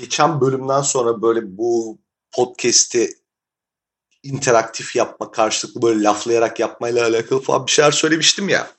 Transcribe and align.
geçen 0.00 0.40
bölümden 0.40 0.82
sonra 0.82 1.22
böyle 1.22 1.56
bu 1.58 1.98
podcast'i 2.32 3.10
interaktif 4.22 4.96
yapma, 4.96 5.30
karşılıklı 5.30 5.82
böyle 5.82 6.02
laflayarak 6.02 6.60
yapmayla 6.60 7.06
alakalı 7.06 7.40
falan 7.40 7.66
bir 7.66 7.70
şeyler 7.70 7.90
söylemiştim 7.90 8.48
ya. 8.48 8.70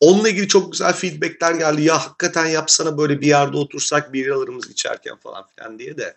Onunla 0.00 0.28
ilgili 0.28 0.48
çok 0.48 0.72
güzel 0.72 0.92
feedbackler 0.92 1.54
geldi. 1.54 1.82
Ya 1.82 2.04
hakikaten 2.04 2.46
yapsana 2.46 2.98
böyle 2.98 3.20
bir 3.20 3.26
yerde 3.26 3.56
otursak 3.56 4.12
bir 4.12 4.28
alırımız 4.28 4.70
içerken 4.70 5.16
falan 5.16 5.46
filan 5.46 5.78
diye 5.78 5.98
de. 5.98 6.16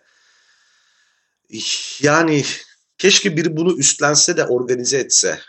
Yani 2.02 2.46
keşke 2.98 3.38
biri 3.38 3.58
bunu 3.58 3.78
üstlense 3.78 4.38
de 4.38 4.46
organize 4.46 4.98
etse. 4.98 5.40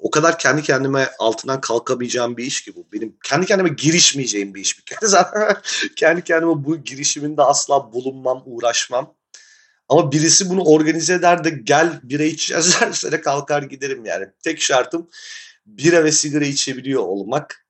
O 0.00 0.10
kadar 0.10 0.38
kendi 0.38 0.62
kendime 0.62 1.10
altından 1.18 1.60
kalkamayacağım 1.60 2.36
bir 2.36 2.44
iş 2.44 2.62
ki 2.62 2.76
bu. 2.76 2.86
Benim 2.92 3.16
kendi 3.24 3.46
kendime 3.46 3.68
girişmeyeceğim 3.68 4.54
bir 4.54 4.60
iş 4.60 4.78
bir 4.78 4.84
kere. 4.84 4.98
Zaten 5.06 5.56
kendi 5.96 6.24
kendime 6.24 6.64
bu 6.64 6.84
girişiminde 6.84 7.42
asla 7.42 7.92
bulunmam, 7.92 8.42
uğraşmam. 8.46 9.14
Ama 9.88 10.12
birisi 10.12 10.50
bunu 10.50 10.64
organize 10.64 11.14
eder 11.14 11.44
de 11.44 11.50
gel 11.50 12.00
bira 12.02 12.22
içeceğiz 12.22 12.76
derse 12.80 13.12
de 13.12 13.20
kalkar 13.20 13.62
giderim 13.62 14.04
yani. 14.04 14.26
Tek 14.42 14.60
şartım 14.60 15.10
bira 15.66 16.04
ve 16.04 16.12
sigara 16.12 16.44
içebiliyor 16.44 17.02
olmak. 17.02 17.66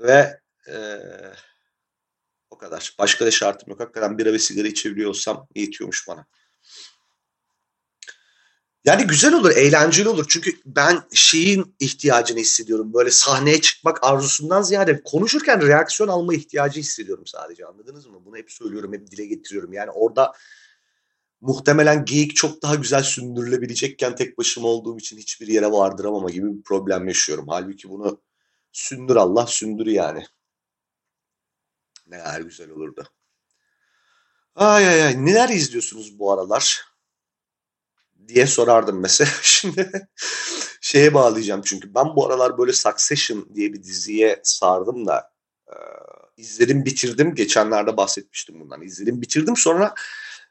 Ve 0.00 0.40
ee, 0.68 0.98
o 2.50 2.58
kadar. 2.58 2.94
Başka 2.98 3.26
da 3.26 3.30
şartım 3.30 3.70
yok. 3.70 3.80
Hakikaten 3.80 4.18
bira 4.18 4.32
ve 4.32 4.38
sigara 4.38 4.68
içebiliyorsam 4.68 5.48
yetiyormuş 5.54 6.08
bana. 6.08 6.26
Yani 8.84 9.06
güzel 9.06 9.34
olur, 9.34 9.50
eğlenceli 9.50 10.08
olur. 10.08 10.26
Çünkü 10.28 10.60
ben 10.66 11.02
şeyin 11.12 11.76
ihtiyacını 11.80 12.38
hissediyorum. 12.38 12.94
Böyle 12.94 13.10
sahneye 13.10 13.60
çıkmak 13.60 14.04
arzusundan 14.04 14.62
ziyade 14.62 15.02
konuşurken 15.02 15.66
reaksiyon 15.66 16.08
alma 16.08 16.34
ihtiyacı 16.34 16.80
hissediyorum 16.80 17.26
sadece. 17.26 17.66
Anladınız 17.66 18.06
mı? 18.06 18.24
Bunu 18.24 18.36
hep 18.36 18.50
söylüyorum, 18.52 18.92
hep 18.92 19.10
dile 19.10 19.26
getiriyorum. 19.26 19.72
Yani 19.72 19.90
orada 19.90 20.32
muhtemelen 21.40 22.04
geyik 22.04 22.36
çok 22.36 22.62
daha 22.62 22.74
güzel 22.74 23.02
sündürülebilecekken 23.02 24.14
tek 24.14 24.38
başıma 24.38 24.68
olduğum 24.68 24.98
için 24.98 25.18
hiçbir 25.18 25.46
yere 25.46 25.66
vardıramama 25.66 26.30
gibi 26.30 26.56
bir 26.58 26.62
problem 26.62 27.08
yaşıyorum. 27.08 27.48
Halbuki 27.48 27.88
bunu 27.90 28.22
sündür 28.72 29.16
Allah, 29.16 29.46
sündür 29.46 29.86
yani. 29.86 30.24
Ne 32.06 32.18
kadar 32.18 32.40
güzel 32.40 32.70
olurdu. 32.70 33.08
Ay 34.54 34.88
ay 34.88 35.02
ay 35.02 35.26
neler 35.26 35.48
izliyorsunuz 35.48 36.18
bu 36.18 36.32
aralar? 36.32 36.89
Diye 38.34 38.46
sorardım 38.46 39.00
mesela. 39.00 39.30
Şimdi 39.42 40.08
şeye 40.80 41.14
bağlayacağım 41.14 41.62
çünkü 41.64 41.94
ben 41.94 42.16
bu 42.16 42.26
aralar 42.26 42.58
böyle 42.58 42.72
Succession 42.72 43.48
diye 43.54 43.72
bir 43.72 43.82
diziye 43.82 44.40
sardım 44.42 45.06
da 45.06 45.30
e, 45.68 45.74
izledim 46.36 46.84
bitirdim. 46.84 47.34
Geçenlerde 47.34 47.96
bahsetmiştim 47.96 48.60
bundan. 48.60 48.82
İzledim 48.82 49.22
bitirdim 49.22 49.56
sonra 49.56 49.94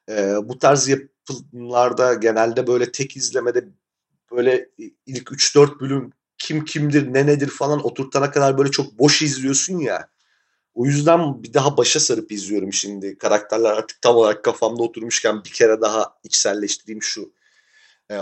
e, 0.09 0.35
bu 0.43 0.59
tarz 0.59 0.87
yapımlarda 0.87 2.13
genelde 2.13 2.67
böyle 2.67 2.91
tek 2.91 3.17
izlemede 3.17 3.67
böyle 4.31 4.69
ilk 5.05 5.31
3-4 5.31 5.79
bölüm 5.79 6.13
kim 6.37 6.65
kimdir 6.65 7.13
ne 7.13 7.27
nedir 7.27 7.47
falan 7.47 7.85
oturtana 7.85 8.31
kadar 8.31 8.57
böyle 8.57 8.71
çok 8.71 8.99
boş 8.99 9.21
izliyorsun 9.21 9.79
ya. 9.79 10.09
O 10.73 10.85
yüzden 10.85 11.43
bir 11.43 11.53
daha 11.53 11.77
başa 11.77 11.99
sarıp 11.99 12.31
izliyorum 12.31 12.73
şimdi. 12.73 13.17
Karakterler 13.17 13.71
artık 13.71 14.01
tam 14.01 14.15
olarak 14.15 14.43
kafamda 14.43 14.83
oturmuşken 14.83 15.43
bir 15.43 15.49
kere 15.49 15.81
daha 15.81 16.13
içselleştireyim 16.23 17.03
şu 17.03 17.33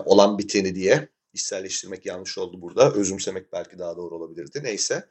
olan 0.05 0.37
biteni 0.37 0.75
diye. 0.75 1.09
İçselleştirmek 1.33 2.05
yanlış 2.05 2.37
oldu 2.37 2.61
burada. 2.61 2.93
Özümsemek 2.93 3.53
belki 3.53 3.79
daha 3.79 3.97
doğru 3.97 4.15
olabilirdi. 4.15 4.59
Neyse. 4.63 5.09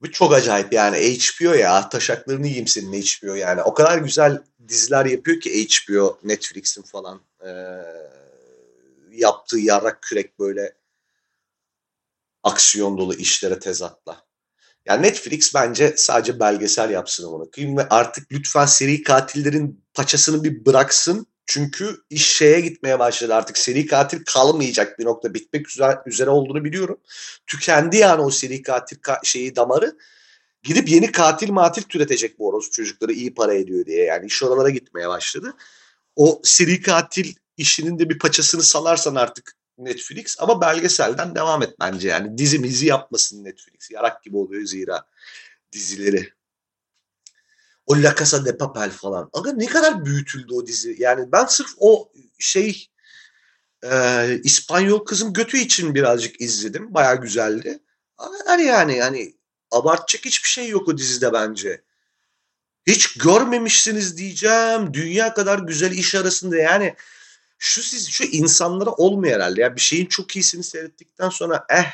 Bu 0.00 0.12
çok 0.12 0.34
acayip 0.34 0.72
yani 0.72 0.96
HBO 0.96 1.54
ya 1.54 1.88
taşaklarını 1.88 2.46
yiyeyim 2.46 2.66
senin 2.66 3.02
HBO 3.02 3.34
yani. 3.34 3.62
O 3.62 3.74
kadar 3.74 3.98
güzel 3.98 4.42
diziler 4.68 5.06
yapıyor 5.06 5.40
ki 5.40 5.66
HBO, 5.68 6.18
Netflix'in 6.24 6.82
falan 6.82 7.20
e, 7.40 7.50
yaptığı 9.10 9.58
yarak 9.58 10.02
kürek 10.02 10.38
böyle 10.38 10.74
aksiyon 12.42 12.98
dolu 12.98 13.14
işlere 13.14 13.58
tezatla. 13.58 14.28
Yani 14.86 15.02
Netflix 15.02 15.54
bence 15.54 15.94
sadece 15.96 16.40
belgesel 16.40 16.90
yapsın 16.90 17.24
onu 17.24 17.50
koyayım 17.50 17.78
artık 17.90 18.32
lütfen 18.32 18.66
seri 18.66 19.02
katillerin 19.02 19.84
paçasını 19.94 20.44
bir 20.44 20.66
bıraksın 20.66 21.26
çünkü 21.48 22.02
iş 22.10 22.26
şeye 22.36 22.60
gitmeye 22.60 22.98
başladı 22.98 23.34
artık. 23.34 23.58
Seri 23.58 23.86
katil 23.86 24.24
kalmayacak 24.24 24.98
bir 24.98 25.04
nokta. 25.04 25.34
Bitmek 25.34 25.66
üzere, 26.06 26.30
olduğunu 26.30 26.64
biliyorum. 26.64 27.00
Tükendi 27.46 27.96
yani 27.96 28.22
o 28.22 28.30
seri 28.30 28.62
katil 28.62 28.96
ka- 28.96 29.26
şeyi 29.26 29.56
damarı. 29.56 29.98
Gidip 30.62 30.88
yeni 30.88 31.12
katil 31.12 31.50
matil 31.50 31.82
türetecek 31.82 32.38
bu 32.38 32.48
orospu 32.48 32.72
çocukları 32.72 33.12
iyi 33.12 33.34
para 33.34 33.54
ediyor 33.54 33.86
diye. 33.86 34.04
Yani 34.04 34.26
iş 34.26 34.42
oralara 34.42 34.70
gitmeye 34.70 35.08
başladı. 35.08 35.54
O 36.16 36.40
seri 36.44 36.82
katil 36.82 37.34
işinin 37.56 37.98
de 37.98 38.10
bir 38.10 38.18
paçasını 38.18 38.62
salarsan 38.62 39.14
artık 39.14 39.56
Netflix 39.78 40.36
ama 40.40 40.60
belgeselden 40.60 41.34
devam 41.34 41.62
et 41.62 41.74
bence 41.80 42.08
yani. 42.08 42.38
Dizi 42.38 42.58
mizi 42.58 42.86
yapmasın 42.86 43.44
Netflix. 43.44 43.90
Yarak 43.90 44.22
gibi 44.22 44.36
oluyor 44.36 44.64
zira 44.64 45.04
dizileri. 45.72 46.37
O 47.88 48.02
La 48.02 48.14
Casa 48.14 48.44
de 48.44 48.56
Papel 48.56 48.90
falan. 48.90 49.30
Aga 49.32 49.52
ne 49.52 49.66
kadar 49.66 50.04
büyütüldü 50.04 50.54
o 50.54 50.66
dizi. 50.66 50.96
Yani 50.98 51.32
ben 51.32 51.44
sırf 51.46 51.70
o 51.78 52.12
şey 52.38 52.88
e, 53.84 53.90
İspanyol 54.44 55.04
kızım 55.04 55.32
götü 55.32 55.58
için 55.58 55.94
birazcık 55.94 56.40
izledim. 56.40 56.94
Baya 56.94 57.14
güzeldi. 57.14 57.78
Ama 58.18 58.62
yani 58.62 58.96
yani 58.96 59.34
abartacak 59.70 60.24
hiçbir 60.24 60.48
şey 60.48 60.68
yok 60.68 60.88
o 60.88 60.98
dizide 60.98 61.32
bence. 61.32 61.82
Hiç 62.86 63.18
görmemişsiniz 63.18 64.18
diyeceğim. 64.18 64.94
Dünya 64.94 65.34
kadar 65.34 65.58
güzel 65.58 65.92
iş 65.92 66.14
arasında 66.14 66.56
yani 66.56 66.94
şu 67.58 67.82
siz 67.82 68.08
şu 68.08 68.24
insanlara 68.24 68.90
olmuyor 68.90 69.34
herhalde. 69.34 69.60
Ya 69.60 69.76
bir 69.76 69.80
şeyin 69.80 70.06
çok 70.06 70.36
iyisini 70.36 70.62
seyrettikten 70.62 71.28
sonra 71.28 71.66
eh 71.70 71.92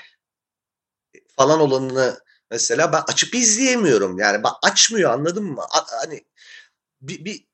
falan 1.36 1.60
olanını 1.60 2.20
Mesela 2.54 2.92
ben 2.92 3.02
açıp 3.08 3.34
izleyemiyorum. 3.34 4.18
Yani 4.18 4.44
ben 4.44 4.50
açmıyor 4.62 5.10
anladın 5.10 5.44
mı? 5.44 5.64
Hani 5.70 6.24
bir, 7.00 7.24
bir, 7.24 7.46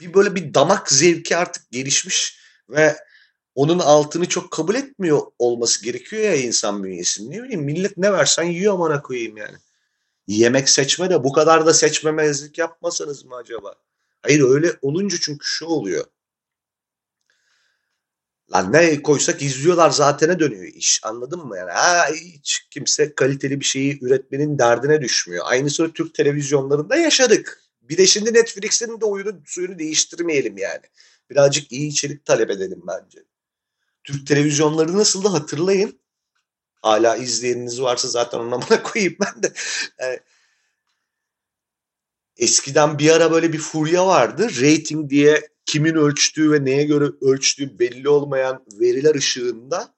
bir 0.00 0.14
böyle 0.14 0.34
bir 0.34 0.54
damak 0.54 0.90
zevki 0.90 1.36
artık 1.36 1.70
gelişmiş 1.70 2.38
ve 2.68 2.96
onun 3.54 3.78
altını 3.78 4.28
çok 4.28 4.50
kabul 4.50 4.74
etmiyor 4.74 5.20
olması 5.38 5.84
gerekiyor 5.84 6.22
ya 6.22 6.34
insan 6.34 6.84
bünyesinin. 6.84 7.30
Ne 7.30 7.42
bileyim 7.42 7.62
millet 7.62 7.96
ne 7.96 8.12
versen 8.12 8.42
yiyor 8.42 8.74
amına 8.74 9.02
koyayım 9.02 9.36
yani. 9.36 9.56
Yemek 10.26 10.68
seçme 10.68 11.10
de 11.10 11.24
bu 11.24 11.32
kadar 11.32 11.66
da 11.66 11.74
seçmemezlik 11.74 12.58
yapmasanız 12.58 13.24
mı 13.24 13.36
acaba? 13.36 13.74
Hayır 14.22 14.40
öyle 14.40 14.76
olunca 14.82 15.16
çünkü 15.20 15.46
şu 15.46 15.66
oluyor. 15.66 16.04
Lan 18.54 18.72
ne 18.72 19.02
koysak 19.02 19.42
izliyorlar 19.42 19.90
zatene 19.90 20.38
dönüyor 20.38 20.64
iş. 20.64 21.00
Anladın 21.04 21.46
mı? 21.46 21.56
Yani 21.56 22.16
hiç 22.16 22.66
kimse 22.70 23.14
kaliteli 23.14 23.60
bir 23.60 23.64
şeyi 23.64 24.04
üretmenin 24.04 24.58
derdine 24.58 25.00
düşmüyor. 25.02 25.44
Aynısını 25.48 25.92
Türk 25.92 26.14
televizyonlarında 26.14 26.96
yaşadık. 26.96 27.62
Bir 27.82 27.96
de 27.96 28.06
şimdi 28.06 28.34
Netflix'in 28.34 29.00
de 29.00 29.04
oyunu 29.04 29.32
suyunu 29.46 29.78
değiştirmeyelim 29.78 30.58
yani. 30.58 30.82
Birazcık 31.30 31.72
iyi 31.72 31.88
içerik 31.88 32.24
talep 32.24 32.50
edelim 32.50 32.82
bence. 32.86 33.18
Türk 34.04 34.26
televizyonları 34.26 34.96
nasıl 34.96 35.24
da 35.24 35.32
hatırlayın. 35.32 36.00
Hala 36.82 37.16
izleyeniniz 37.16 37.82
varsa 37.82 38.08
zaten 38.08 38.38
ona 38.38 38.82
koyayım 38.82 39.16
ben 39.20 39.42
de. 39.42 39.52
Yani, 40.00 40.20
eskiden 42.42 42.98
bir 42.98 43.10
ara 43.10 43.32
böyle 43.32 43.52
bir 43.52 43.58
furya 43.58 44.06
vardı. 44.06 44.48
Rating 44.60 45.10
diye 45.10 45.48
kimin 45.66 45.94
ölçtüğü 45.94 46.52
ve 46.52 46.64
neye 46.64 46.84
göre 46.84 47.04
ölçtüğü 47.20 47.78
belli 47.78 48.08
olmayan 48.08 48.64
veriler 48.80 49.14
ışığında 49.14 49.94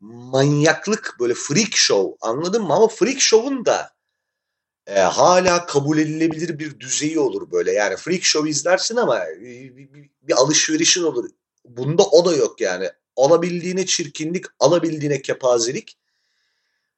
manyaklık 0.00 1.16
böyle 1.20 1.34
freak 1.34 1.72
show 1.76 2.16
anladın 2.20 2.62
mı? 2.62 2.74
Ama 2.74 2.88
freak 2.88 3.20
show'un 3.20 3.64
da 3.64 3.90
e, 4.86 5.00
hala 5.00 5.66
kabul 5.66 5.98
edilebilir 5.98 6.58
bir 6.58 6.80
düzeyi 6.80 7.18
olur 7.18 7.50
böyle. 7.52 7.72
Yani 7.72 7.96
freak 7.96 8.24
show 8.24 8.50
izlersin 8.50 8.96
ama 8.96 9.20
bir, 9.40 9.76
bir, 9.76 10.10
bir 10.22 10.34
alışverişin 10.34 11.02
olur. 11.02 11.30
Bunda 11.64 12.02
o 12.02 12.24
da 12.24 12.36
yok 12.36 12.60
yani. 12.60 12.90
Alabildiğine 13.16 13.86
çirkinlik, 13.86 14.44
alabildiğine 14.60 15.22
kepazelik. 15.22 15.98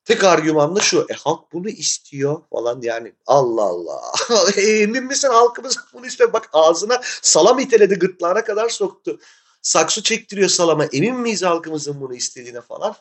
Tek 0.04 0.24
argüman 0.24 0.76
da 0.76 0.80
şu. 0.80 1.06
E 1.10 1.14
halk 1.14 1.52
bunu 1.52 1.68
istiyor 1.68 2.42
falan 2.50 2.80
yani. 2.82 3.12
Allah 3.26 3.62
Allah. 3.62 4.00
E, 4.56 4.60
emin 4.60 5.04
misin 5.04 5.28
halkımız 5.28 5.78
bunu 5.92 6.06
istiyor? 6.06 6.32
Bak 6.32 6.48
ağzına 6.52 7.00
salam 7.22 7.58
iteledi 7.58 7.94
gırtlağına 7.94 8.44
kadar 8.44 8.68
soktu. 8.68 9.18
Saksı 9.62 10.02
çektiriyor 10.02 10.48
salama. 10.48 10.84
Emin 10.84 11.16
miyiz 11.16 11.42
halkımızın 11.42 12.00
bunu 12.00 12.14
istediğine 12.14 12.60
falan? 12.60 12.94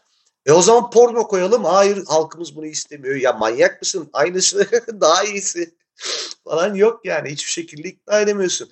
E 0.46 0.52
o 0.52 0.62
zaman 0.62 0.90
porno 0.90 1.28
koyalım. 1.28 1.66
Hayır 1.66 2.06
halkımız 2.06 2.56
bunu 2.56 2.66
istemiyor. 2.66 3.16
Ya 3.16 3.34
manyak 3.34 3.82
mısın? 3.82 4.10
Aynısı 4.14 4.68
daha 5.02 5.24
iyisi 5.24 5.76
falan 6.44 6.74
yok 6.74 7.06
yani. 7.06 7.30
Hiçbir 7.30 7.52
şekilde 7.52 7.88
ikna 7.90 8.20
edemiyorsun. 8.20 8.70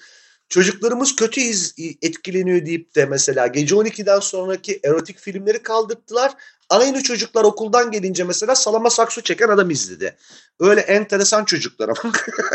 Çocuklarımız 0.50 1.16
kötü 1.16 1.42
iz, 1.42 1.76
etkileniyor 2.02 2.66
deyip 2.66 2.96
de 2.96 3.06
mesela 3.06 3.48
gece 3.48 3.76
12'den 3.76 4.20
sonraki 4.20 4.80
erotik 4.84 5.20
filmleri 5.20 5.64
kaldırttılar. 5.64 6.34
Aynı 6.70 7.04
çocuklar 7.04 7.44
okuldan 7.44 7.92
gelince 7.92 8.24
mesela 8.24 8.56
salama 8.56 8.90
sakso 8.90 9.22
çeken 9.22 9.48
adam 9.48 9.70
izledi. 9.70 10.18
Öyle 10.60 10.82
enteresan 10.82 11.46
çocuklar 11.46 11.90
ama. 11.90 12.14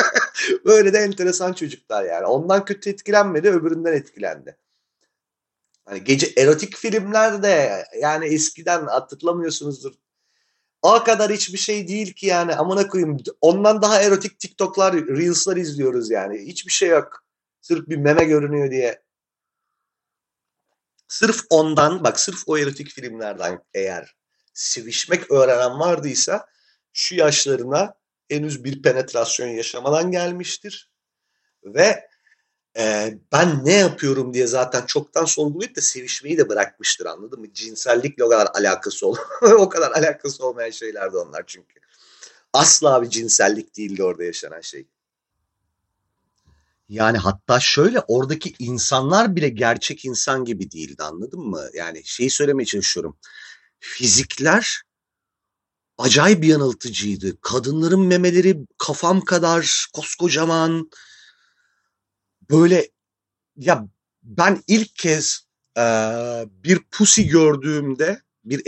Öyle 0.64 0.92
de 0.92 0.98
enteresan 0.98 1.52
çocuklar 1.52 2.04
yani. 2.04 2.26
Ondan 2.26 2.64
kötü 2.64 2.90
etkilenmedi, 2.90 3.50
öbüründen 3.50 3.92
etkilendi. 3.92 4.56
Hani 5.84 6.04
gece 6.04 6.32
erotik 6.36 6.76
filmlerde 6.76 7.84
yani 8.00 8.26
eskiden 8.26 8.86
hatırlamıyorsunuzdur. 8.86 9.92
O 10.82 11.04
kadar 11.04 11.32
hiçbir 11.32 11.58
şey 11.58 11.88
değil 11.88 12.12
ki 12.12 12.26
yani 12.26 12.54
amına 12.54 12.88
koyayım. 12.88 13.16
Ondan 13.40 13.82
daha 13.82 14.02
erotik 14.02 14.38
TikTok'lar, 14.38 14.94
Reels'lar 14.94 15.56
izliyoruz 15.56 16.10
yani. 16.10 16.38
Hiçbir 16.38 16.72
şey 16.72 16.88
yok. 16.88 17.24
Sırf 17.60 17.88
bir 17.88 17.96
meme 17.96 18.24
görünüyor 18.24 18.70
diye. 18.70 19.02
Sırf 21.08 21.40
ondan 21.50 22.04
bak 22.04 22.20
sırf 22.20 22.42
o 22.46 22.58
erotik 22.58 22.90
filmlerden 22.90 23.60
eğer 23.74 24.16
sevişmek 24.54 25.30
öğrenen 25.30 25.80
vardıysa 25.80 26.46
şu 26.92 27.14
yaşlarına 27.14 27.94
henüz 28.28 28.64
bir 28.64 28.82
penetrasyon 28.82 29.48
yaşamadan 29.48 30.10
gelmiştir. 30.10 30.90
Ve 31.64 32.08
e, 32.78 33.14
ben 33.32 33.64
ne 33.64 33.72
yapıyorum 33.72 34.34
diye 34.34 34.46
zaten 34.46 34.86
çoktan 34.86 35.24
sorgulayıp 35.24 35.76
da 35.76 35.80
sevişmeyi 35.80 36.38
de 36.38 36.48
bırakmıştır 36.48 37.06
anladın 37.06 37.40
mı? 37.40 37.52
Cinsellikle 37.52 38.24
o 38.24 38.28
kadar 38.28 38.48
alakası 38.54 39.06
ol 39.06 39.16
o 39.42 39.68
kadar 39.68 39.90
alakası 39.90 40.46
olmayan 40.46 40.70
şeylerdi 40.70 41.16
onlar 41.16 41.44
çünkü. 41.46 41.80
Asla 42.52 43.02
bir 43.02 43.10
cinsellik 43.10 43.76
değildi 43.76 44.04
orada 44.04 44.24
yaşanan 44.24 44.60
şey. 44.60 44.86
Yani 46.88 47.18
hatta 47.18 47.60
şöyle 47.60 48.00
oradaki 48.00 48.54
insanlar 48.58 49.36
bile 49.36 49.48
gerçek 49.48 50.04
insan 50.04 50.44
gibi 50.44 50.70
değildi 50.70 51.02
anladın 51.02 51.40
mı? 51.40 51.68
Yani 51.74 52.02
şeyi 52.04 52.30
söylemeye 52.30 52.66
çalışıyorum. 52.66 53.18
Fizikler 53.80 54.82
acayip 55.98 56.44
yanıltıcıydı. 56.44 57.40
Kadınların 57.40 58.06
memeleri 58.06 58.58
kafam 58.78 59.20
kadar 59.20 59.86
koskocaman. 59.92 60.90
Böyle 62.50 62.90
ya 63.56 63.88
ben 64.22 64.62
ilk 64.66 64.94
kez 64.94 65.46
e, 65.78 65.82
bir 66.48 66.82
pusi 66.90 67.28
gördüğümde 67.28 68.23
bir 68.44 68.62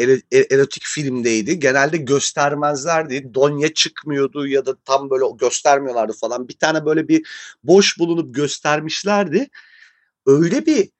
erotik 0.50 0.82
filmdeydi. 0.82 1.58
Genelde 1.58 1.96
göstermezlerdi. 1.96 3.34
Donya 3.34 3.75
çıkmıyordu 3.75 4.46
ya 4.46 4.67
da 4.67 4.76
tam 4.84 5.11
böyle 5.11 5.25
göstermiyorlardı 5.38 6.12
falan. 6.12 6.49
Bir 6.49 6.58
tane 6.58 6.84
böyle 6.87 7.08
bir 7.08 7.26
boş 7.64 7.99
bulunup 7.99 8.34
göstermişlerdi. 8.34 9.49
Öyle 10.26 10.67
bir 10.67 10.90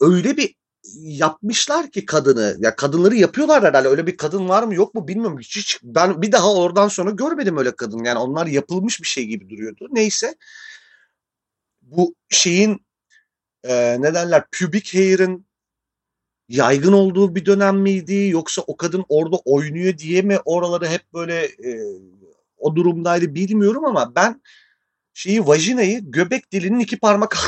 öyle 0.00 0.36
bir 0.36 0.54
yapmışlar 0.94 1.90
ki 1.90 2.06
kadını. 2.06 2.56
Ya 2.60 2.76
kadınları 2.76 3.14
yapıyorlar 3.16 3.64
herhalde. 3.64 3.88
Öyle 3.88 4.06
bir 4.06 4.16
kadın 4.16 4.48
var 4.48 4.62
mı 4.62 4.74
yok 4.74 4.94
mu 4.94 5.08
bilmiyorum. 5.08 5.38
Hiç, 5.38 5.56
hiç 5.56 5.80
ben 5.82 6.22
bir 6.22 6.32
daha 6.32 6.54
oradan 6.54 6.88
sonra 6.88 7.10
görmedim 7.10 7.56
öyle 7.58 7.76
kadın. 7.76 8.04
Yani 8.04 8.18
onlar 8.18 8.46
yapılmış 8.46 9.02
bir 9.02 9.06
şey 9.06 9.26
gibi 9.26 9.50
duruyordu. 9.50 9.88
Neyse. 9.92 10.34
Bu 11.82 12.14
şeyin 12.28 12.86
e, 13.64 13.96
ne 14.00 14.14
derler 14.14 14.44
pubic 14.52 14.98
hair'ın 14.98 15.46
yaygın 16.52 16.92
olduğu 16.92 17.34
bir 17.34 17.46
dönem 17.46 17.76
miydi 17.76 18.28
yoksa 18.28 18.62
o 18.66 18.76
kadın 18.76 19.04
orada 19.08 19.36
oynuyor 19.36 19.98
diye 19.98 20.22
mi 20.22 20.38
oraları 20.44 20.86
hep 20.86 21.12
böyle 21.14 21.44
e, 21.44 21.80
o 22.58 22.76
durumdaydı 22.76 23.34
bilmiyorum 23.34 23.84
ama 23.84 24.14
ben 24.14 24.42
şeyi 25.14 25.46
vajinayı 25.46 26.00
göbek 26.10 26.52
dilinin 26.52 26.80
iki 26.80 26.98
parmak 26.98 27.38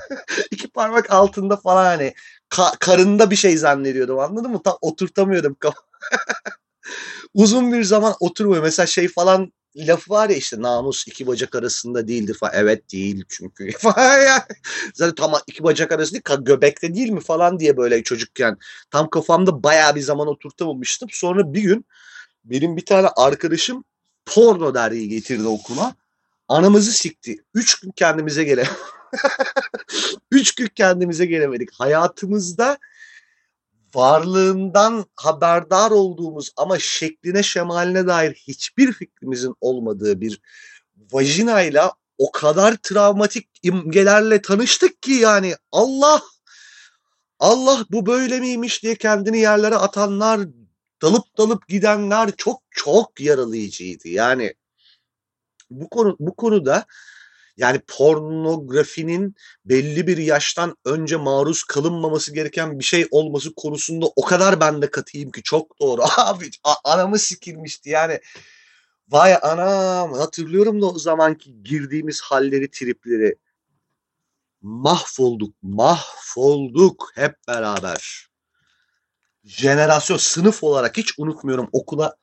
iki 0.50 0.68
parmak 0.68 1.10
altında 1.10 1.56
falan 1.56 1.84
hani 1.84 2.14
ka, 2.48 2.72
karında 2.80 3.30
bir 3.30 3.36
şey 3.36 3.56
zannediyordum 3.56 4.18
anladın 4.18 4.50
mı? 4.50 4.62
Tam 4.62 4.78
oturtamıyordum 4.80 5.56
Uzun 7.34 7.72
bir 7.72 7.84
zaman 7.84 8.14
oturmuyor. 8.20 8.62
Mesela 8.62 8.86
şey 8.86 9.08
falan 9.08 9.52
lafı 9.76 10.10
var 10.10 10.28
ya 10.30 10.36
işte 10.36 10.62
namus 10.62 11.08
iki 11.08 11.26
bacak 11.26 11.54
arasında 11.54 12.08
değildir 12.08 12.34
falan. 12.34 12.52
Evet 12.56 12.92
değil 12.92 13.24
çünkü 13.28 13.70
falan 13.78 14.40
Zaten 14.94 15.14
tam 15.14 15.32
iki 15.46 15.62
bacak 15.62 15.92
arası 15.92 16.12
değil 16.12 16.22
göbekte 16.44 16.94
değil 16.94 17.10
mi 17.10 17.20
falan 17.20 17.58
diye 17.60 17.76
böyle 17.76 18.02
çocukken 18.02 18.58
tam 18.90 19.10
kafamda 19.10 19.62
bayağı 19.62 19.94
bir 19.94 20.00
zaman 20.00 20.28
oturtamamıştım. 20.28 21.08
Sonra 21.12 21.54
bir 21.54 21.62
gün 21.62 21.86
benim 22.44 22.76
bir 22.76 22.84
tane 22.84 23.08
arkadaşım 23.16 23.84
porno 24.26 24.74
dergiyi 24.74 25.08
getirdi 25.08 25.46
okula. 25.48 25.94
Anamızı 26.48 26.92
sikti. 26.92 27.36
Üç 27.54 27.80
gün 27.80 27.90
kendimize 27.90 28.44
gele. 28.44 28.68
Üç 30.30 30.54
gün 30.54 30.66
kendimize 30.66 31.26
gelemedik. 31.26 31.68
Hayatımızda 31.72 32.78
varlığından 33.96 35.04
haberdar 35.16 35.90
olduğumuz 35.90 36.50
ama 36.56 36.78
şekline 36.78 37.42
şemaline 37.42 38.06
dair 38.06 38.34
hiçbir 38.34 38.92
fikrimizin 38.92 39.54
olmadığı 39.60 40.20
bir 40.20 40.40
vajinayla 41.12 41.92
o 42.18 42.30
kadar 42.30 42.76
travmatik 42.76 43.48
imgelerle 43.62 44.42
tanıştık 44.42 45.02
ki 45.02 45.12
yani 45.12 45.54
Allah 45.72 46.22
Allah 47.38 47.84
bu 47.90 48.06
böyle 48.06 48.40
miymiş 48.40 48.82
diye 48.82 48.94
kendini 48.94 49.38
yerlere 49.38 49.76
atanlar 49.76 50.40
dalıp 51.02 51.38
dalıp 51.38 51.68
gidenler 51.68 52.30
çok 52.36 52.62
çok 52.70 53.20
yaralayıcıydı. 53.20 54.08
Yani 54.08 54.54
bu 55.70 55.88
konu 55.88 56.16
bu 56.20 56.36
konuda 56.36 56.84
yani 57.56 57.80
pornografinin 57.86 59.34
belli 59.64 60.06
bir 60.06 60.16
yaştan 60.16 60.76
önce 60.84 61.16
maruz 61.16 61.64
kalınmaması 61.64 62.34
gereken 62.34 62.78
bir 62.78 62.84
şey 62.84 63.08
olması 63.10 63.54
konusunda 63.54 64.06
o 64.16 64.24
kadar 64.24 64.60
ben 64.60 64.82
de 64.82 64.90
katıyım 64.90 65.30
ki 65.30 65.42
çok 65.42 65.80
doğru. 65.80 66.02
Abi 66.16 66.50
anamı 66.84 67.18
sikilmişti 67.18 67.90
yani. 67.90 68.20
Vay 69.08 69.38
anam 69.42 70.12
hatırlıyorum 70.12 70.82
da 70.82 70.86
o 70.86 70.98
zamanki 70.98 71.62
girdiğimiz 71.62 72.20
halleri 72.20 72.70
tripleri. 72.70 73.36
Mahvolduk 74.62 75.54
mahvolduk 75.62 77.12
hep 77.14 77.34
beraber. 77.48 78.28
Jenerasyon 79.44 80.16
sınıf 80.16 80.64
olarak 80.64 80.96
hiç 80.96 81.18
unutmuyorum 81.18 81.68
okula 81.72 82.16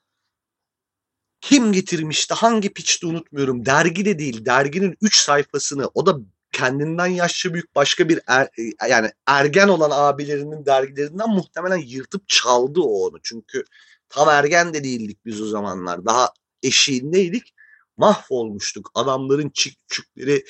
kim 1.43 1.71
getirmişti 1.71 2.33
hangi 2.33 2.73
piçti 2.73 3.05
unutmuyorum. 3.05 3.65
Dergi 3.65 4.05
de 4.05 4.19
değil 4.19 4.45
derginin 4.45 4.97
3 5.01 5.15
sayfasını 5.15 5.89
o 5.93 6.05
da 6.05 6.19
kendinden 6.51 7.07
yaşça 7.07 7.53
büyük 7.53 7.75
başka 7.75 8.09
bir 8.09 8.19
er, 8.27 8.49
yani 8.89 9.11
ergen 9.27 9.67
olan 9.67 9.91
abilerinin 9.93 10.65
dergilerinden 10.65 11.29
muhtemelen 11.29 11.77
yırtıp 11.77 12.29
çaldı 12.29 12.81
o 12.81 13.07
onu. 13.07 13.19
Çünkü 13.23 13.63
tam 14.09 14.29
ergen 14.29 14.73
de 14.73 14.83
değildik 14.83 15.25
biz 15.25 15.41
o 15.41 15.45
zamanlar. 15.45 16.05
Daha 16.05 16.29
eşiğindeydik. 16.63 17.53
Mahvolmuştuk. 17.97 18.91
Adamların 18.95 19.49
çükçükleri 19.49 20.45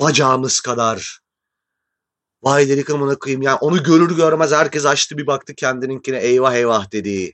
bacağımız 0.00 0.60
kadar. 0.60 1.20
Vay 2.42 2.68
dedik 2.68 2.90
amına 2.90 3.18
koyayım. 3.18 3.42
Yani 3.42 3.58
onu 3.60 3.82
görür 3.82 4.16
görmez 4.16 4.52
herkes 4.52 4.86
açtı 4.86 5.18
bir 5.18 5.26
baktı 5.26 5.54
kendininkine 5.54 6.18
eyvah 6.18 6.54
eyvah 6.54 6.92
dedi. 6.92 7.32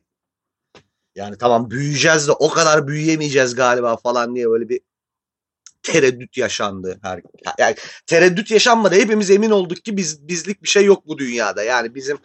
Yani 1.14 1.38
tamam 1.38 1.70
büyüyeceğiz 1.70 2.28
de 2.28 2.32
o 2.32 2.50
kadar 2.50 2.88
büyüyemeyeceğiz 2.88 3.54
galiba 3.54 3.96
falan 3.96 4.34
diye 4.34 4.50
böyle 4.50 4.68
bir 4.68 4.80
tereddüt 5.82 6.36
yaşandı. 6.36 6.98
Her, 7.02 7.20
yani 7.58 7.76
tereddüt 8.06 8.50
yaşanmadı. 8.50 8.94
Hepimiz 8.94 9.30
emin 9.30 9.50
olduk 9.50 9.84
ki 9.84 9.96
biz 9.96 10.28
bizlik 10.28 10.62
bir 10.62 10.68
şey 10.68 10.84
yok 10.84 11.06
bu 11.06 11.18
dünyada. 11.18 11.62
Yani 11.62 11.94
bizim 11.94 12.18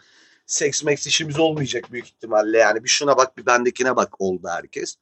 seks 0.46 0.84
meks 0.84 1.06
işimiz 1.06 1.38
olmayacak 1.38 1.92
büyük 1.92 2.06
ihtimalle. 2.06 2.58
Yani 2.58 2.84
bir 2.84 2.88
şuna 2.88 3.16
bak 3.16 3.38
bir 3.38 3.46
bendekine 3.46 3.96
bak 3.96 4.20
oldu 4.20 4.48
herkes. 4.48 4.96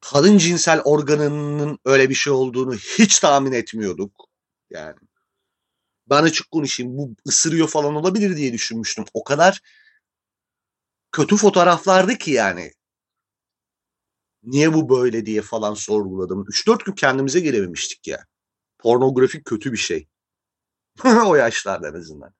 Kadın 0.00 0.38
cinsel 0.38 0.80
organının 0.80 1.78
öyle 1.84 2.10
bir 2.10 2.14
şey 2.14 2.32
olduğunu 2.32 2.74
hiç 2.74 3.18
tahmin 3.18 3.52
etmiyorduk. 3.52 4.28
Yani 4.70 4.94
ben 6.10 6.22
açık 6.22 6.50
konuşayım 6.50 6.98
bu 6.98 7.14
ısırıyor 7.28 7.68
falan 7.68 7.94
olabilir 7.94 8.36
diye 8.36 8.52
düşünmüştüm. 8.52 9.04
O 9.14 9.24
kadar 9.24 9.60
kötü 11.14 11.36
fotoğraflardı 11.36 12.18
ki 12.18 12.30
yani. 12.30 12.72
Niye 14.42 14.74
bu 14.74 14.88
böyle 14.88 15.26
diye 15.26 15.42
falan 15.42 15.74
sorguladım. 15.74 16.42
3-4 16.42 16.84
gün 16.84 16.92
kendimize 16.92 17.40
gelememiştik 17.40 18.06
ya. 18.06 18.26
Pornografi 18.78 19.42
kötü 19.42 19.72
bir 19.72 19.76
şey. 19.76 20.08
o 21.26 21.34
yaşlarda 21.34 21.88
en 21.88 21.94
azından. 21.94 22.34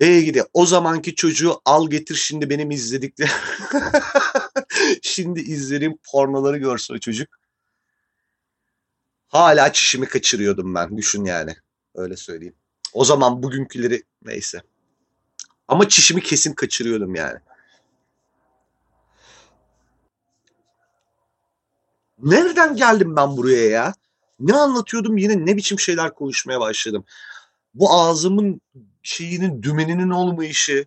E 0.00 0.20
gidi 0.20 0.44
o 0.52 0.66
zamanki 0.66 1.14
çocuğu 1.14 1.60
al 1.64 1.90
getir 1.90 2.14
şimdi 2.14 2.50
benim 2.50 2.70
izledikleri 2.70 3.30
şimdi 5.02 5.40
izlediğim 5.40 5.98
pornoları 6.12 6.58
görse 6.58 6.92
o 6.92 6.98
çocuk. 6.98 7.28
Hala 9.26 9.72
çişimi 9.72 10.06
kaçırıyordum 10.06 10.74
ben 10.74 10.96
düşün 10.98 11.24
yani. 11.24 11.56
Öyle 11.94 12.16
söyleyeyim. 12.16 12.56
O 12.92 13.04
zaman 13.04 13.42
bugünküleri 13.42 14.02
neyse. 14.22 14.62
Ama 15.70 15.88
çişimi 15.88 16.22
kesin 16.22 16.54
kaçırıyordum 16.54 17.14
yani. 17.14 17.38
Nereden 22.18 22.76
geldim 22.76 23.16
ben 23.16 23.36
buraya 23.36 23.68
ya? 23.68 23.94
Ne 24.40 24.54
anlatıyordum 24.54 25.16
yine 25.16 25.46
ne 25.46 25.56
biçim 25.56 25.80
şeyler 25.80 26.14
konuşmaya 26.14 26.60
başladım. 26.60 27.04
Bu 27.74 27.92
ağzımın 27.94 28.60
şeyinin 29.02 29.62
dümeninin 29.62 30.10
olmayışı 30.10 30.86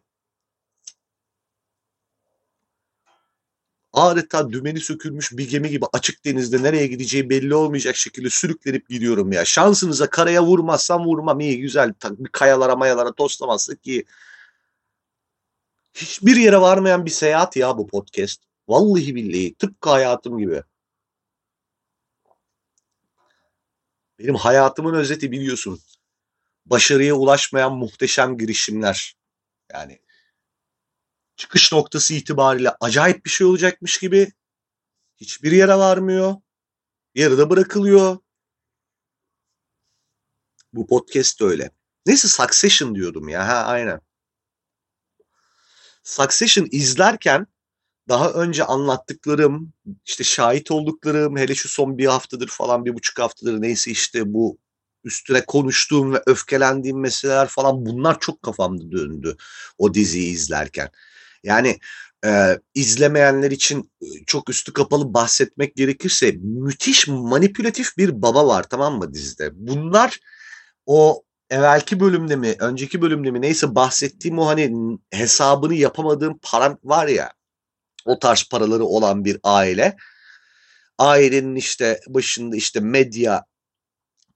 adeta 3.94 4.52
dümeni 4.52 4.80
sökülmüş 4.80 5.32
bir 5.32 5.50
gemi 5.50 5.70
gibi 5.70 5.86
açık 5.94 6.26
denizde 6.26 6.64
nereye 6.64 6.88
gideceği 6.88 7.30
belli 7.30 7.56
olmayacak 7.56 7.96
şekilde 7.96 8.30
sürüklenip 8.30 8.90
gidiyorum 8.90 9.32
ya. 9.32 9.46
Şansınıza 9.46 10.10
karaya 10.10 10.44
vurmazsam 10.44 11.06
vurmam 11.06 11.40
iyi 11.40 11.62
güzel 11.62 11.94
bir 12.04 12.28
kayalara 12.28 12.76
mayalara 12.76 13.12
toslamazsak 13.14 13.84
ki 13.84 14.06
hiçbir 15.94 16.36
yere 16.36 16.62
varmayan 16.62 17.06
bir 17.06 17.12
seyahat 17.12 17.56
ya 17.56 17.78
bu 17.78 17.88
podcast. 17.88 18.44
Vallahi 18.68 19.16
billahi 19.16 19.56
tıpkı 19.56 19.90
hayatım 19.90 20.38
gibi. 20.38 20.64
Benim 24.20 24.36
hayatımın 24.36 24.94
özeti 24.94 25.32
biliyorsun. 25.32 25.80
Başarıya 26.66 27.16
ulaşmayan 27.16 27.76
muhteşem 27.76 28.38
girişimler. 28.38 29.16
Yani 29.74 30.00
çıkış 31.36 31.72
noktası 31.72 32.14
itibariyle 32.14 32.70
acayip 32.80 33.26
bir 33.26 33.30
şey 33.30 33.48
olacakmış 33.48 34.00
gibi 34.00 34.32
hiçbir 35.18 35.52
yere 35.52 35.76
varmıyor. 35.76 36.36
Yarıda 37.16 37.50
bırakılıyor. 37.50 38.18
Bu 40.74 40.88
podcast 40.88 41.42
öyle. 41.42 41.72
Neyse 42.06 42.28
Succession 42.28 42.96
diyordum 42.96 43.30
ya. 43.30 43.48
Ha 43.48 43.54
aynen. 43.54 44.02
Succession 46.04 46.68
izlerken 46.72 47.48
daha 48.10 48.32
önce 48.32 48.64
anlattıklarım, 48.64 49.74
işte 50.06 50.24
şahit 50.24 50.72
olduklarım, 50.72 51.38
hele 51.38 51.56
şu 51.56 51.70
son 51.70 51.98
bir 51.98 52.06
haftadır 52.06 52.48
falan, 52.48 52.86
bir 52.86 52.94
buçuk 52.94 53.20
haftadır 53.20 53.62
neyse 53.62 53.92
işte 53.92 54.34
bu 54.34 54.58
üstüne 55.04 55.46
konuştuğum 55.46 56.14
ve 56.14 56.22
öfkelendiğim 56.26 57.00
meseleler 57.00 57.48
falan 57.48 57.86
bunlar 57.86 58.20
çok 58.20 58.42
kafamda 58.42 58.92
döndü 58.92 59.38
o 59.78 59.94
diziyi 59.94 60.34
izlerken. 60.34 60.90
Yani 61.44 61.80
e, 62.26 62.60
izlemeyenler 62.74 63.52
için 63.52 63.92
çok 64.28 64.50
üstü 64.50 64.74
kapalı 64.74 65.14
bahsetmek 65.14 65.76
gerekirse 65.76 66.32
müthiş 66.42 67.08
manipülatif 67.08 67.98
bir 67.98 68.22
baba 68.22 68.48
var 68.48 68.64
tamam 68.70 68.98
mı 68.98 69.14
dizide? 69.14 69.50
Bunlar 69.54 70.20
o 70.86 71.24
evvelki 71.54 72.00
bölümde 72.00 72.36
mi, 72.36 72.56
önceki 72.60 73.02
bölümde 73.02 73.32
mi 73.32 73.42
neyse 73.42 73.76
bahsettiğim 73.76 74.40
o 74.40 74.48
hani 74.48 74.98
hesabını 75.12 75.74
yapamadığım 75.74 76.40
para 76.42 76.78
var 76.84 77.08
ya 77.08 77.34
o 78.06 78.20
tarz 78.20 78.44
paraları 78.50 78.86
olan 78.86 79.26
bir 79.26 79.40
aile. 79.44 79.98
Ailenin 80.98 81.56
işte 81.56 82.00
başında 82.08 82.56
işte 82.56 82.80
medya 82.80 83.46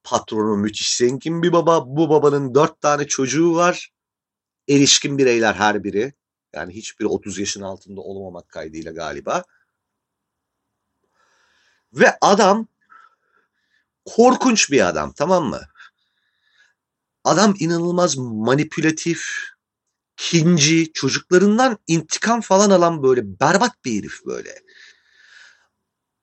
patronu 0.03 0.57
müthiş 0.57 0.95
zengin 0.95 1.43
bir 1.43 1.53
baba. 1.53 1.88
Bu 1.88 2.09
babanın 2.09 2.55
dört 2.55 2.81
tane 2.81 3.07
çocuğu 3.07 3.55
var. 3.55 3.89
Erişkin 4.69 5.17
bireyler 5.17 5.53
her 5.53 5.83
biri. 5.83 6.13
Yani 6.53 6.74
hiçbiri 6.74 7.07
30 7.07 7.39
yaşın 7.39 7.62
altında 7.62 8.01
olmamak 8.01 8.50
kaydıyla 8.50 8.91
galiba. 8.91 9.43
Ve 11.93 12.17
adam 12.21 12.67
korkunç 14.05 14.71
bir 14.71 14.88
adam 14.88 15.13
tamam 15.13 15.45
mı? 15.45 15.62
Adam 17.27 17.55
inanılmaz 17.60 18.17
manipülatif, 18.17 19.27
kinci, 20.17 20.91
çocuklarından 20.93 21.77
intikam 21.88 22.41
falan 22.41 22.69
alan 22.69 23.03
böyle 23.03 23.39
berbat 23.39 23.86
bir 23.86 24.00
herif 24.00 24.25
böyle. 24.25 24.62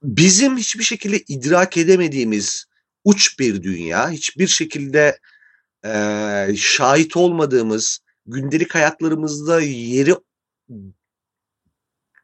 Bizim 0.02 0.56
hiçbir 0.56 0.84
şekilde 0.84 1.18
idrak 1.18 1.76
edemediğimiz 1.76 2.64
uç 3.04 3.38
bir 3.38 3.62
dünya, 3.62 4.11
hiçbir 4.11 4.46
şekilde 4.46 5.18
e, 5.84 5.90
şahit 6.56 7.16
olmadığımız, 7.16 7.99
gündelik 8.26 8.75
hayatlarımızda 8.75 9.61
yeri 9.61 10.14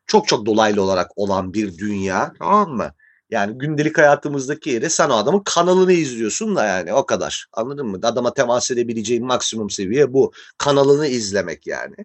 çok 0.06 0.28
çok 0.28 0.46
dolaylı 0.46 0.82
olarak 0.82 1.10
olan 1.16 1.54
bir 1.54 1.78
dünya 1.78 2.32
tamam 2.38 2.70
mı? 2.70 2.94
Yani 3.30 3.58
gündelik 3.58 3.98
hayatımızdaki 3.98 4.70
yere 4.70 4.88
sen 4.88 5.10
o 5.10 5.14
adamın 5.14 5.42
kanalını 5.44 5.92
izliyorsun 5.92 6.56
da 6.56 6.64
yani 6.64 6.92
o 6.92 7.06
kadar. 7.06 7.46
Anladın 7.52 7.86
mı? 7.86 7.98
Adama 8.02 8.34
temas 8.34 8.70
edebileceğin 8.70 9.26
maksimum 9.26 9.70
seviye 9.70 10.12
bu. 10.12 10.32
Kanalını 10.58 11.06
izlemek 11.06 11.66
yani. 11.66 11.96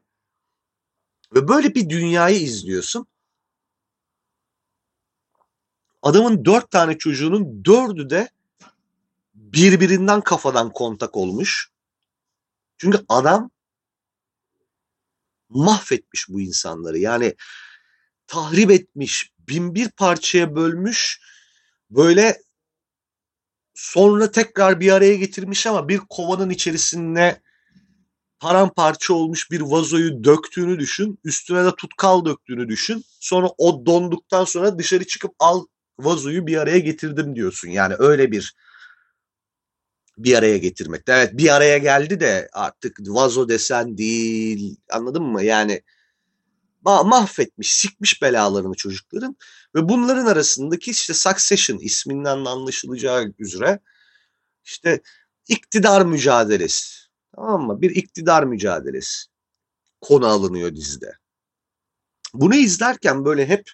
Ve 1.35 1.47
böyle 1.47 1.75
bir 1.75 1.89
dünyayı 1.89 2.41
izliyorsun. 2.41 3.07
Adamın 6.01 6.45
dört 6.45 6.71
tane 6.71 6.97
çocuğunun 6.97 7.65
dördü 7.65 8.09
de 8.09 8.29
birbirinden 9.35 10.21
kafadan 10.21 10.71
kontak 10.71 11.17
olmuş. 11.17 11.71
Çünkü 12.77 13.05
adam 13.09 13.49
mahvetmiş 15.49 16.29
bu 16.29 16.41
insanları. 16.41 16.97
Yani 16.97 17.35
tahrip 18.27 18.71
etmiş, 18.71 19.31
bin 19.49 19.75
bir 19.75 19.89
parçaya 19.89 20.55
bölmüş. 20.55 21.21
Böyle 21.89 22.41
sonra 23.73 24.31
tekrar 24.31 24.79
bir 24.79 24.91
araya 24.91 25.15
getirmiş 25.15 25.67
ama 25.67 25.87
bir 25.89 25.97
kovanın 25.97 26.49
içerisinde 26.49 27.41
paramparça 28.39 29.13
olmuş 29.13 29.51
bir 29.51 29.61
vazoyu 29.61 30.23
döktüğünü 30.23 30.79
düşün. 30.79 31.19
Üstüne 31.23 31.65
de 31.65 31.71
tutkal 31.75 32.25
döktüğünü 32.25 32.69
düşün. 32.69 33.03
Sonra 33.19 33.49
o 33.57 33.85
donduktan 33.85 34.45
sonra 34.45 34.79
dışarı 34.79 35.07
çıkıp 35.07 35.31
al 35.39 35.65
vazoyu 35.99 36.47
bir 36.47 36.57
araya 36.57 36.79
getirdim 36.79 37.35
diyorsun. 37.35 37.69
Yani 37.69 37.95
öyle 37.99 38.31
bir 38.31 38.55
bir 40.17 40.37
araya 40.37 40.57
getirmek. 40.57 41.01
Evet 41.07 41.37
bir 41.37 41.55
araya 41.55 41.77
geldi 41.77 42.19
de 42.19 42.49
artık 42.53 42.99
vazo 42.99 43.49
desen 43.49 43.97
değil 43.97 44.77
anladın 44.91 45.23
mı? 45.23 45.43
Yani 45.43 45.81
mahvetmiş, 46.85 47.73
sikmiş 47.75 48.21
belalarını 48.21 48.75
çocukların 48.75 49.37
ve 49.75 49.89
bunların 49.89 50.25
arasındaki 50.25 50.91
işte 50.91 51.13
Succession 51.13 51.77
isminden 51.77 52.45
de 52.45 52.49
anlaşılacağı 52.49 53.33
üzere 53.39 53.79
işte 54.63 55.01
iktidar 55.47 56.05
mücadelesi. 56.05 56.95
Tamam 57.35 57.61
mı? 57.61 57.81
Bir 57.81 57.95
iktidar 57.95 58.43
mücadelesi 58.43 59.25
konu 60.01 60.27
alınıyor 60.27 60.75
dizide. 60.75 61.13
Bunu 62.33 62.55
izlerken 62.55 63.25
böyle 63.25 63.45
hep 63.45 63.71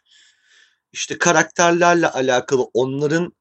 işte 0.92 1.18
karakterlerle 1.18 2.08
alakalı 2.08 2.64
onların 2.74 3.34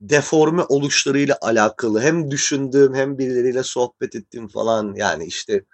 deforme 0.00 0.62
oluşlarıyla 0.62 1.38
alakalı 1.40 2.00
hem 2.00 2.30
düşündüğüm 2.30 2.94
hem 2.94 3.18
birileriyle 3.18 3.62
sohbet 3.62 4.14
ettiğim 4.14 4.48
falan 4.48 4.94
yani 4.94 5.24
işte 5.24 5.64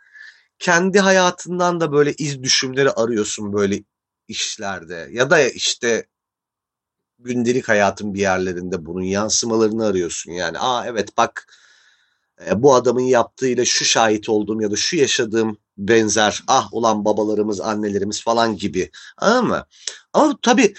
kendi 0.59 1.01
hayatından 1.01 1.81
da 1.81 1.93
böyle 1.93 2.15
iz 2.15 2.43
düşümleri 2.43 2.91
arıyorsun 2.91 3.53
böyle 3.53 3.83
işlerde. 4.29 5.09
Ya 5.13 5.31
da 5.31 5.41
işte 5.41 6.07
gündelik 7.19 7.69
hayatın 7.69 8.15
bir 8.15 8.21
yerlerinde 8.21 8.87
bunun 8.87 9.03
yansımalarını 9.03 9.87
arıyorsun. 9.87 10.33
Yani 10.33 10.59
aa 10.59 10.87
evet 10.87 11.17
bak 11.17 11.47
e, 12.47 12.63
bu 12.63 12.75
adamın 12.75 13.01
yaptığıyla 13.01 13.65
şu 13.65 13.85
şahit 13.85 14.29
olduğum 14.29 14.63
ya 14.63 14.71
da 14.71 14.77
şu 14.77 14.97
yaşadığım 14.97 15.59
benzer 15.79 16.43
ah 16.49 16.75
ulan 16.75 17.05
babalarımız 17.05 17.61
annelerimiz 17.61 18.23
falan 18.23 18.57
gibi. 18.57 18.91
Anladın 19.17 19.49
mı? 19.49 19.67
Ama 20.13 20.39
tabii 20.43 20.75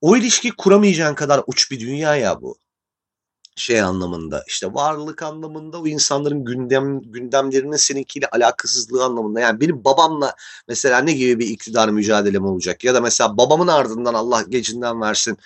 o 0.00 0.16
ilişki 0.16 0.50
kuramayacağın 0.50 1.14
kadar 1.14 1.42
uç 1.46 1.70
bir 1.70 1.80
dünya 1.80 2.16
ya 2.16 2.42
bu 2.42 2.58
şey 3.56 3.82
anlamında 3.82 4.44
işte 4.48 4.74
varlık 4.74 5.22
anlamında 5.22 5.80
o 5.80 5.86
insanların 5.86 6.44
gündem 6.44 7.00
gündemlerinin 7.00 7.76
seninkiyle 7.76 8.26
alakasızlığı 8.26 9.04
anlamında. 9.04 9.40
Yani 9.40 9.60
benim 9.60 9.84
babamla 9.84 10.34
mesela 10.68 10.98
ne 10.98 11.12
gibi 11.12 11.38
bir 11.38 11.46
iktidar 11.46 11.88
mücadelem 11.88 12.44
olacak? 12.44 12.84
Ya 12.84 12.94
da 12.94 13.00
mesela 13.00 13.36
babamın 13.36 13.68
ardından 13.68 14.14
Allah 14.14 14.42
gecinden 14.48 15.00
versin 15.00 15.38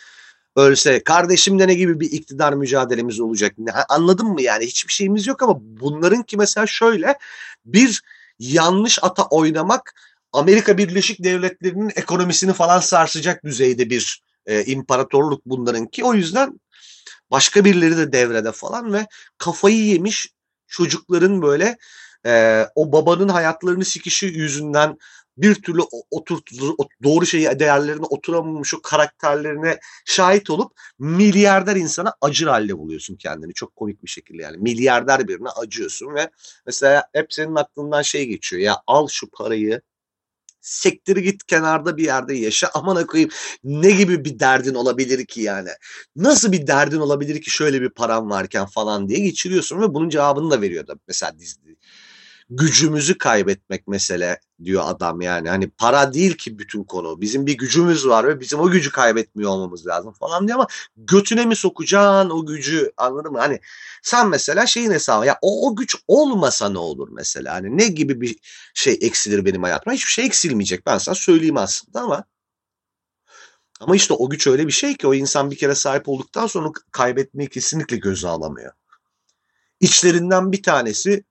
ölse 0.57 1.05
kardeşimle 1.05 1.69
ne 1.69 1.75
gibi 1.75 2.01
bir 2.01 2.13
iktidar 2.13 2.53
mücadelemiz 2.53 3.21
olacak? 3.21 3.55
Anladın 3.89 4.27
mı? 4.27 4.43
Yani 4.43 4.67
hiçbir 4.67 4.93
şeyimiz 4.93 5.27
yok 5.27 5.43
ama 5.43 5.59
bunların 5.61 6.23
ki 6.23 6.37
mesela 6.37 6.67
şöyle 6.67 7.19
bir 7.67 8.03
yanlış 8.39 8.99
ata 9.03 9.25
oynamak 9.25 9.95
Amerika 10.33 10.79
Birleşik 10.79 11.25
Devletleri'nin 11.25 11.93
ekonomisini 11.97 12.53
falan 12.53 12.81
sarsacak 12.81 13.45
düzeyde 13.45 13.91
bir 13.91 14.23
e, 14.47 14.65
imparatorluk 14.65 15.47
bunların 15.47 15.87
ki 15.87 16.05
o 16.05 16.15
yüzden 16.15 16.61
Başka 17.31 17.65
birileri 17.65 17.97
de 17.97 18.13
devrede 18.13 18.53
falan 18.53 18.93
ve 18.93 19.07
kafayı 19.39 19.85
yemiş 19.85 20.29
çocukların 20.67 21.43
böyle 21.43 21.77
e, 22.27 22.63
o 22.75 22.93
babanın 22.93 23.29
hayatlarını 23.29 23.85
sikişi 23.85 24.27
yüzünden 24.27 24.97
bir 25.37 25.55
türlü 25.55 25.83
oturtulur, 26.11 26.75
doğru 27.03 27.27
şeyi 27.27 27.59
değerlerine 27.59 28.07
oturamamış 28.07 28.75
o 28.75 28.83
karakterlerine 28.83 29.79
şahit 30.05 30.51
olup 30.51 30.73
milyarder 30.99 31.77
insana 31.77 32.15
acır 32.21 32.47
halde 32.47 32.79
buluyorsun 32.79 33.17
kendini. 33.17 33.55
Çok 33.55 33.77
komik 33.77 34.05
bir 34.05 34.09
şekilde 34.09 34.43
yani. 34.43 34.57
Milyarder 34.57 35.29
birine 35.29 35.49
acıyorsun 35.49 36.15
ve 36.15 36.31
mesela 36.67 37.05
hep 37.13 37.33
senin 37.33 37.55
aklından 37.55 38.03
şey 38.03 38.27
geçiyor. 38.27 38.63
Ya 38.63 38.77
al 38.87 39.09
şu 39.09 39.31
parayı 39.31 39.81
Sektiri 40.67 41.23
git 41.23 41.47
kenarda 41.47 41.97
bir 41.97 42.05
yerde 42.05 42.35
yaşa. 42.35 42.71
Aman 42.75 43.07
koyayım 43.07 43.31
ne 43.65 43.91
gibi 43.91 44.25
bir 44.25 44.39
derdin 44.39 44.75
olabilir 44.75 45.27
ki 45.27 45.41
yani? 45.41 45.69
Nasıl 46.17 46.53
bir 46.53 46.67
derdin 46.67 46.99
olabilir 46.99 47.43
ki 47.43 47.51
şöyle 47.51 47.83
bir 47.83 47.91
param 47.91 48.31
varken 48.31 48.67
falan 48.67 49.09
diye 49.09 49.19
geçiriyorsun 49.19 49.81
ve 49.81 49.95
bunun 49.95 50.09
cevabını 50.09 50.51
da 50.51 50.61
veriyor 50.61 50.87
da 50.87 50.95
mesela 51.09 51.39
dizide 51.39 51.67
gücümüzü 52.51 53.19
kaybetmek 53.19 53.89
mesele 53.89 54.41
diyor 54.65 54.83
adam 54.87 55.21
yani. 55.21 55.49
Hani 55.49 55.71
para 55.71 56.13
değil 56.13 56.35
ki 56.37 56.59
bütün 56.59 56.85
konu. 56.85 57.21
Bizim 57.21 57.47
bir 57.47 57.59
gücümüz 57.59 58.07
var 58.07 58.29
ve 58.29 58.41
bizim 58.41 58.61
o 58.61 58.71
gücü 58.71 58.93
kaybetmiyor 58.93 59.51
olmamız 59.51 59.87
lazım 59.87 60.13
falan 60.13 60.49
diyor 60.49 60.59
ama 60.59 60.67
götüne 60.97 61.47
mi 61.47 61.57
sokacaksın 61.57 62.31
o 62.31 62.47
gücü 62.47 62.93
anladın 62.97 63.33
mı? 63.33 63.39
Hani 63.39 63.61
sen 64.03 64.29
mesela 64.29 64.67
şeyin 64.67 64.91
hesabı 64.91 65.27
ya 65.27 65.39
o, 65.43 65.69
o 65.69 65.77
güç 65.77 65.97
olmasa 66.09 66.69
ne 66.69 66.79
olur 66.79 67.09
mesela? 67.13 67.55
Hani 67.55 67.79
ne 67.79 67.87
gibi 67.89 68.21
bir 68.21 68.37
şey 68.75 68.99
eksilir 69.01 69.45
benim 69.45 69.63
hayatıma? 69.63 69.95
Hiçbir 69.95 70.13
şey 70.13 70.27
eksilmeyecek 70.27 70.87
ben 70.87 70.99
sana 70.99 71.15
söyleyeyim 71.15 71.57
aslında 71.57 72.01
ama 72.01 72.25
ama 73.81 73.97
işte 73.97 74.15
o 74.15 74.31
güç 74.31 74.47
öyle 74.47 74.67
bir 74.67 74.73
şey 74.73 74.97
ki 74.97 75.07
o 75.07 75.15
insan 75.15 75.51
bir 75.51 75.57
kere 75.57 75.75
sahip 75.75 76.09
olduktan 76.09 76.47
sonra 76.47 76.69
kaybetmeyi 76.93 77.49
kesinlikle 77.49 77.97
göze 77.97 78.29
alamıyor. 78.29 78.73
İçlerinden 79.81 80.53
bir 80.53 80.63
tanesi 80.63 81.25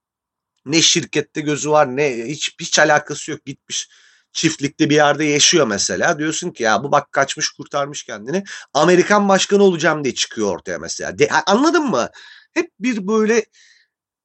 ne 0.66 0.82
şirkette 0.82 1.42
gözü 1.42 1.70
var 1.70 1.98
ne 1.98 2.26
hiç 2.28 2.56
hiç 2.60 2.80
alakası 2.80 3.32
yok 3.32 3.46
gitmiş 3.46 3.90
çiftlikte 4.36 4.90
bir 4.90 4.96
yerde 4.96 5.26
yaşıyor 5.26 5.68
mesela. 5.68 6.20
Diyorsun 6.20 6.52
ki 6.52 6.64
ya 6.64 6.84
bu 6.84 6.92
bak 6.92 7.12
kaçmış 7.12 7.50
kurtarmış 7.50 8.04
kendini. 8.04 8.44
Amerikan 8.74 9.30
başkanı 9.30 9.64
olacağım 9.64 10.04
diye 10.04 10.16
çıkıyor 10.16 10.56
ortaya 10.56 10.80
mesela. 10.80 11.20
De, 11.20 11.30
anladın 11.30 11.84
mı? 11.84 12.10
Hep 12.54 12.72
bir 12.80 13.08
böyle 13.08 13.46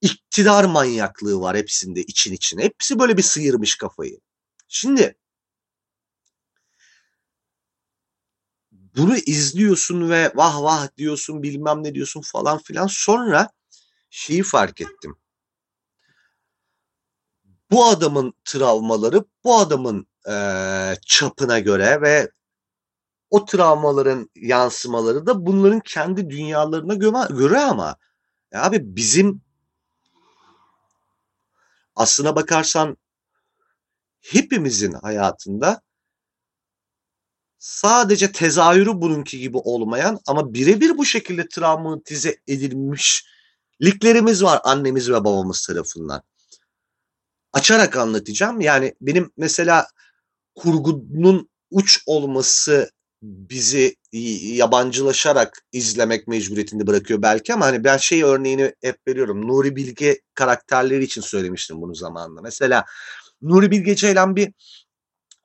iktidar 0.00 0.64
manyaklığı 0.64 1.40
var 1.40 1.56
hepsinde 1.56 2.02
için 2.02 2.32
içine. 2.32 2.64
Hepsi 2.64 2.99
böyle 2.99 3.16
bir 3.16 3.23
sıyırmış 3.23 3.76
kafayı. 3.76 4.20
Şimdi 4.68 5.14
bunu 8.73 9.16
izliyorsun 9.16 10.11
ve 10.11 10.32
vah 10.35 10.62
vah 10.62 10.88
diyorsun 10.97 11.42
bilmem 11.42 11.85
ne 11.85 11.94
diyorsun 11.94 12.20
falan 12.20 12.59
filan. 12.59 12.87
Sonra 12.87 13.50
şeyi 14.11 14.42
fark 14.42 14.80
ettim 14.80 15.20
bu 17.71 17.85
adamın 17.85 18.35
travmaları 18.45 19.25
bu 19.45 19.57
adamın 19.57 20.07
e, 20.29 20.35
çapına 21.07 21.59
göre 21.59 22.00
ve 22.03 22.31
o 23.31 23.45
travmaların 23.45 24.31
yansımaları 24.35 25.27
da 25.27 25.47
bunların 25.47 25.81
kendi 25.81 26.31
dünyalarına 26.31 26.95
göre 26.95 27.59
ama 27.59 27.97
ya 28.53 28.62
abi 28.62 28.97
bizim 28.97 29.43
aslına 31.97 32.37
bakarsan 32.37 32.97
hepimizin 34.21 34.93
hayatında 34.93 35.83
sadece 37.59 38.33
tezahürü 38.33 39.00
bununki 39.00 39.39
gibi 39.39 39.57
olmayan 39.59 40.19
ama 40.27 40.55
birebir 40.55 40.99
bu 40.99 41.05
şekilde 41.05 41.49
travmatize 41.49 42.37
edilmişliklerimiz 42.49 44.43
var 44.43 44.61
annemiz 44.65 45.11
ve 45.11 45.25
babamız 45.25 45.67
tarafından 45.67 46.23
açarak 47.52 47.97
anlatacağım. 47.97 48.61
Yani 48.61 48.95
benim 49.00 49.30
mesela 49.37 49.87
kurgunun 50.54 51.49
uç 51.71 52.02
olması 52.07 52.90
bizi 53.23 53.97
yabancılaşarak 54.57 55.62
izlemek 55.73 56.28
mecburiyetinde 56.28 56.87
bırakıyor 56.87 57.23
belki 57.23 57.54
ama 57.54 57.66
hani 57.66 57.85
ben 57.85 57.97
şey 57.97 58.23
örneğini 58.23 58.75
hep 58.83 58.99
veriyorum. 59.09 59.49
Nuri 59.49 59.76
Bilge 59.76 60.21
karakterleri 60.35 61.04
için 61.04 61.21
söylemiştim 61.21 61.83
bunu 61.83 61.95
zamanında. 61.95 62.40
Mesela 62.42 62.85
Nuri 63.42 63.71
Bilge 63.71 63.97
Ceylan 63.97 64.37
bir 64.37 64.52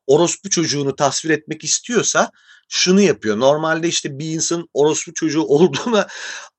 orospu 0.07 0.50
çocuğunu 0.50 0.95
tasvir 0.95 1.29
etmek 1.29 1.63
istiyorsa 1.63 2.31
şunu 2.69 3.01
yapıyor. 3.01 3.39
Normalde 3.39 3.88
işte 3.88 4.19
bir 4.19 4.31
insanın 4.31 4.69
orospu 4.74 5.13
çocuğu 5.13 5.43
olduğuna 5.47 6.07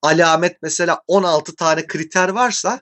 alamet 0.02 0.56
mesela 0.62 1.00
16 1.06 1.54
tane 1.54 1.86
kriter 1.86 2.28
varsa 2.28 2.80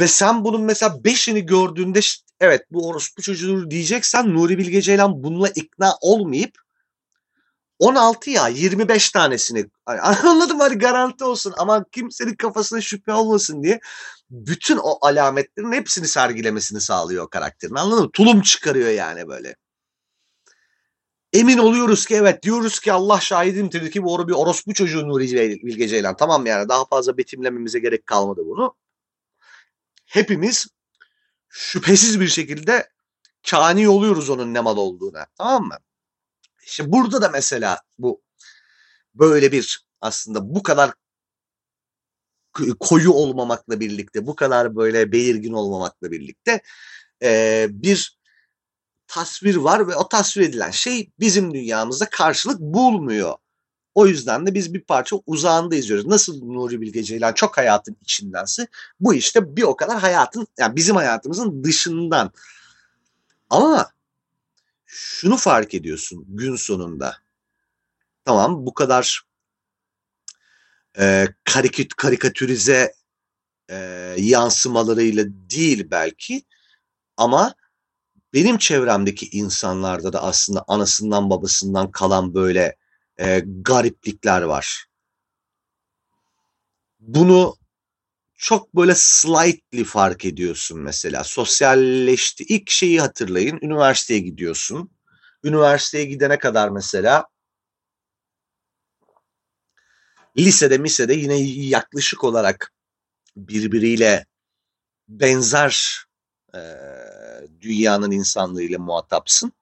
ve 0.00 0.08
sen 0.08 0.44
bunun 0.44 0.62
mesela 0.62 1.04
beşini 1.04 1.46
gördüğünde 1.46 2.00
evet 2.40 2.62
bu 2.70 2.88
orospu 2.88 3.22
çocuğu 3.22 3.70
diyeceksen 3.70 4.34
Nuri 4.34 4.58
Bilge 4.58 4.82
Ceylan 4.82 5.22
bununla 5.22 5.48
ikna 5.48 5.94
olmayıp 6.00 6.58
16 7.78 8.30
ya 8.30 8.48
25 8.48 9.10
tanesini 9.10 9.66
anladım 9.86 10.60
hadi 10.60 10.78
garanti 10.78 11.24
olsun 11.24 11.54
ama 11.58 11.84
kimsenin 11.92 12.34
kafasına 12.34 12.80
şüphe 12.80 13.12
olmasın 13.12 13.62
diye 13.62 13.80
bütün 14.30 14.76
o 14.76 14.98
alametlerin 15.00 15.72
hepsini 15.72 16.08
sergilemesini 16.08 16.80
sağlıyor 16.80 17.30
karakterin 17.30 17.74
anladın 17.74 18.04
mı? 18.04 18.10
Tulum 18.12 18.40
çıkarıyor 18.40 18.90
yani 18.90 19.28
böyle. 19.28 19.56
Emin 21.32 21.58
oluyoruz 21.58 22.06
ki 22.06 22.14
evet 22.14 22.42
diyoruz 22.42 22.80
ki 22.80 22.92
Allah 22.92 23.20
şahidimdir 23.20 23.90
ki 23.90 24.02
bu 24.02 24.28
bir 24.28 24.32
orospu 24.32 24.74
çocuğu 24.74 25.08
Nuri 25.08 25.32
Bilge 25.64 25.88
Ceylan. 25.88 26.16
Tamam 26.16 26.46
yani 26.46 26.68
daha 26.68 26.84
fazla 26.84 27.18
betimlememize 27.18 27.78
gerek 27.78 28.06
kalmadı 28.06 28.42
bunu 28.46 28.74
hepimiz 30.06 30.66
şüphesiz 31.48 32.20
bir 32.20 32.28
şekilde 32.28 32.88
kani 33.50 33.88
oluyoruz 33.88 34.30
onun 34.30 34.54
ne 34.54 34.60
mal 34.60 34.76
olduğuna. 34.76 35.26
Tamam 35.38 35.64
mı? 35.64 35.78
İşte 36.66 36.92
burada 36.92 37.22
da 37.22 37.28
mesela 37.28 37.80
bu 37.98 38.22
böyle 39.14 39.52
bir 39.52 39.86
aslında 40.00 40.54
bu 40.54 40.62
kadar 40.62 40.92
koyu 42.80 43.12
olmamakla 43.12 43.80
birlikte, 43.80 44.26
bu 44.26 44.36
kadar 44.36 44.76
böyle 44.76 45.12
belirgin 45.12 45.52
olmamakla 45.52 46.10
birlikte 46.10 46.60
e, 47.22 47.66
bir 47.70 48.18
tasvir 49.06 49.56
var 49.56 49.88
ve 49.88 49.96
o 49.96 50.08
tasvir 50.08 50.42
edilen 50.42 50.70
şey 50.70 51.10
bizim 51.20 51.54
dünyamızda 51.54 52.10
karşılık 52.10 52.60
bulmuyor. 52.60 53.34
O 53.96 54.06
yüzden 54.06 54.46
de 54.46 54.54
biz 54.54 54.74
bir 54.74 54.80
parça 54.80 55.16
uzağında 55.26 55.76
izliyoruz. 55.76 56.06
Nasıl 56.06 56.44
Nuri 56.44 56.80
Bilge 56.80 57.02
Ceylan 57.02 57.32
çok 57.32 57.56
hayatın 57.56 57.96
içindense 58.02 58.66
bu 59.00 59.14
işte 59.14 59.56
bir 59.56 59.62
o 59.62 59.76
kadar 59.76 59.98
hayatın 59.98 60.46
yani 60.58 60.76
bizim 60.76 60.96
hayatımızın 60.96 61.64
dışından. 61.64 62.32
Ama 63.50 63.90
şunu 64.86 65.36
fark 65.36 65.74
ediyorsun 65.74 66.24
gün 66.28 66.56
sonunda. 66.56 67.16
Tamam 68.24 68.66
bu 68.66 68.74
kadar 68.74 69.22
e, 70.98 71.28
karikat, 71.44 71.88
karikatürize 71.88 72.92
e, 73.70 73.76
yansımalarıyla 74.18 75.24
değil 75.28 75.88
belki 75.90 76.42
ama 77.16 77.54
benim 78.34 78.58
çevremdeki 78.58 79.28
insanlarda 79.28 80.12
da 80.12 80.22
aslında 80.22 80.64
anasından 80.68 81.30
babasından 81.30 81.90
kalan 81.90 82.34
böyle 82.34 82.76
e, 83.18 83.42
gariplikler 83.46 84.42
var. 84.42 84.86
Bunu 87.00 87.56
çok 88.34 88.74
böyle 88.74 88.94
slightly 88.94 89.84
fark 89.84 90.24
ediyorsun 90.24 90.80
mesela. 90.80 91.24
Sosyalleşti. 91.24 92.44
İlk 92.44 92.70
şeyi 92.70 93.00
hatırlayın. 93.00 93.58
Üniversiteye 93.62 94.20
gidiyorsun. 94.20 94.90
Üniversiteye 95.44 96.04
gidene 96.04 96.38
kadar 96.38 96.68
mesela 96.68 97.26
lisede 100.38 100.78
misede 100.78 101.14
yine 101.14 101.36
yaklaşık 101.68 102.24
olarak 102.24 102.72
birbiriyle 103.36 104.26
benzer 105.08 106.04
e, 106.54 106.60
dünyanın 107.60 108.10
insanlarıyla 108.10 108.78
muhatapsın. 108.78 109.52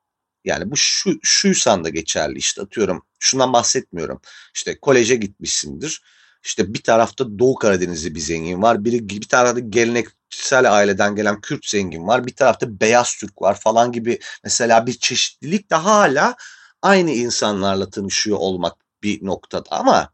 Yani 0.45 0.71
bu 0.71 0.77
şu 0.77 1.19
şuysan 1.23 1.85
da 1.85 1.89
geçerli 1.89 2.39
işte 2.39 2.63
atıyorum 2.63 3.03
şundan 3.19 3.53
bahsetmiyorum. 3.53 4.21
İşte 4.55 4.81
koleje 4.81 5.17
gitmişsindir. 5.17 6.03
İşte 6.45 6.75
bir 6.75 6.83
tarafta 6.83 7.39
Doğu 7.39 7.55
Karadenizli 7.55 8.15
bir 8.15 8.21
zengin 8.21 8.63
var. 8.63 8.85
Biri 8.85 9.09
bir 9.09 9.29
tarafta 9.29 9.61
geleneksel 9.61 10.73
aileden 10.73 11.17
gelen 11.17 11.41
Kürt 11.41 11.67
zengin 11.67 12.07
var. 12.07 12.27
Bir 12.27 12.37
tarafta 12.37 12.81
beyaz 12.81 13.17
Türk 13.17 13.43
var 13.43 13.61
falan 13.61 13.93
gibi 13.93 14.19
mesela 14.45 14.87
bir 14.87 14.93
çeşitlilik 14.93 15.71
de 15.71 15.75
hala 15.75 16.37
aynı 16.83 17.11
insanlarla 17.11 17.91
tanışıyor 17.91 18.37
olmak 18.41 18.77
bir 19.03 19.27
noktada 19.27 19.71
ama 19.71 20.13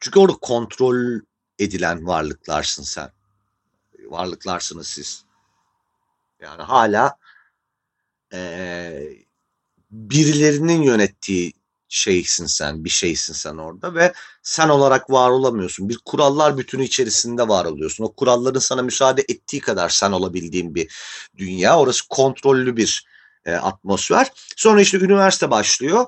çünkü 0.00 0.18
orada 0.18 0.36
kontrol 0.36 1.20
edilen 1.58 2.06
varlıklarsın 2.06 2.82
sen. 2.82 3.10
Varlıklarsınız 4.04 4.86
siz. 4.86 5.24
Yani 6.40 6.62
hala 6.62 7.16
e, 8.34 9.24
birilerinin 9.90 10.82
yönettiği 10.82 11.52
şeysin 11.88 12.46
sen, 12.46 12.84
bir 12.84 12.90
şeysin 12.90 13.32
sen 13.32 13.56
orada 13.56 13.94
ve 13.94 14.12
sen 14.42 14.68
olarak 14.68 15.10
var 15.10 15.30
olamıyorsun. 15.30 15.88
Bir 15.88 15.98
kurallar 16.04 16.58
bütünü 16.58 16.84
içerisinde 16.84 17.48
var 17.48 17.64
oluyorsun. 17.64 18.04
O 18.04 18.12
kuralların 18.12 18.60
sana 18.60 18.82
müsaade 18.82 19.24
ettiği 19.28 19.60
kadar 19.60 19.88
sen 19.88 20.12
olabildiğin 20.12 20.74
bir 20.74 20.90
dünya. 21.38 21.78
Orası 21.78 22.08
kontrollü 22.08 22.76
bir 22.76 23.06
e, 23.44 23.54
atmosfer. 23.54 24.32
Sonra 24.56 24.80
işte 24.80 24.98
üniversite 24.98 25.50
başlıyor. 25.50 26.06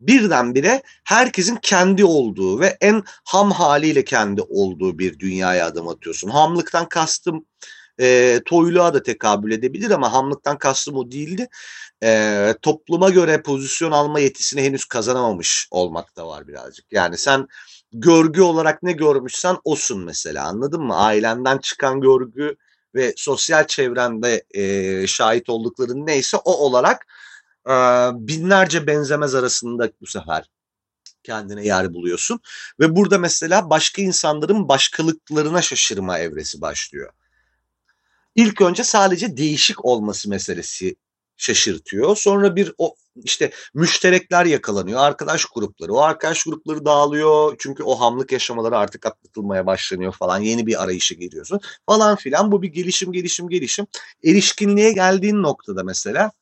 Birdenbire 0.00 0.82
herkesin 1.04 1.56
kendi 1.56 2.04
olduğu 2.04 2.60
ve 2.60 2.76
en 2.80 3.02
ham 3.24 3.50
haliyle 3.50 4.04
kendi 4.04 4.42
olduğu 4.42 4.98
bir 4.98 5.18
dünyaya 5.18 5.66
adım 5.66 5.88
atıyorsun. 5.88 6.30
Hamlıktan 6.30 6.88
kastım 6.88 7.46
e, 8.00 8.40
toyluğa 8.46 8.94
da 8.94 9.02
tekabül 9.02 9.52
edebilir 9.52 9.90
ama 9.90 10.12
hamlıktan 10.12 10.58
kastım 10.58 10.96
o 10.96 11.10
değildi. 11.10 11.48
E, 12.02 12.54
topluma 12.62 13.10
göre 13.10 13.42
pozisyon 13.42 13.90
alma 13.92 14.20
yetisini 14.20 14.62
henüz 14.62 14.84
kazanamamış 14.84 15.68
olmak 15.70 16.16
da 16.16 16.26
var 16.26 16.48
birazcık. 16.48 16.86
Yani 16.92 17.18
sen 17.18 17.48
görgü 17.92 18.40
olarak 18.40 18.82
ne 18.82 18.92
görmüşsen 18.92 19.56
osun 19.64 20.04
mesela 20.04 20.46
anladın 20.46 20.82
mı? 20.82 20.96
Ailenden 20.96 21.58
çıkan 21.58 22.00
görgü 22.00 22.56
ve 22.94 23.14
sosyal 23.16 23.66
çevrende 23.66 24.44
e, 24.54 25.06
şahit 25.06 25.48
oldukların 25.48 26.06
neyse 26.06 26.36
o 26.36 26.52
olarak 26.52 27.06
e, 27.68 27.72
binlerce 28.14 28.86
benzemez 28.86 29.34
arasında 29.34 29.90
bu 30.00 30.06
sefer 30.06 30.50
kendine 31.22 31.64
yer 31.64 31.94
buluyorsun. 31.94 32.40
Ve 32.80 32.96
burada 32.96 33.18
mesela 33.18 33.70
başka 33.70 34.02
insanların 34.02 34.68
başkalıklarına 34.68 35.62
şaşırma 35.62 36.18
evresi 36.18 36.60
başlıyor. 36.60 37.12
İlk 38.34 38.60
önce 38.60 38.84
sadece 38.84 39.36
değişik 39.36 39.84
olması 39.84 40.30
meselesi 40.30 40.96
şaşırtıyor. 41.36 42.16
Sonra 42.16 42.56
bir 42.56 42.72
o 42.78 42.94
işte 43.16 43.50
müşterekler 43.74 44.44
yakalanıyor. 44.46 45.00
Arkadaş 45.00 45.44
grupları. 45.44 45.92
O 45.92 46.00
arkadaş 46.00 46.44
grupları 46.44 46.84
dağılıyor. 46.84 47.56
Çünkü 47.58 47.82
o 47.82 48.00
hamlık 48.00 48.32
yaşamaları 48.32 48.78
artık 48.78 49.06
atlatılmaya 49.06 49.66
başlanıyor 49.66 50.12
falan. 50.12 50.38
Yeni 50.38 50.66
bir 50.66 50.82
arayışa 50.82 51.14
giriyorsun 51.14 51.60
falan 51.86 52.16
filan. 52.16 52.52
Bu 52.52 52.62
bir 52.62 52.68
gelişim 52.68 53.12
gelişim 53.12 53.48
gelişim. 53.48 53.86
Erişkinliğe 54.24 54.92
geldiğin 54.92 55.42
noktada 55.42 55.84
mesela 55.84 56.32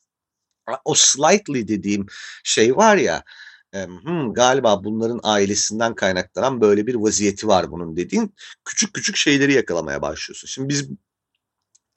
o 0.84 0.94
slightly 0.94 1.68
dediğim 1.68 2.06
şey 2.44 2.76
var 2.76 2.96
ya 2.96 3.24
hmm, 3.72 4.34
galiba 4.34 4.84
bunların 4.84 5.20
ailesinden 5.22 5.94
kaynaklanan 5.94 6.60
böyle 6.60 6.86
bir 6.86 6.94
vaziyeti 6.94 7.48
var 7.48 7.70
bunun 7.70 7.96
dediğin 7.96 8.34
küçük 8.64 8.94
küçük 8.94 9.16
şeyleri 9.16 9.52
yakalamaya 9.52 10.02
başlıyorsun. 10.02 10.48
Şimdi 10.48 10.68
biz 10.68 10.88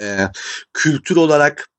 e, 0.01 0.27
kültür 0.73 1.15
olarak 1.15 1.69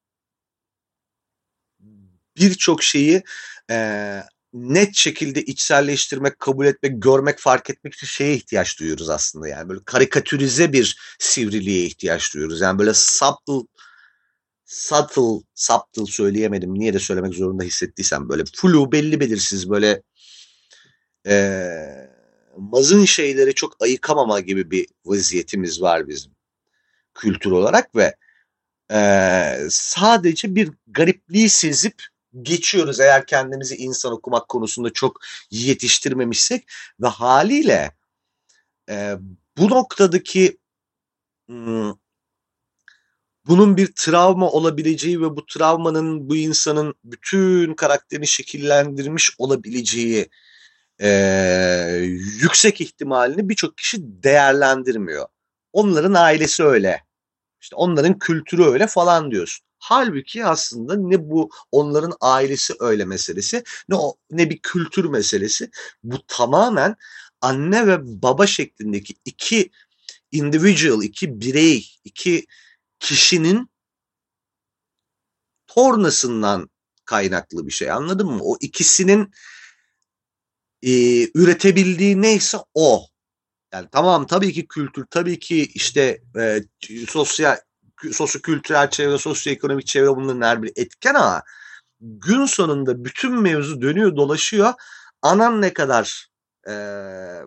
birçok 2.36 2.82
şeyi 2.82 3.22
e, 3.70 4.20
net 4.52 4.94
şekilde 4.94 5.42
içselleştirmek, 5.42 6.38
kabul 6.38 6.66
etmek, 6.66 7.02
görmek, 7.02 7.38
fark 7.38 7.70
etmek 7.70 7.94
için 7.94 8.06
şeye 8.06 8.34
ihtiyaç 8.34 8.80
duyuyoruz 8.80 9.10
aslında. 9.10 9.48
Yani 9.48 9.68
böyle 9.68 9.80
karikatürize 9.84 10.72
bir 10.72 10.98
sivriliğe 11.18 11.86
ihtiyaç 11.86 12.34
duyuyoruz. 12.34 12.60
Yani 12.60 12.78
böyle 12.78 12.94
subtle 12.94 13.66
subtle, 14.66 15.44
subtle 15.54 16.06
söyleyemedim. 16.06 16.74
Niye 16.74 16.94
de 16.94 16.98
söylemek 16.98 17.34
zorunda 17.34 17.64
hissettiysem 17.64 18.28
böyle 18.28 18.44
flu 18.56 18.92
belli 18.92 19.20
belirsiz 19.20 19.70
böyle 19.70 20.02
e, 21.26 21.70
mazın 22.56 23.04
şeyleri 23.04 23.54
çok 23.54 23.76
ayıkamama 23.82 24.40
gibi 24.40 24.70
bir 24.70 24.86
vaziyetimiz 25.04 25.82
var 25.82 26.08
bizim 26.08 26.35
kültür 27.16 27.50
olarak 27.50 27.96
ve 27.96 28.16
e, 28.92 29.58
sadece 29.70 30.54
bir 30.54 30.70
garipliği 30.86 31.48
sezip 31.48 32.02
geçiyoruz 32.42 33.00
eğer 33.00 33.26
kendimizi 33.26 33.76
insan 33.76 34.12
okumak 34.12 34.48
konusunda 34.48 34.92
çok 34.92 35.20
yetiştirmemişsek 35.50 36.64
ve 37.00 37.06
haliyle 37.06 37.90
e, 38.90 39.16
bu 39.58 39.70
noktadaki 39.70 40.58
bunun 43.46 43.76
bir 43.76 43.92
travma 43.96 44.50
olabileceği 44.50 45.20
ve 45.20 45.36
bu 45.36 45.46
travmanın 45.46 46.28
bu 46.28 46.36
insanın 46.36 46.94
bütün 47.04 47.74
karakterini 47.74 48.26
şekillendirmiş 48.26 49.30
olabileceği 49.38 50.28
e, 51.00 51.08
yüksek 52.42 52.80
ihtimalini 52.80 53.48
birçok 53.48 53.76
kişi 53.76 53.98
değerlendirmiyor. 54.02 55.26
Onların 55.72 56.14
ailesi 56.14 56.64
öyle. 56.64 57.05
İşte 57.60 57.76
onların 57.76 58.18
kültürü 58.18 58.64
öyle 58.64 58.86
falan 58.86 59.30
diyorsun. 59.30 59.66
Halbuki 59.78 60.44
aslında 60.44 60.96
ne 60.96 61.30
bu 61.30 61.50
onların 61.72 62.12
ailesi 62.20 62.74
öyle 62.80 63.04
meselesi 63.04 63.64
ne 63.88 63.94
o 63.94 64.14
ne 64.30 64.50
bir 64.50 64.58
kültür 64.58 65.04
meselesi. 65.04 65.70
Bu 66.02 66.26
tamamen 66.26 66.96
anne 67.40 67.86
ve 67.86 68.22
baba 68.22 68.46
şeklindeki 68.46 69.14
iki 69.24 69.70
individual, 70.32 71.02
iki 71.02 71.40
birey, 71.40 71.90
iki 72.04 72.46
kişinin 73.00 73.70
tornasından 75.66 76.70
kaynaklı 77.04 77.66
bir 77.66 77.72
şey 77.72 77.90
anladın 77.90 78.26
mı? 78.26 78.40
O 78.42 78.56
ikisinin 78.60 79.30
e, 80.82 81.22
üretebildiği 81.38 82.22
neyse 82.22 82.58
o. 82.74 83.06
Yani 83.76 83.88
tamam 83.92 84.26
tabii 84.26 84.52
ki 84.52 84.66
kültür, 84.66 85.06
tabii 85.10 85.38
ki 85.38 85.66
işte 85.74 86.22
e, 86.38 86.62
sosyal 87.08 87.56
sosyo-kültürel 88.12 88.90
çevre, 88.90 89.18
sosyoekonomik 89.18 89.86
çevre 89.86 90.16
bunların 90.16 90.40
her 90.40 90.62
bir 90.62 90.72
etken 90.76 91.14
ama 91.14 91.42
gün 92.00 92.46
sonunda 92.46 93.04
bütün 93.04 93.40
mevzu 93.40 93.82
dönüyor 93.82 94.16
dolaşıyor. 94.16 94.72
Anan 95.22 95.62
ne 95.62 95.72
kadar 95.72 96.28
e, 96.68 96.72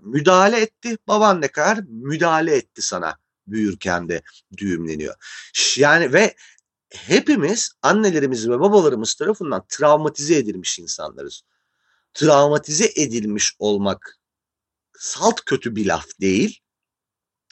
müdahale 0.01 0.61
etti, 0.61 0.97
baban 1.07 1.41
ne 1.41 1.47
kadar 1.47 1.79
müdahale 1.87 2.55
etti 2.55 2.81
sana 2.81 3.17
büyürken 3.47 4.09
de 4.09 4.21
düğümleniyor. 4.57 5.15
Yani 5.77 6.13
ve 6.13 6.35
hepimiz 6.89 7.71
annelerimiz 7.81 8.49
ve 8.49 8.59
babalarımız 8.59 9.13
tarafından 9.13 9.65
travmatize 9.69 10.35
edilmiş 10.35 10.79
insanlarız. 10.79 11.41
Travmatize 12.13 12.91
edilmiş 12.95 13.55
olmak 13.59 14.18
salt 14.99 15.41
kötü 15.45 15.75
bir 15.75 15.85
laf 15.85 16.05
değil 16.21 16.61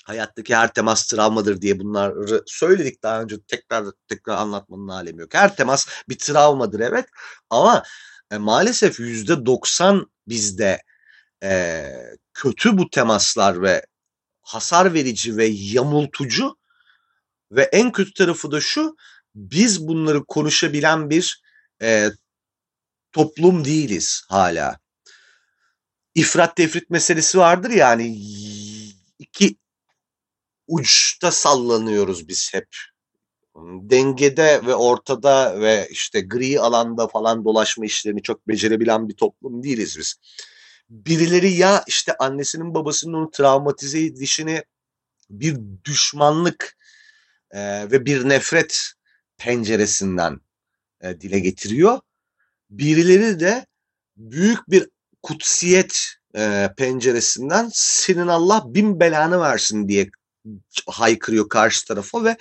hayattaki 0.07 0.55
her 0.55 0.73
temas 0.73 1.07
travmadır 1.07 1.61
diye 1.61 1.79
bunları 1.79 2.43
söyledik 2.45 3.03
daha 3.03 3.21
önce 3.21 3.35
tekrar 3.47 3.85
tekrar 4.07 4.37
anlatmanın 4.37 4.87
alemi 4.87 5.21
yok. 5.21 5.33
Her 5.33 5.55
temas 5.55 5.87
bir 6.09 6.17
travmadır 6.17 6.79
evet 6.79 7.05
ama 7.49 7.83
e, 8.31 8.37
maalesef 8.37 8.99
yüzde 8.99 9.45
doksan 9.45 10.11
bizde 10.27 10.81
e, 11.43 11.91
kötü 12.33 12.77
bu 12.77 12.89
temaslar 12.89 13.61
ve 13.61 13.85
hasar 14.41 14.93
verici 14.93 15.37
ve 15.37 15.45
yamultucu 15.45 16.57
ve 17.51 17.63
en 17.63 17.91
kötü 17.91 18.13
tarafı 18.13 18.51
da 18.51 18.61
şu 18.61 18.95
biz 19.35 19.87
bunları 19.87 20.23
konuşabilen 20.25 21.09
bir 21.09 21.41
e, 21.81 22.09
toplum 23.11 23.65
değiliz 23.65 24.23
hala. 24.29 24.79
İfrat 26.17 26.55
tefrit 26.55 26.89
meselesi 26.89 27.37
vardır 27.37 27.69
yani 27.69 28.07
iki 29.19 29.55
uçta 30.67 31.31
sallanıyoruz 31.31 32.27
biz 32.27 32.53
hep. 32.53 32.67
Dengede 33.81 34.65
ve 34.65 34.75
ortada 34.75 35.59
ve 35.61 35.87
işte 35.91 36.21
gri 36.21 36.59
alanda 36.59 37.07
falan 37.07 37.45
dolaşma 37.45 37.85
işlerini 37.85 38.21
çok 38.21 38.47
becerebilen 38.47 39.09
bir 39.09 39.13
toplum 39.13 39.63
değiliz 39.63 39.97
biz. 39.97 40.15
Birileri 40.89 41.51
ya 41.51 41.83
işte 41.87 42.13
annesinin 42.19 42.73
babasının 42.73 43.13
onu 43.13 43.31
travmatize 43.31 44.03
edişini 44.03 44.63
bir 45.29 45.57
düşmanlık 45.85 46.77
e, 47.51 47.91
ve 47.91 48.05
bir 48.05 48.29
nefret 48.29 48.91
penceresinden 49.37 50.39
e, 51.01 51.21
dile 51.21 51.39
getiriyor. 51.39 51.99
Birileri 52.69 53.39
de 53.39 53.65
büyük 54.17 54.69
bir 54.69 54.89
kutsiyet 55.23 56.17
e, 56.35 56.69
penceresinden 56.77 57.69
senin 57.73 58.27
Allah 58.27 58.63
bin 58.65 58.99
belanı 58.99 59.39
versin 59.41 59.87
diye 59.87 60.09
haykırıyor 60.87 61.49
karşı 61.49 61.87
tarafa 61.87 62.23
ve 62.23 62.37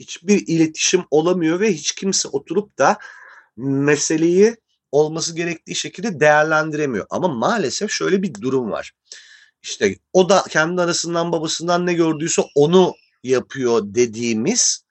hiçbir 0.00 0.46
iletişim 0.46 1.04
olamıyor 1.10 1.60
ve 1.60 1.72
hiç 1.72 1.92
kimse 1.94 2.28
oturup 2.28 2.78
da 2.78 2.98
meseleyi 3.56 4.56
olması 4.92 5.36
gerektiği 5.36 5.74
şekilde 5.74 6.20
değerlendiremiyor. 6.20 7.06
Ama 7.10 7.28
maalesef 7.28 7.90
şöyle 7.90 8.22
bir 8.22 8.34
durum 8.34 8.70
var. 8.70 8.92
İşte 9.62 9.96
o 10.12 10.28
da 10.28 10.44
kendi 10.50 10.82
arasından 10.82 11.32
babasından 11.32 11.86
ne 11.86 11.94
gördüyse 11.94 12.42
onu 12.54 12.94
yapıyor 13.22 13.82
dediğimiz 13.84 14.84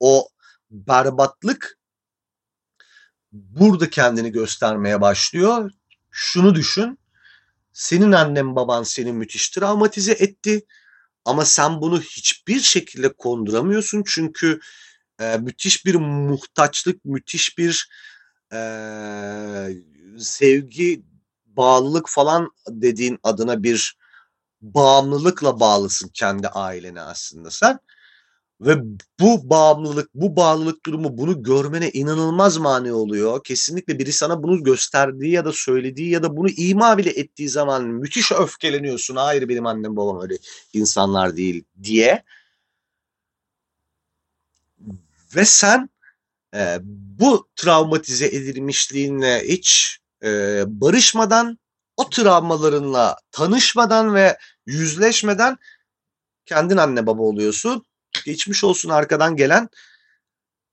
o 0.00 0.28
berbatlık 0.70 1.78
burada 3.32 3.90
kendini 3.90 4.32
göstermeye 4.32 5.00
başlıyor. 5.00 5.70
Şunu 6.22 6.54
düşün. 6.54 6.98
Senin 7.72 8.12
annen 8.12 8.56
baban 8.56 8.82
seni 8.82 9.12
müthiş 9.12 9.50
travmatize 9.50 10.12
etti 10.12 10.66
ama 11.24 11.44
sen 11.44 11.80
bunu 11.80 12.00
hiçbir 12.00 12.60
şekilde 12.60 13.12
konduramıyorsun 13.12 14.02
çünkü 14.06 14.60
e, 15.20 15.36
müthiş 15.36 15.86
bir 15.86 15.94
muhtaçlık, 15.94 17.04
müthiş 17.04 17.58
bir 17.58 17.90
e, 18.52 18.60
sevgi, 20.18 21.02
bağlılık 21.46 22.08
falan 22.08 22.50
dediğin 22.68 23.18
adına 23.22 23.62
bir 23.62 23.98
bağımlılıkla 24.60 25.60
bağlısın 25.60 26.10
kendi 26.14 26.48
ailene 26.48 27.00
aslında 27.00 27.50
sen. 27.50 27.78
Ve 28.60 28.82
bu 29.20 29.50
bağımlılık, 29.50 30.14
bu 30.14 30.36
bağlılık 30.36 30.86
durumu 30.86 31.18
bunu 31.18 31.42
görmene 31.42 31.90
inanılmaz 31.90 32.56
mani 32.56 32.92
oluyor. 32.92 33.44
Kesinlikle 33.44 33.98
biri 33.98 34.12
sana 34.12 34.42
bunu 34.42 34.62
gösterdiği 34.62 35.30
ya 35.30 35.44
da 35.44 35.52
söylediği 35.52 36.10
ya 36.10 36.22
da 36.22 36.36
bunu 36.36 36.50
ima 36.50 36.98
bile 36.98 37.10
ettiği 37.10 37.48
zaman 37.48 37.84
müthiş 37.84 38.32
öfkeleniyorsun. 38.32 39.16
Hayır 39.16 39.48
benim 39.48 39.66
annem 39.66 39.96
babam 39.96 40.22
öyle 40.22 40.38
insanlar 40.72 41.36
değil 41.36 41.64
diye. 41.82 42.24
Ve 45.36 45.44
sen 45.44 45.90
e, 46.54 46.78
bu 47.18 47.48
travmatize 47.56 48.26
edilmişliğinle 48.26 49.48
hiç 49.48 49.98
e, 50.24 50.62
barışmadan, 50.66 51.58
o 51.96 52.10
travmalarınla 52.10 53.16
tanışmadan 53.32 54.14
ve 54.14 54.38
yüzleşmeden 54.66 55.56
kendin 56.46 56.76
anne 56.76 57.06
baba 57.06 57.22
oluyorsun. 57.22 57.84
Geçmiş 58.24 58.64
olsun 58.64 58.88
arkadan 58.88 59.36
gelen 59.36 59.68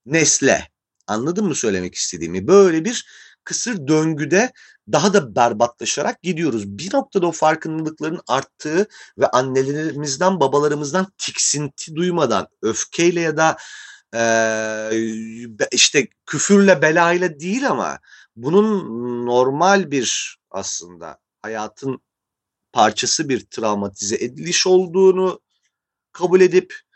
nesle. 0.06 0.70
Anladın 1.08 1.46
mı 1.46 1.56
söylemek 1.56 1.96
istediğimi? 1.96 2.48
Böyle 2.48 2.86
bir 2.86 3.06
kısır 3.44 3.88
döngüde 3.88 4.52
daha 4.92 5.14
da 5.14 5.36
berbatlaşarak 5.36 6.24
gidiyoruz. 6.24 6.68
Bir 6.68 6.94
noktada 6.94 7.28
o 7.28 7.32
farkındalıkların 7.32 8.22
arttığı 8.28 8.88
ve 9.18 9.28
annelerimizden 9.28 10.40
babalarımızdan 10.40 11.08
tiksinti 11.18 11.96
duymadan 11.96 12.48
öfkeyle 12.62 13.22
ya 13.22 13.38
da 13.38 13.58
e, 14.14 14.22
işte 15.72 16.08
küfürle 16.26 16.82
belayla 16.82 17.40
değil 17.40 17.70
ama 17.70 18.00
bunun 18.36 19.26
normal 19.26 19.92
bir 19.92 20.38
aslında 20.52 21.20
hayatın 21.42 22.02
parçası 22.72 23.30
bir 23.30 23.40
travmatize 23.40 24.16
ediliş 24.16 24.68
olduğunu 24.68 25.42
kabul 26.12 26.42
edip 26.42 26.87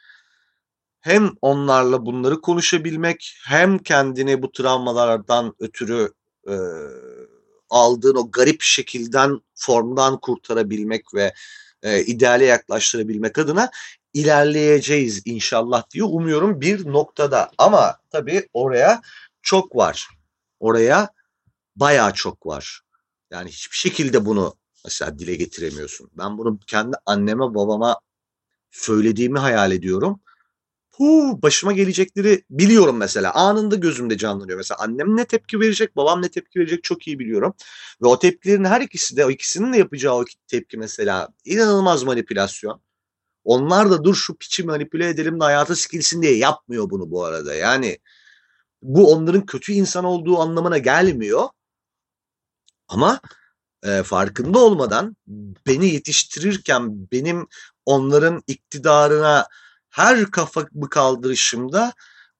hem 1.01 1.31
onlarla 1.41 2.05
bunları 2.05 2.41
konuşabilmek 2.41 3.33
hem 3.45 3.77
kendini 3.77 4.41
bu 4.41 4.51
travmalardan 4.51 5.55
ötürü 5.59 6.13
e, 6.47 6.55
aldığın 7.69 8.15
o 8.15 8.31
garip 8.31 8.61
şekilden 8.61 9.39
formdan 9.55 10.19
kurtarabilmek 10.19 11.13
ve 11.15 11.33
e, 11.83 12.01
ideale 12.03 12.45
yaklaştırabilmek 12.45 13.37
adına 13.37 13.71
ilerleyeceğiz 14.13 15.21
inşallah 15.25 15.89
diye 15.89 16.03
umuyorum 16.03 16.61
bir 16.61 16.85
noktada. 16.85 17.51
Ama 17.57 17.97
tabii 18.09 18.49
oraya 18.53 19.01
çok 19.41 19.75
var. 19.75 20.07
Oraya 20.59 21.09
bayağı 21.75 22.13
çok 22.13 22.45
var. 22.45 22.81
Yani 23.31 23.49
hiçbir 23.49 23.77
şekilde 23.77 24.25
bunu 24.25 24.55
mesela 24.85 25.19
dile 25.19 25.35
getiremiyorsun. 25.35 26.11
Ben 26.17 26.37
bunu 26.37 26.59
kendi 26.67 26.97
anneme 27.05 27.43
babama 27.55 27.99
söylediğimi 28.71 29.39
hayal 29.39 29.71
ediyorum. 29.71 30.21
Huu, 30.91 31.41
başıma 31.41 31.71
gelecekleri 31.71 32.43
biliyorum 32.49 32.97
mesela. 32.97 33.33
Anında 33.33 33.75
gözümde 33.75 34.17
canlanıyor. 34.17 34.57
Mesela 34.57 34.77
annem 34.79 35.17
ne 35.17 35.25
tepki 35.25 35.59
verecek, 35.59 35.95
babam 35.95 36.21
ne 36.21 36.29
tepki 36.29 36.59
verecek 36.59 36.83
çok 36.83 37.07
iyi 37.07 37.19
biliyorum. 37.19 37.53
Ve 38.03 38.07
o 38.07 38.19
tepkilerin 38.19 38.65
her 38.65 38.81
ikisi 38.81 39.17
de, 39.17 39.25
o 39.25 39.31
ikisinin 39.31 39.73
de 39.73 39.77
yapacağı 39.77 40.15
o 40.15 40.25
tepki 40.47 40.77
mesela 40.77 41.29
inanılmaz 41.45 42.03
manipülasyon. 42.03 42.81
Onlar 43.43 43.91
da 43.91 44.03
dur 44.03 44.15
şu 44.15 44.35
piçi 44.35 44.63
manipüle 44.63 45.09
edelim 45.09 45.39
de 45.39 45.43
hayata 45.43 45.75
sikilsin 45.75 46.21
diye 46.21 46.37
yapmıyor 46.37 46.89
bunu 46.89 47.11
bu 47.11 47.25
arada. 47.25 47.55
Yani 47.55 47.97
bu 48.81 49.13
onların 49.13 49.45
kötü 49.45 49.73
insan 49.73 50.05
olduğu 50.05 50.39
anlamına 50.39 50.77
gelmiyor. 50.77 51.49
Ama 52.87 53.19
e, 53.83 54.03
farkında 54.03 54.59
olmadan 54.59 55.15
beni 55.67 55.93
yetiştirirken 55.93 57.11
benim 57.11 57.47
onların 57.85 58.43
iktidarına 58.47 59.47
her 59.91 60.31
kafamı 60.31 60.89
kaldırışımda 60.89 61.93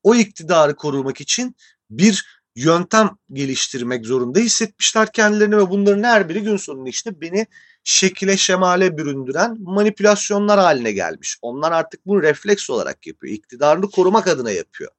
o 0.03 0.15
iktidarı 0.15 0.75
korumak 0.75 1.21
için 1.21 1.55
bir 1.89 2.41
yöntem 2.55 3.09
geliştirmek 3.33 4.05
zorunda 4.05 4.39
hissetmişler 4.39 5.11
kendilerini 5.11 5.57
ve 5.57 5.69
bunların 5.69 6.03
her 6.03 6.29
biri 6.29 6.43
gün 6.43 6.57
sonunda 6.57 6.89
işte 6.89 7.21
beni 7.21 7.47
şekile 7.83 8.37
şemale 8.37 8.97
büründüren 8.97 9.57
manipülasyonlar 9.59 10.59
haline 10.59 10.91
gelmiş. 10.91 11.37
Onlar 11.41 11.71
artık 11.71 12.05
bunu 12.05 12.21
refleks 12.21 12.69
olarak 12.69 13.07
yapıyor. 13.07 13.33
İktidarını 13.33 13.89
korumak 13.89 14.27
adına 14.27 14.51
yapıyor. 14.51 14.91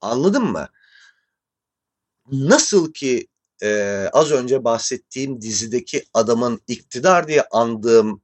Anladın 0.00 0.44
mı? 0.44 0.68
Nasıl 2.32 2.92
ki 2.92 3.26
e, 3.62 4.08
az 4.12 4.30
önce 4.30 4.64
bahsettiğim 4.64 5.40
dizideki 5.40 6.04
adamın 6.14 6.60
iktidar 6.68 7.28
diye 7.28 7.42
andığım 7.50 8.22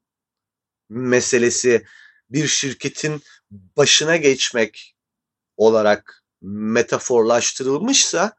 meselesi 0.88 1.84
bir 2.30 2.46
şirketin 2.46 3.22
başına 3.50 4.16
geçmek 4.16 4.94
olarak 5.56 6.24
metaforlaştırılmışsa 6.42 8.32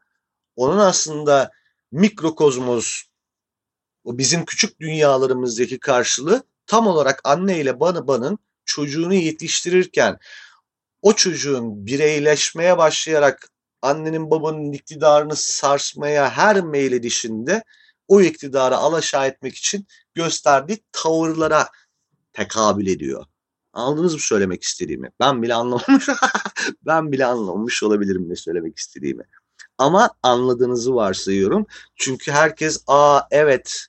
onun 0.56 0.78
aslında 0.78 1.50
mikrokozmos 1.92 3.02
o 4.04 4.18
bizim 4.18 4.44
küçük 4.44 4.80
dünyalarımızdaki 4.80 5.78
karşılığı 5.78 6.42
tam 6.66 6.86
olarak 6.86 7.20
anne 7.24 7.60
ile 7.60 7.80
babanın 7.80 8.38
çocuğunu 8.64 9.14
yetiştirirken 9.14 10.18
o 11.02 11.12
çocuğun 11.12 11.86
bireyleşmeye 11.86 12.78
başlayarak 12.78 13.48
annenin 13.82 14.30
babanın 14.30 14.72
iktidarını 14.72 15.36
sarsmaya 15.36 16.30
her 16.30 16.60
meyledişinde 16.60 17.64
o 18.08 18.20
iktidarı 18.20 18.76
alaşağı 18.76 19.26
etmek 19.26 19.56
için 19.56 19.86
gösterdiği 20.14 20.84
tavırlara 20.92 21.68
tekabül 22.32 22.86
ediyor. 22.86 23.26
Anladınız 23.72 24.14
mı 24.14 24.20
söylemek 24.20 24.62
istediğimi? 24.62 25.10
Ben 25.20 25.42
bile 25.42 25.54
anlamamış. 25.54 26.08
ben 26.86 27.12
bile 27.12 27.26
anlamamış 27.26 27.82
olabilirim 27.82 28.28
ne 28.28 28.36
söylemek 28.36 28.78
istediğimi. 28.78 29.24
Ama 29.78 30.10
anladığınızı 30.22 30.94
varsayıyorum. 30.94 31.66
Çünkü 31.96 32.32
herkes 32.32 32.84
aa 32.86 33.20
evet 33.30 33.86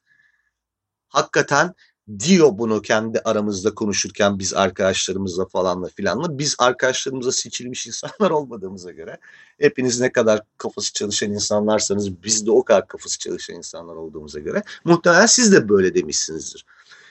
hakikaten 1.08 1.74
diyor 2.20 2.50
bunu 2.54 2.82
kendi 2.82 3.20
aramızda 3.20 3.76
konuşurken 3.76 4.40
biz 4.40 4.54
arkadaşlarımızla 4.54 5.46
falanla 5.46 5.88
filanla. 5.88 6.38
Biz 6.38 6.56
arkadaşlarımıza 6.60 7.32
seçilmiş 7.32 7.88
insanlar 7.88 8.32
olmadığımıza 8.32 8.92
göre 8.92 9.18
hepiniz 9.60 10.00
ne 10.00 10.12
kadar 10.12 10.42
kafası 10.58 10.94
çalışan 10.94 11.32
insanlarsanız 11.32 12.24
biz 12.24 12.46
de 12.46 12.52
o 12.52 12.64
kadar 12.64 12.88
kafası 12.88 13.20
çalışan 13.20 13.56
insanlar 13.56 13.96
olduğumuza 13.96 14.40
göre 14.40 14.64
muhtemelen 14.84 15.26
siz 15.26 15.52
de 15.52 15.70
böyle 15.70 15.96
demişsinizdir. 15.96 16.66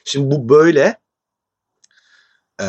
Şimdi 0.05 0.35
bu 0.35 0.49
böyle 0.49 0.97
ee, 2.61 2.67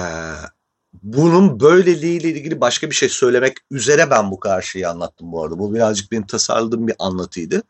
bunun 1.04 1.60
böyleliğiyle 1.60 2.30
ilgili 2.30 2.62
başka 2.62 2.89
bir 2.89 2.95
şey 2.95 3.10
söylemek 3.10 3.58
üzere 3.71 4.10
ben 4.10 4.32
bu 4.32 4.39
karşıyı 4.39 4.89
anlattım 4.89 5.32
bu 5.32 5.43
arada. 5.43 5.60
Bu 5.60 5.73
birazcık 5.73 6.12
benim 6.12 6.27
tasarladığım 6.27 6.88
bir 6.88 6.95
anlatıydı. 6.99 7.63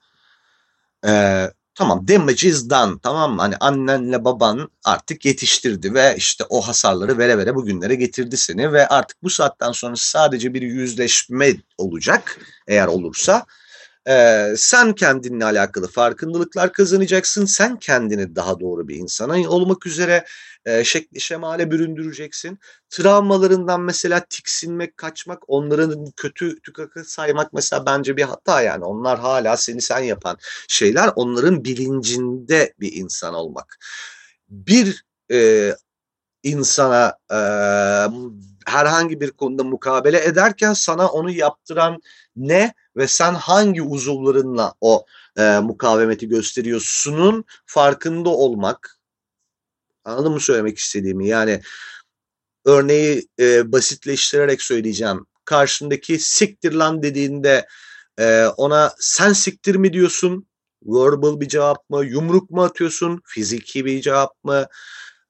Ee, 1.07 1.51
tamam 1.75 2.07
damage 2.07 2.47
is 2.47 2.69
done 2.69 2.99
tamam? 3.03 3.38
Hani 3.38 3.55
annenle 3.60 4.25
baban 4.25 4.69
artık 4.84 5.25
yetiştirdi 5.25 5.93
ve 5.93 6.15
işte 6.17 6.43
o 6.49 6.62
hasarları 6.62 7.17
vere 7.17 7.38
vere 7.38 7.55
bugünlere 7.55 7.95
getirdi 7.95 8.38
seni 8.38 8.73
ve 8.73 8.88
artık 8.88 9.23
bu 9.23 9.29
saatten 9.29 9.71
sonra 9.71 9.95
sadece 9.95 10.53
bir 10.53 10.62
yüzleşme 10.62 11.53
olacak 11.77 12.39
eğer 12.67 12.88
olursa 12.88 13.45
ee, 14.07 14.53
sen 14.57 14.93
kendinle 14.93 15.45
alakalı 15.45 15.88
farkındalıklar 15.88 16.73
kazanacaksın. 16.73 17.45
Sen 17.45 17.79
kendini 17.79 18.36
daha 18.36 18.60
doğru 18.60 18.88
bir 18.88 18.95
insana 18.95 19.49
olmak 19.49 19.88
üzere 19.88 20.25
e, 20.65 20.84
şekli 20.84 21.21
şemale 21.21 21.71
büründüreceksin. 21.71 22.60
Travmalarından 22.89 23.82
mesela 23.82 24.26
tiksinmek, 24.30 24.97
kaçmak, 24.97 25.43
onların 25.47 26.06
kötü 26.17 26.62
tükakı 26.62 27.04
saymak 27.06 27.54
mesela 27.54 27.86
bence 27.86 28.17
bir 28.17 28.24
hata 28.24 28.62
yani. 28.62 28.86
Onlar 28.86 29.19
hala 29.19 29.58
seni 29.58 29.82
sen 29.82 30.00
yapan 30.00 30.38
şeyler. 30.67 31.12
Onların 31.15 31.65
bilincinde 31.65 32.74
bir 32.80 32.93
insan 32.93 33.34
olmak. 33.34 33.78
Bir 34.50 35.06
e, 35.32 35.71
insana 36.43 37.17
e, 37.32 37.38
herhangi 38.65 39.21
bir 39.21 39.32
konuda 39.32 39.63
mukabele 39.63 40.26
ederken 40.26 40.74
sana 40.74 41.08
onu 41.08 41.32
yaptıran 41.32 42.02
ne 42.36 42.74
ve 42.97 43.08
sen 43.08 43.34
hangi 43.34 43.82
uzuvlarınla 43.82 44.74
o 44.82 45.06
e, 45.38 45.60
mukavemeti 45.60 46.28
gösteriyorsunun 46.28 47.45
farkında 47.65 48.30
olmak. 48.30 49.00
Anladın 50.05 50.31
mı 50.31 50.39
söylemek 50.39 50.77
istediğimi? 50.77 51.27
Yani 51.27 51.61
örneği 52.65 53.27
e, 53.39 53.71
basitleştirerek 53.71 54.61
söyleyeceğim. 54.61 55.25
Karşındaki 55.45 56.19
siktir 56.19 56.73
lan 56.73 57.03
dediğinde 57.03 57.67
e, 58.19 58.45
ona 58.45 58.93
sen 58.99 59.33
siktir 59.33 59.75
mi 59.75 59.93
diyorsun? 59.93 60.47
Verbal 60.83 61.39
bir 61.39 61.47
cevap 61.47 61.89
mı? 61.89 62.05
Yumruk 62.05 62.51
mu 62.51 62.63
atıyorsun? 62.63 63.21
Fiziki 63.25 63.85
bir 63.85 64.01
cevap 64.01 64.43
mı? 64.43 64.65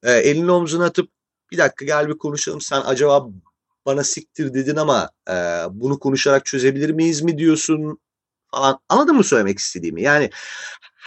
E, 0.04 0.12
elini 0.12 0.52
omzuna 0.52 0.86
atıp 0.86 1.10
bir 1.52 1.58
dakika 1.58 1.86
gel 1.86 2.08
bir 2.08 2.18
konuşalım. 2.18 2.62
Sen 2.62 2.82
acaba 2.82 3.28
bana 3.86 4.04
siktir 4.04 4.54
dedin 4.54 4.76
ama 4.76 5.10
e, 5.30 5.34
bunu 5.70 6.00
konuşarak 6.00 6.46
çözebilir 6.46 6.90
miyiz 6.90 7.22
mi 7.22 7.38
diyorsun 7.38 8.00
falan. 8.52 8.80
Anladın 8.90 9.16
mı 9.16 9.24
söylemek 9.24 9.60
istediğimi? 9.60 10.02
Yani 10.02 10.30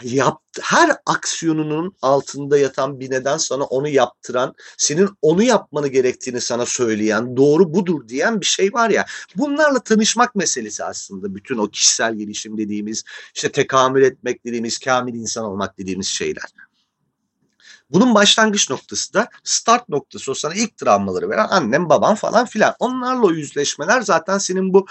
yap, 0.03 0.41
her 0.63 0.97
aksiyonunun 1.07 1.97
altında 2.03 2.59
yatan 2.59 3.01
bir 3.01 3.11
neden 3.11 3.37
sana 3.37 3.65
onu 3.65 3.89
yaptıran, 3.89 4.55
senin 4.77 5.09
onu 5.23 5.43
yapmanı 5.43 5.89
gerektiğini 5.89 6.41
sana 6.41 6.67
söyleyen, 6.67 7.37
doğru 7.37 7.75
budur 7.75 8.09
diyen 8.09 8.41
bir 8.41 8.47
şey 8.47 8.73
var 8.73 8.91
ya. 8.91 9.07
Bunlarla 9.37 9.81
tanışmak 9.81 10.35
meselesi 10.35 10.85
aslında 10.85 11.35
bütün 11.35 11.59
o 11.59 11.69
kişisel 11.69 12.15
gelişim 12.15 12.59
dediğimiz, 12.59 13.05
işte 13.35 13.53
tekamül 13.53 14.03
etmek 14.03 14.45
dediğimiz, 14.45 14.79
kamil 14.79 15.15
insan 15.15 15.45
olmak 15.45 15.79
dediğimiz 15.79 16.07
şeyler. 16.07 16.45
Bunun 17.91 18.15
başlangıç 18.15 18.71
noktası 18.71 19.15
da 19.15 19.29
start 19.45 19.89
noktası 19.89 20.31
o 20.31 20.35
sana 20.35 20.55
ilk 20.55 20.77
travmaları 20.77 21.31
veren 21.31 21.49
annem 21.51 21.89
baban 21.89 22.15
falan 22.15 22.47
filan. 22.47 22.75
Onlarla 22.79 23.27
o 23.27 23.31
yüzleşmeler 23.31 24.01
zaten 24.01 24.39
senin 24.39 24.75
bu 24.75 24.87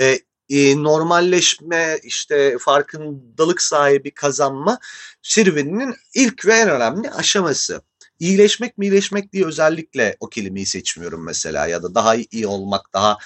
e, 0.00 0.18
e, 0.50 0.82
normalleşme 0.82 1.98
işte 2.02 2.56
farkındalık 2.60 3.62
sahibi 3.62 4.10
kazanma 4.10 4.78
serüveninin 5.22 5.94
ilk 6.14 6.46
ve 6.46 6.54
en 6.54 6.70
önemli 6.70 7.10
aşaması. 7.10 7.82
İyileşmek 8.18 8.78
mi 8.78 8.86
iyileşmek 8.86 9.32
diye 9.32 9.46
özellikle 9.46 10.16
o 10.20 10.28
kelimeyi 10.28 10.66
seçmiyorum 10.66 11.24
mesela 11.24 11.66
ya 11.66 11.82
da 11.82 11.94
daha 11.94 12.14
iyi 12.14 12.46
olmak, 12.46 12.92
daha 12.92 13.18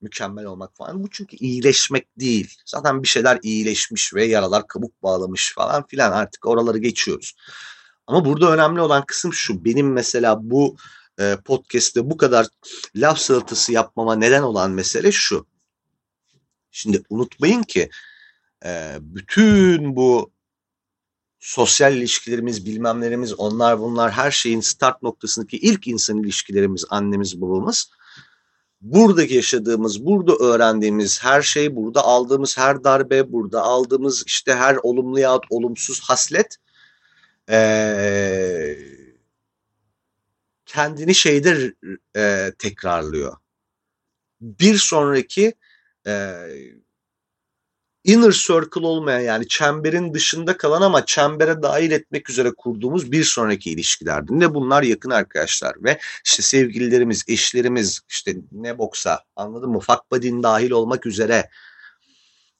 mükemmel 0.00 0.44
olmak 0.44 0.76
falan. 0.76 1.02
Bu 1.02 1.10
çünkü 1.10 1.36
iyileşmek 1.36 2.18
değil. 2.18 2.56
Zaten 2.66 3.02
bir 3.02 3.08
şeyler 3.08 3.38
iyileşmiş 3.42 4.14
ve 4.14 4.24
yaralar 4.24 4.66
kabuk 4.66 5.02
bağlamış 5.02 5.54
falan 5.54 5.86
filan 5.86 6.12
artık 6.12 6.46
oraları 6.46 6.78
geçiyoruz. 6.78 7.34
Ama 8.06 8.24
burada 8.24 8.52
önemli 8.52 8.80
olan 8.80 9.04
kısım 9.06 9.32
şu. 9.32 9.64
Benim 9.64 9.92
mesela 9.92 10.38
bu 10.40 10.76
e, 11.20 11.36
podcast'te 11.44 12.10
bu 12.10 12.16
kadar 12.16 12.46
laf 12.96 13.18
salatası 13.18 13.72
yapmama 13.72 14.16
neden 14.16 14.42
olan 14.42 14.70
mesele 14.70 15.12
şu. 15.12 15.46
Şimdi 16.70 17.02
unutmayın 17.10 17.62
ki 17.62 17.90
e, 18.64 18.98
bütün 19.00 19.96
bu 19.96 20.32
sosyal 21.38 21.96
ilişkilerimiz, 21.96 22.66
bilmemlerimiz, 22.66 23.34
onlar 23.34 23.80
bunlar 23.80 24.10
her 24.12 24.30
şeyin 24.30 24.60
start 24.60 25.02
noktasındaki 25.02 25.56
ilk 25.56 25.86
insan 25.86 26.18
ilişkilerimiz, 26.18 26.84
annemiz, 26.90 27.40
babamız. 27.40 27.90
Buradaki 28.80 29.34
yaşadığımız, 29.34 30.04
burada 30.06 30.32
öğrendiğimiz 30.34 31.24
her 31.24 31.42
şey, 31.42 31.76
burada 31.76 32.02
aldığımız 32.02 32.58
her 32.58 32.84
darbe, 32.84 33.32
burada 33.32 33.62
aldığımız 33.62 34.22
işte 34.26 34.54
her 34.54 34.76
olumlu 34.82 35.20
yahut 35.20 35.44
olumsuz 35.50 36.00
haslet 36.00 36.56
ee, 37.50 38.78
kendini 40.66 41.14
şeyde 41.14 41.74
e, 42.16 42.52
tekrarlıyor. 42.58 43.36
Bir 44.40 44.74
sonraki 44.74 45.54
e, 46.06 46.34
inner 48.04 48.32
circle 48.32 48.86
olmayan 48.86 49.20
yani 49.20 49.48
çemberin 49.48 50.14
dışında 50.14 50.56
kalan 50.56 50.82
ama 50.82 51.06
çembere 51.06 51.62
dahil 51.62 51.90
etmek 51.90 52.30
üzere 52.30 52.52
kurduğumuz 52.56 53.12
bir 53.12 53.24
sonraki 53.24 53.70
ilişkilerdi. 53.70 54.40
Ne 54.40 54.54
bunlar 54.54 54.82
yakın 54.82 55.10
arkadaşlar 55.10 55.74
ve 55.84 55.98
işte 56.26 56.42
sevgililerimiz, 56.42 57.24
eşlerimiz 57.28 58.00
işte 58.08 58.36
ne 58.52 58.78
boksa 58.78 59.24
anladın 59.36 59.70
mı? 59.70 59.80
Fuck 59.80 60.10
buddy'nin 60.12 60.42
dahil 60.42 60.70
olmak 60.70 61.06
üzere 61.06 61.50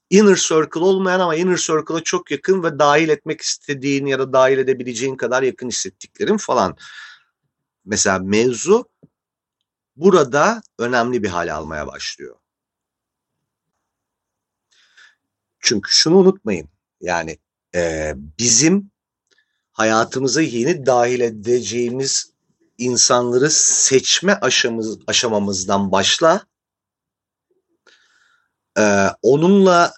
inner 0.09 0.35
circle 0.35 0.79
olmayan 0.79 1.19
ama 1.19 1.35
inner 1.35 1.57
circle'a 1.57 2.03
çok 2.03 2.31
yakın 2.31 2.63
ve 2.63 2.79
dahil 2.79 3.09
etmek 3.09 3.41
istediğin 3.41 4.05
ya 4.05 4.19
da 4.19 4.33
dahil 4.33 4.57
edebileceğin 4.57 5.15
kadar 5.15 5.43
yakın 5.43 5.69
hissettiklerin 5.69 6.37
falan. 6.37 6.77
Mesela 7.85 8.19
mevzu 8.19 8.89
burada 9.95 10.61
önemli 10.79 11.23
bir 11.23 11.29
hale 11.29 11.53
almaya 11.53 11.87
başlıyor. 11.87 12.40
Çünkü 15.61 15.91
şunu 15.91 16.17
unutmayın. 16.17 16.69
Yani 17.01 17.37
e, 17.75 18.13
bizim 18.39 18.91
hayatımıza 19.71 20.41
yeni 20.41 20.85
dahil 20.85 21.19
edeceğimiz 21.19 22.31
insanları 22.77 23.49
seçme 23.51 24.33
aşamız, 24.33 24.97
aşamamızdan 25.07 25.91
başla. 25.91 26.45
E, 28.77 29.07
onunla 29.21 29.93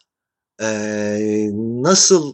e, 0.62 1.50
nasıl 1.54 2.34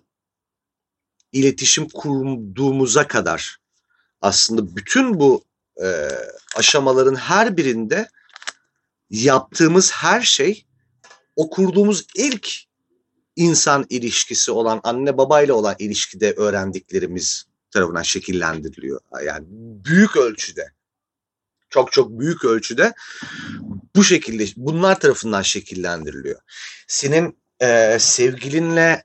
iletişim 1.31 1.89
kurduğumuza 1.89 3.07
kadar 3.07 3.57
aslında 4.21 4.75
bütün 4.75 5.19
bu 5.19 5.43
e, 5.83 6.09
aşamaların 6.55 7.15
her 7.15 7.57
birinde 7.57 8.09
yaptığımız 9.09 9.91
her 9.91 10.21
şey 10.21 10.65
o 11.35 11.49
kurduğumuz 11.49 12.07
ilk 12.15 12.68
insan 13.39 13.85
ilişkisi 13.89 14.51
olan 14.51 14.81
anne 14.83 15.17
babayla 15.17 15.53
olan 15.53 15.75
ilişkide 15.79 16.33
öğrendiklerimiz 16.33 17.45
tarafından 17.71 18.01
şekillendiriliyor. 18.01 18.99
Yani 19.25 19.45
büyük 19.85 20.17
ölçüde 20.17 20.71
çok 21.69 21.91
çok 21.91 22.19
büyük 22.19 22.45
ölçüde 22.45 22.93
bu 23.95 24.03
şekilde 24.03 24.45
bunlar 24.57 24.99
tarafından 24.99 25.41
şekillendiriliyor. 25.41 26.39
Senin 26.87 27.39
e, 27.59 27.97
sevgilinle 27.99 29.03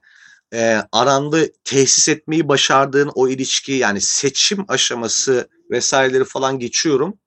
e, 0.53 0.81
aranda 0.91 1.45
tesis 1.63 2.09
etmeyi 2.09 2.47
başardığın 2.47 3.11
o 3.15 3.27
ilişki 3.27 3.71
yani 3.71 4.01
seçim 4.01 4.65
aşaması 4.67 5.49
vesaireleri 5.71 6.25
falan 6.25 6.59
geçiyorum. 6.59 7.19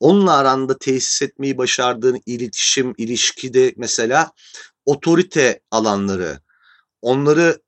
Onunla 0.00 0.36
aranda 0.36 0.78
tesis 0.78 1.22
etmeyi 1.22 1.58
başardığın 1.58 2.20
iletişim, 2.26 2.94
ilişkide 2.98 3.74
mesela 3.76 4.32
otorite 4.86 5.60
alanları, 5.70 6.40
onları 7.02 7.62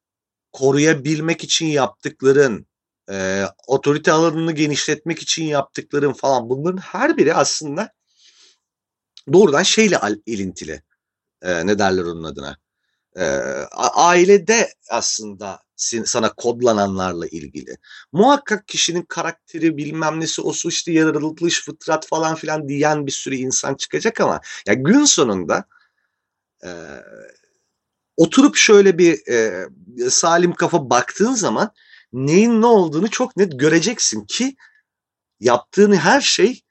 koruyabilmek 0.53 1.45
için 1.45 1.67
yaptıkların, 1.67 2.67
e, 3.11 3.45
otorite 3.67 4.13
alanını 4.13 4.53
genişletmek 4.53 5.23
için 5.23 5.45
yaptıkların 5.45 6.13
falan 6.13 6.51
bunların 6.51 6.79
her 6.79 7.17
biri 7.17 7.35
aslında 7.35 7.93
doğrudan 9.33 9.63
şeyle 9.63 10.01
ilintili. 10.27 10.83
E, 11.43 11.67
ne 11.67 11.79
derler 11.79 12.03
onun 12.03 12.25
adına? 12.25 12.57
E, 13.17 13.25
ailede 13.95 14.73
aslında 14.91 15.61
sana 16.05 16.33
kodlananlarla 16.33 17.27
ilgili. 17.27 17.77
Muhakkak 18.13 18.69
kişinin 18.69 19.03
karakteri 19.03 19.77
bilmem 19.77 20.21
nesi 20.21 20.43
o 20.43 20.53
su 20.53 20.69
işte 20.69 20.93
yaratılış 20.93 21.65
fıtrat 21.65 22.07
falan 22.07 22.35
filan 22.35 22.69
diyen 22.69 23.07
bir 23.07 23.13
sürü 23.13 23.35
insan 23.35 23.75
çıkacak 23.75 24.21
ama 24.21 24.41
ya 24.67 24.75
gün 24.75 25.05
sonunda 25.05 25.65
e, 26.65 26.71
oturup 28.17 28.57
şöyle 28.57 28.99
bir 28.99 29.29
e, 29.29 29.69
salim 30.11 30.53
kafa 30.53 30.91
baktığın 30.91 31.35
zaman 31.35 31.71
neyin 32.13 32.63
ne 32.63 32.67
olduğunu 32.67 33.11
çok 33.11 33.37
net 33.37 33.61
göreceksin 33.61 34.25
ki 34.25 34.57
yaptığın 35.41 35.93
her 35.93 36.21
şey 36.21 36.63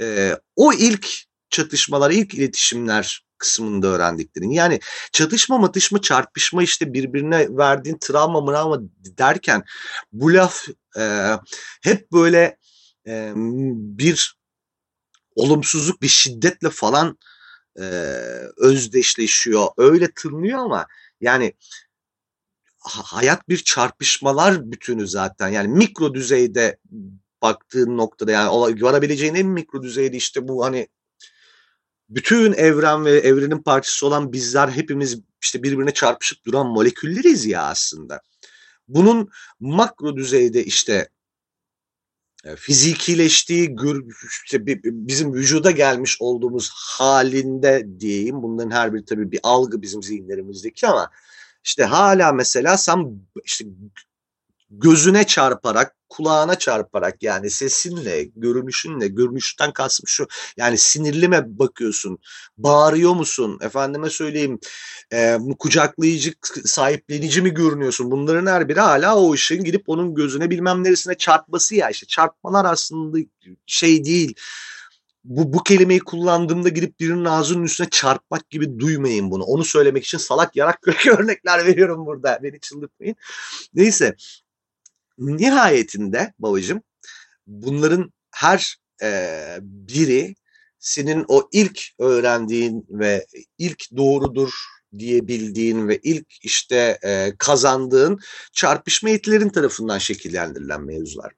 e, 0.00 0.36
o 0.56 0.72
ilk 0.72 1.08
çatışmalar, 1.50 2.10
ilk 2.10 2.34
iletişimler 2.34 3.28
kısmında 3.38 3.86
öğrendiklerin. 3.86 4.50
Yani 4.50 4.80
çatışma, 5.12 5.58
matışma, 5.58 6.00
çarpışma 6.00 6.62
işte 6.62 6.92
birbirine 6.92 7.56
verdiğin 7.56 7.98
travma 8.00 8.40
mravma 8.40 8.78
derken 9.18 9.64
bu 10.12 10.34
laf 10.34 10.68
e, 10.98 11.32
hep 11.82 12.12
böyle 12.12 12.56
e, 13.06 13.32
bir 13.76 14.38
olumsuzluk, 15.36 16.02
bir 16.02 16.08
şiddetle 16.08 16.70
falan 16.70 17.18
e, 17.80 17.84
özdeşleşiyor. 18.56 19.66
Öyle 19.76 20.10
tırnıyor 20.10 20.58
ama 20.58 20.86
yani 21.20 21.52
hayat 23.04 23.48
bir 23.48 23.56
çarpışmalar 23.56 24.72
bütünü 24.72 25.06
zaten. 25.06 25.48
Yani 25.48 25.68
mikro 25.68 26.14
düzeyde 26.14 26.78
baktığın 27.42 27.96
noktada 27.96 28.32
yani 28.32 28.82
varabileceğin 28.82 29.34
en 29.34 29.46
mikro 29.46 29.82
düzeyde 29.82 30.16
işte 30.16 30.48
bu 30.48 30.64
hani 30.64 30.88
bütün 32.08 32.52
evren 32.52 33.04
ve 33.04 33.10
evrenin 33.10 33.62
parçası 33.62 34.06
olan 34.06 34.32
bizler 34.32 34.68
hepimiz 34.68 35.20
işte 35.42 35.62
birbirine 35.62 35.94
çarpışıp 35.94 36.44
duran 36.46 36.66
molekülleriz 36.66 37.46
ya 37.46 37.62
aslında. 37.62 38.20
Bunun 38.88 39.30
makro 39.60 40.16
düzeyde 40.16 40.64
işte 40.64 41.08
fizikileştiği, 42.56 43.76
işte 44.42 44.66
bizim 44.84 45.34
vücuda 45.34 45.70
gelmiş 45.70 46.16
olduğumuz 46.20 46.70
halinde 46.74 47.86
diyeyim. 48.00 48.42
Bunların 48.42 48.70
her 48.70 48.94
biri 48.94 49.04
tabii 49.04 49.32
bir 49.32 49.40
algı 49.42 49.82
bizim 49.82 50.02
zihinlerimizdeki 50.02 50.86
ama 50.86 51.10
işte 51.64 51.84
hala 51.84 52.32
mesela 52.32 52.76
sen 52.76 53.20
işte 53.44 53.64
gözüne 54.70 55.26
çarparak, 55.26 55.94
kulağına 56.08 56.58
çarparak 56.58 57.22
yani 57.22 57.50
sesinle, 57.50 58.24
görünüşünle, 58.24 59.08
görünüşten 59.08 59.72
kastım 59.72 60.04
şu 60.06 60.26
yani 60.56 60.78
sinirli 60.78 61.28
mi 61.28 61.42
bakıyorsun, 61.46 62.18
bağırıyor 62.58 63.14
musun, 63.14 63.58
efendime 63.62 64.10
söyleyeyim 64.10 64.58
e, 65.12 65.38
kucaklayıcı, 65.58 66.32
sahiplenici 66.64 67.42
mi 67.42 67.54
görünüyorsun 67.54 68.10
bunların 68.10 68.46
her 68.52 68.68
biri 68.68 68.80
hala 68.80 69.16
o 69.16 69.32
ışığın 69.32 69.64
gidip 69.64 69.88
onun 69.88 70.14
gözüne 70.14 70.50
bilmem 70.50 70.84
neresine 70.84 71.14
çarpması 71.14 71.74
ya 71.74 71.90
işte 71.90 72.06
çarpmalar 72.06 72.64
aslında 72.64 73.18
şey 73.66 74.04
değil 74.04 74.34
bu, 75.24 75.52
bu 75.52 75.62
kelimeyi 75.62 76.00
kullandığımda 76.00 76.68
gidip 76.68 77.00
birinin 77.00 77.24
ağzının 77.24 77.64
üstüne 77.64 77.90
çarpmak 77.90 78.50
gibi 78.50 78.78
duymayın 78.78 79.30
bunu. 79.30 79.44
Onu 79.44 79.64
söylemek 79.64 80.04
için 80.04 80.18
salak 80.18 80.56
yarak 80.56 80.88
örnekler 81.18 81.66
veriyorum 81.66 82.06
burada. 82.06 82.38
Beni 82.42 82.60
çıldırtmayın. 82.60 83.16
Neyse 83.74 84.16
Nihayetinde 85.18 86.32
babacığım 86.38 86.82
bunların 87.46 88.12
her 88.30 88.76
e, 89.02 89.58
biri 89.62 90.34
senin 90.78 91.24
o 91.28 91.48
ilk 91.52 91.80
öğrendiğin 91.98 92.86
ve 92.90 93.26
ilk 93.58 93.96
doğrudur 93.96 94.50
diyebildiğin 94.98 95.88
ve 95.88 95.98
ilk 96.02 96.26
işte 96.44 96.98
e, 97.02 97.32
kazandığın 97.38 98.18
çarpışma 98.52 99.10
yetilerin 99.10 99.48
tarafından 99.48 99.98
şekillendirilen 99.98 100.82
mevzular. 100.82 101.32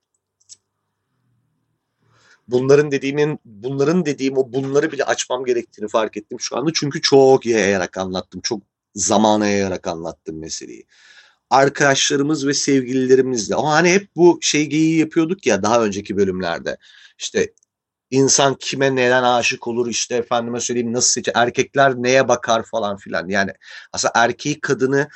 bunların 2.50 2.90
dediğimin 2.90 3.38
bunların 3.44 4.06
dediğim 4.06 4.38
o 4.38 4.52
bunları 4.52 4.92
bile 4.92 5.04
açmam 5.04 5.44
gerektiğini 5.44 5.88
fark 5.88 6.16
ettim 6.16 6.40
şu 6.40 6.56
anda. 6.56 6.70
Çünkü 6.74 7.00
çok 7.00 7.46
yayarak 7.46 7.98
anlattım. 7.98 8.40
Çok 8.40 8.62
zamana 8.94 9.48
yayarak 9.48 9.86
anlattım 9.86 10.38
meseleyi. 10.38 10.84
Arkadaşlarımız 11.50 12.46
ve 12.46 12.54
sevgililerimizle. 12.54 13.56
O 13.56 13.66
hani 13.66 13.92
hep 13.92 14.16
bu 14.16 14.38
şey 14.42 14.66
geyiği 14.66 14.98
yapıyorduk 14.98 15.46
ya 15.46 15.62
daha 15.62 15.84
önceki 15.84 16.16
bölümlerde. 16.16 16.76
İşte 17.18 17.52
insan 18.10 18.54
kime 18.54 18.96
neden 18.96 19.22
aşık 19.22 19.68
olur 19.68 19.86
işte 19.88 20.14
efendime 20.14 20.60
söyleyeyim 20.60 20.92
nasıl 20.92 21.10
seçer 21.10 21.32
erkekler 21.36 21.94
neye 21.94 22.28
bakar 22.28 22.62
falan 22.62 22.96
filan 22.96 23.28
yani 23.28 23.52
aslında 23.92 24.12
erkeği 24.16 24.60
kadını 24.60 25.08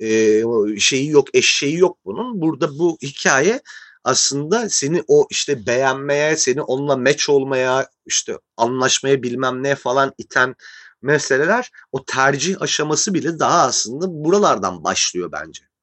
e, 0.00 0.42
şeyi 0.78 1.08
yok 1.10 1.28
eşeği 1.34 1.78
yok 1.78 1.98
bunun 2.04 2.40
burada 2.40 2.78
bu 2.78 2.98
hikaye 3.02 3.60
aslında 4.04 4.68
seni 4.68 5.02
o 5.08 5.26
işte 5.30 5.66
beğenmeye 5.66 6.36
seni 6.36 6.62
onunla 6.62 6.96
meç 6.96 7.28
olmaya 7.28 7.88
işte 8.06 8.38
anlaşmaya 8.56 9.22
bilmem 9.22 9.62
ne 9.62 9.74
falan 9.74 10.12
iten 10.18 10.54
meseleler 11.02 11.70
o 11.92 12.04
tercih 12.04 12.62
aşaması 12.62 13.14
bile 13.14 13.38
daha 13.38 13.62
aslında 13.62 14.06
buralardan 14.24 14.84
başlıyor 14.84 15.32
bence. 15.32 15.73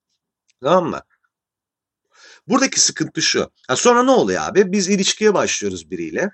Tamam 0.62 0.90
mı? 0.90 1.00
Buradaki 2.48 2.80
sıkıntı 2.80 3.22
şu. 3.22 3.50
Ha 3.68 3.76
sonra 3.76 4.02
ne 4.02 4.10
oluyor 4.10 4.42
abi? 4.42 4.72
Biz 4.72 4.88
ilişkiye 4.88 5.34
başlıyoruz 5.34 5.90
biriyle 5.90 6.30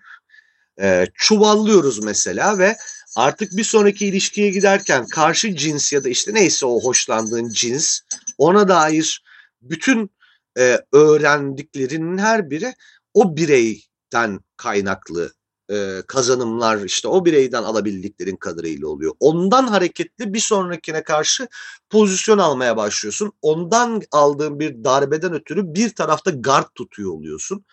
e, 0.81 1.07
çuvallıyoruz 1.14 2.05
mesela 2.05 2.59
ve 2.59 2.76
artık 3.16 3.57
bir 3.57 3.64
sonraki 3.64 4.07
ilişkiye 4.07 4.51
giderken 4.51 5.07
karşı 5.07 5.57
cins 5.57 5.93
ya 5.93 6.05
da 6.05 6.09
işte 6.09 6.35
neyse 6.35 6.66
o 6.66 6.81
hoşlandığın 6.81 7.49
cins 7.49 8.01
ona 8.39 8.68
dair 8.68 9.24
bütün 9.62 10.11
e, 10.59 10.81
öğrendiklerinin 10.93 12.18
her 12.18 12.51
biri 12.51 12.74
o 13.14 13.37
bireyden 13.37 14.41
kaynaklı 14.57 15.33
e, 15.71 16.03
kazanımlar 16.07 16.79
işte 16.79 17.09
o 17.09 17.25
bireyden 17.25 17.62
alabildiklerin 17.62 18.37
kadarıyla 18.37 18.89
oluyor. 18.89 19.12
Ondan 19.21 19.66
hareketli 19.66 20.35
bir 20.35 20.41
sonrakine 20.41 21.03
karşı 21.03 21.49
pozisyon 21.91 22.39
almaya 22.39 22.77
başlıyorsun. 22.77 23.33
Ondan 23.43 24.03
aldığın 24.12 24.61
bir 24.61 24.85
darbeden 24.85 25.33
ötürü 25.33 25.75
bir 25.75 25.95
tarafta 25.95 26.31
guard 26.31 26.69
tutuyor 26.75 27.12
oluyorsun. 27.12 27.64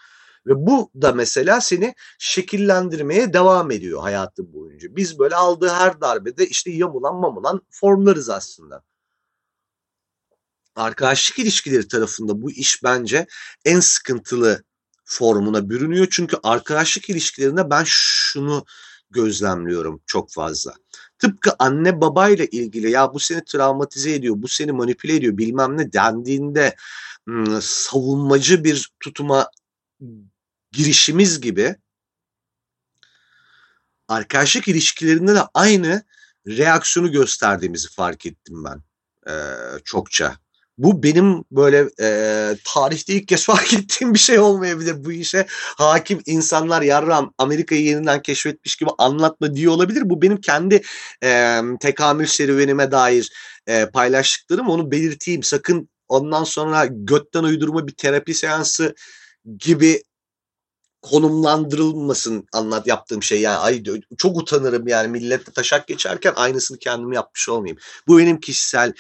Ve 0.48 0.54
bu 0.56 0.92
da 1.02 1.12
mesela 1.12 1.62
seni 1.62 1.96
şekillendirmeye 2.20 3.34
devam 3.34 3.72
ediyor 3.72 4.02
hayatın 4.02 4.54
boyunca. 4.54 4.96
Biz 4.96 5.20
böyle 5.20 5.36
aldığı 5.36 5.70
her 5.70 6.02
darbede 6.02 6.48
işte 6.48 6.72
yamulan 6.72 7.16
mamulan 7.16 7.62
formlarız 7.70 8.30
aslında. 8.30 8.84
Arkadaşlık 10.76 11.40
ilişkileri 11.40 11.88
tarafında 11.88 12.42
bu 12.42 12.52
iş 12.52 12.84
bence 12.84 13.28
en 13.66 13.80
sıkıntılı 13.80 14.64
formuna 15.06 15.70
bürünüyor. 15.70 16.08
Çünkü 16.12 16.38
arkadaşlık 16.44 17.10
ilişkilerinde 17.10 17.70
ben 17.70 17.84
şunu 17.88 18.66
gözlemliyorum 19.12 20.02
çok 20.06 20.32
fazla. 20.32 20.74
Tıpkı 21.20 21.52
anne 21.60 22.02
babayla 22.02 22.46
ilgili 22.46 22.92
ya 22.92 23.14
bu 23.14 23.20
seni 23.20 23.46
travmatize 23.46 24.14
ediyor, 24.14 24.36
bu 24.38 24.48
seni 24.48 24.72
manipüle 24.72 25.16
ediyor 25.16 25.38
bilmem 25.38 25.78
ne 25.78 25.94
dendiğinde 25.94 26.76
savunmacı 27.62 28.64
bir 28.64 28.92
tutuma 29.00 29.50
girişimiz 30.72 31.42
gibi 31.42 31.76
arkadaşlık 34.08 34.68
ilişkilerinde 34.68 35.36
de 35.36 35.42
aynı 35.54 36.04
reaksiyonu 36.48 37.12
gösterdiğimizi 37.12 37.90
fark 37.90 38.26
ettim 38.26 38.64
ben 38.64 38.82
e, 39.32 39.34
çokça. 39.84 40.38
Bu 40.78 41.04
benim 41.04 41.44
böyle 41.52 41.90
e, 42.02 42.08
tarihte 42.64 43.14
ilk 43.14 43.28
kez 43.28 43.46
fark 43.46 43.74
ettiğim 43.74 44.14
bir 44.14 44.20
şey 44.20 44.40
olmayabilir. 44.40 45.06
Bu 45.06 45.12
işe 45.12 45.46
hakim 45.50 46.22
insanlar 46.26 46.82
yarram 46.82 47.34
Amerika'yı 47.38 47.84
yeniden 47.84 48.22
keşfetmiş 48.22 48.76
gibi 48.76 48.90
anlatma 48.98 49.56
diye 49.56 49.70
olabilir. 49.70 50.02
Bu 50.06 50.22
benim 50.22 50.42
kendi 50.42 50.82
e, 51.24 51.62
tekamül 51.80 52.26
serüvenime 52.26 52.92
dair 52.92 53.32
e, 53.68 53.86
paylaştıklarım. 53.86 54.70
Onu 54.70 54.92
belirteyim. 54.92 55.44
Sakın 55.44 55.90
ondan 56.08 56.44
sonra 56.44 56.86
götten 56.90 57.44
uydurma 57.44 57.88
bir 57.88 57.94
terapi 57.94 58.34
seansı 58.34 58.96
gibi 59.60 60.04
konumlandırılmasın 61.02 62.48
anlat 62.54 62.88
yaptığım 62.88 63.24
şey 63.24 63.42
yani 63.42 63.58
ay 63.58 63.84
çok 64.18 64.38
utanırım 64.38 64.88
yani 64.88 65.08
milletle 65.08 65.54
taşak 65.54 65.88
geçerken 65.88 66.34
aynısını 66.36 66.78
kendim 66.78 67.14
yapmış 67.14 67.50
olmayayım. 67.50 67.78
Bu 68.08 68.18
benim 68.18 68.40
kişisel 68.40 68.94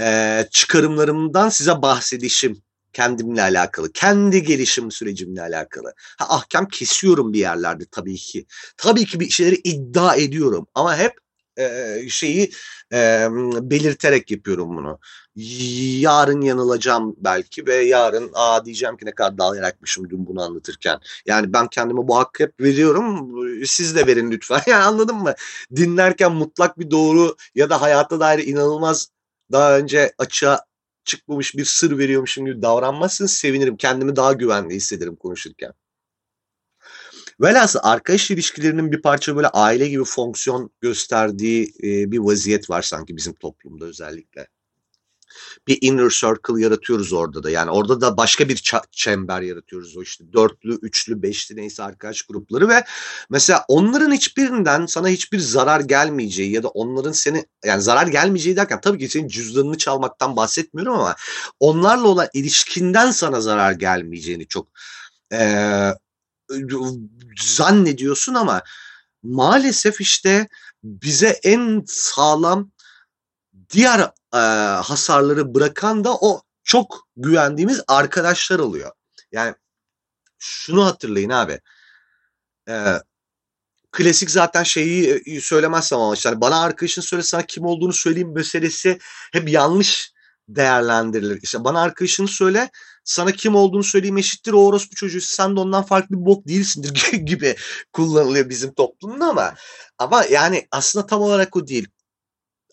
e, 0.00 0.48
çıkarımlarımdan 0.50 1.48
size 1.48 1.82
bahsedişim 1.82 2.62
kendimle 2.92 3.42
alakalı. 3.42 3.92
Kendi 3.92 4.42
gelişim 4.42 4.90
sürecimle 4.90 5.42
alakalı. 5.42 5.94
Ha, 6.18 6.26
ahkam 6.28 6.68
kesiyorum 6.68 7.32
bir 7.32 7.38
yerlerde 7.38 7.84
tabii 7.90 8.16
ki. 8.16 8.46
Tabii 8.76 9.04
ki 9.04 9.20
bir 9.20 9.28
şeyleri 9.28 9.54
iddia 9.54 10.16
ediyorum 10.16 10.66
ama 10.74 10.96
hep 10.96 11.12
e, 11.58 11.98
şeyi 12.08 12.50
e, 12.92 13.28
belirterek 13.62 14.30
yapıyorum 14.30 14.76
bunu. 14.76 14.98
Yarın 16.00 16.40
yanılacağım 16.40 17.14
belki 17.18 17.66
ve 17.66 17.74
yarın 17.74 18.30
aa 18.34 18.64
diyeceğim 18.64 18.96
ki 18.96 19.06
ne 19.06 19.14
kadar 19.14 19.38
dal 19.38 19.56
yarakmışım 19.56 20.10
dün 20.10 20.26
bunu 20.26 20.42
anlatırken. 20.42 20.98
Yani 21.26 21.52
ben 21.52 21.68
kendime 21.68 22.08
bu 22.08 22.18
hakkı 22.18 22.42
hep 22.42 22.60
veriyorum. 22.60 23.30
Siz 23.66 23.96
de 23.96 24.06
verin 24.06 24.30
lütfen. 24.30 24.60
Yani 24.66 24.84
anladın 24.84 25.16
mı? 25.16 25.34
Dinlerken 25.76 26.32
mutlak 26.32 26.78
bir 26.78 26.90
doğru 26.90 27.36
ya 27.54 27.70
da 27.70 27.82
hayata 27.82 28.20
dair 28.20 28.46
inanılmaz 28.46 29.08
daha 29.52 29.78
önce 29.78 30.12
açığa 30.18 30.64
çıkmamış 31.04 31.56
bir 31.56 31.64
sır 31.64 31.98
veriyormuşum 31.98 32.46
gibi 32.46 32.62
davranmazsınız 32.62 33.32
sevinirim. 33.32 33.76
Kendimi 33.76 34.16
daha 34.16 34.32
güvenli 34.32 34.74
hissederim 34.74 35.16
konuşurken. 35.16 35.72
Velhasıl 37.40 37.78
arkadaş 37.82 38.30
ilişkilerinin 38.30 38.92
bir 38.92 39.02
parça 39.02 39.36
böyle 39.36 39.48
aile 39.48 39.88
gibi 39.88 40.04
fonksiyon 40.04 40.70
gösterdiği 40.80 41.74
bir 41.82 42.18
vaziyet 42.18 42.70
var 42.70 42.82
sanki 42.82 43.16
bizim 43.16 43.34
toplumda 43.34 43.84
özellikle. 43.84 44.48
Bir 45.68 45.78
inner 45.80 46.10
circle 46.10 46.62
yaratıyoruz 46.62 47.12
orada 47.12 47.42
da. 47.42 47.50
Yani 47.50 47.70
orada 47.70 48.00
da 48.00 48.16
başka 48.16 48.48
bir 48.48 48.72
çember 48.92 49.40
yaratıyoruz. 49.40 49.96
O 49.96 50.02
işte 50.02 50.32
dörtlü, 50.32 50.78
üçlü, 50.82 51.22
beşli 51.22 51.56
neyse 51.56 51.82
arkadaş 51.82 52.22
grupları 52.22 52.68
ve 52.68 52.84
mesela 53.30 53.64
onların 53.68 54.12
hiçbirinden 54.12 54.86
sana 54.86 55.08
hiçbir 55.08 55.38
zarar 55.38 55.80
gelmeyeceği 55.80 56.52
ya 56.52 56.62
da 56.62 56.68
onların 56.68 57.12
seni 57.12 57.44
yani 57.64 57.82
zarar 57.82 58.06
gelmeyeceği 58.06 58.56
derken 58.56 58.80
tabii 58.80 58.98
ki 58.98 59.08
senin 59.08 59.28
cüzdanını 59.28 59.78
çalmaktan 59.78 60.36
bahsetmiyorum 60.36 60.94
ama 60.94 61.16
onlarla 61.60 62.08
olan 62.08 62.28
ilişkinden 62.32 63.10
sana 63.10 63.40
zarar 63.40 63.72
gelmeyeceğini 63.72 64.46
çok 64.46 64.68
e, 65.32 65.90
zannediyorsun 67.42 68.34
ama 68.34 68.62
maalesef 69.22 70.00
işte 70.00 70.48
bize 70.84 71.40
en 71.42 71.82
sağlam 71.86 72.70
diğer 73.74 74.00
e, 74.34 74.38
hasarları 74.82 75.54
bırakan 75.54 76.04
da 76.04 76.14
o 76.14 76.42
çok 76.64 77.08
güvendiğimiz 77.16 77.80
arkadaşlar 77.88 78.58
oluyor. 78.58 78.92
Yani 79.32 79.54
şunu 80.38 80.86
hatırlayın 80.86 81.30
abi. 81.30 81.60
E, 82.68 82.74
klasik 83.92 84.30
zaten 84.30 84.62
şeyi 84.62 85.40
söylemezsem 85.40 85.98
ama 85.98 86.14
işte 86.14 86.28
hani 86.28 86.40
bana 86.40 86.62
arkadaşın 86.62 87.02
söyle 87.02 87.22
sana 87.22 87.42
kim 87.42 87.64
olduğunu 87.64 87.92
söyleyeyim 87.92 88.34
meselesi 88.34 88.98
hep 89.32 89.48
yanlış 89.48 90.14
değerlendirilir. 90.48 91.42
İşte 91.42 91.64
bana 91.64 91.82
arkadaşını 91.82 92.28
söyle 92.28 92.70
sana 93.04 93.32
kim 93.32 93.54
olduğunu 93.54 93.82
söyleyeyim 93.82 94.18
eşittir 94.18 94.52
o 94.52 94.66
orospu 94.66 94.94
çocuğu 94.94 95.20
sen 95.20 95.56
de 95.56 95.60
ondan 95.60 95.82
farklı 95.82 96.20
bir 96.20 96.26
bok 96.26 96.48
değilsindir 96.48 97.12
gibi 97.12 97.56
kullanılıyor 97.92 98.48
bizim 98.48 98.74
toplumda 98.74 99.26
ama 99.26 99.54
ama 99.98 100.24
yani 100.24 100.68
aslında 100.70 101.06
tam 101.06 101.22
olarak 101.22 101.56
o 101.56 101.66
değil. 101.66 101.88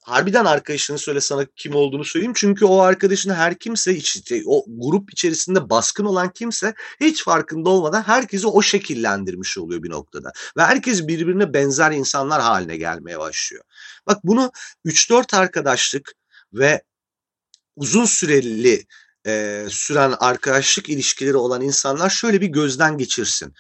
Harbiden 0.02 0.46
arkadaşını 0.46 0.98
söyle 0.98 1.22
sana 1.22 1.46
kim 1.56 1.76
olduğunu 1.76 2.06
söyleyeyim. 2.06 2.34
Çünkü 2.36 2.66
o 2.66 2.80
arkadaşın 2.80 3.30
her 3.30 3.60
kimse 3.60 3.96
işte, 3.96 4.42
o 4.46 4.66
grup 4.68 5.14
içerisinde 5.14 5.70
baskın 5.70 6.06
olan 6.06 6.30
kimse 6.30 6.74
hiç 7.00 7.24
farkında 7.24 7.70
olmadan 7.70 8.02
herkesi 8.02 8.48
o 8.48 8.62
şekillendirmiş 8.62 9.58
oluyor 9.58 9.84
bir 9.84 9.90
noktada. 9.90 10.32
Ve 10.58 10.64
herkes 10.64 11.08
birbirine 11.08 11.54
benzer 11.54 11.92
insanlar 11.92 12.42
haline 12.42 12.78
gelmeye 12.78 13.20
başlıyor. 13.20 13.64
Bak 14.08 14.20
bunu 14.24 14.52
3-4 14.86 15.38
arkadaşlık 15.38 16.14
ve 16.54 16.84
uzun 17.76 18.06
süreli 18.06 18.86
e, 19.28 19.66
süren 19.70 20.14
arkadaşlık 20.20 20.90
ilişkileri 20.90 21.38
olan 21.38 21.62
insanlar 21.62 22.10
şöyle 22.10 22.42
bir 22.42 22.48
gözden 22.48 22.98
geçirsin. 22.98 23.54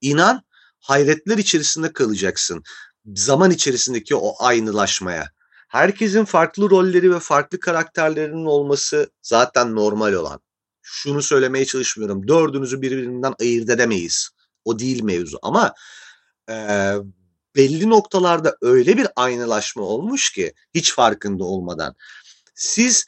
İnan 0.00 0.42
hayretler 0.80 1.38
içerisinde 1.38 1.92
kalacaksın. 1.92 2.62
Zaman 3.14 3.50
içerisindeki 3.50 4.16
o 4.16 4.44
aynılaşmaya. 4.44 5.34
Herkesin 5.74 6.24
farklı 6.24 6.70
rolleri 6.70 7.14
ve 7.14 7.18
farklı 7.18 7.60
karakterlerinin 7.60 8.44
olması 8.44 9.10
zaten 9.22 9.74
normal 9.74 10.12
olan. 10.12 10.40
Şunu 10.82 11.22
söylemeye 11.22 11.64
çalışmıyorum. 11.64 12.28
Dördünüzü 12.28 12.82
birbirinden 12.82 13.34
ayırt 13.40 13.70
edemeyiz. 13.70 14.30
O 14.64 14.78
değil 14.78 15.02
mevzu 15.02 15.38
ama 15.42 15.74
e, 16.50 16.54
belli 17.56 17.90
noktalarda 17.90 18.56
öyle 18.62 18.96
bir 18.96 19.06
aynılaşma 19.16 19.82
olmuş 19.82 20.32
ki 20.32 20.52
hiç 20.74 20.94
farkında 20.94 21.44
olmadan. 21.44 21.94
Siz 22.54 23.06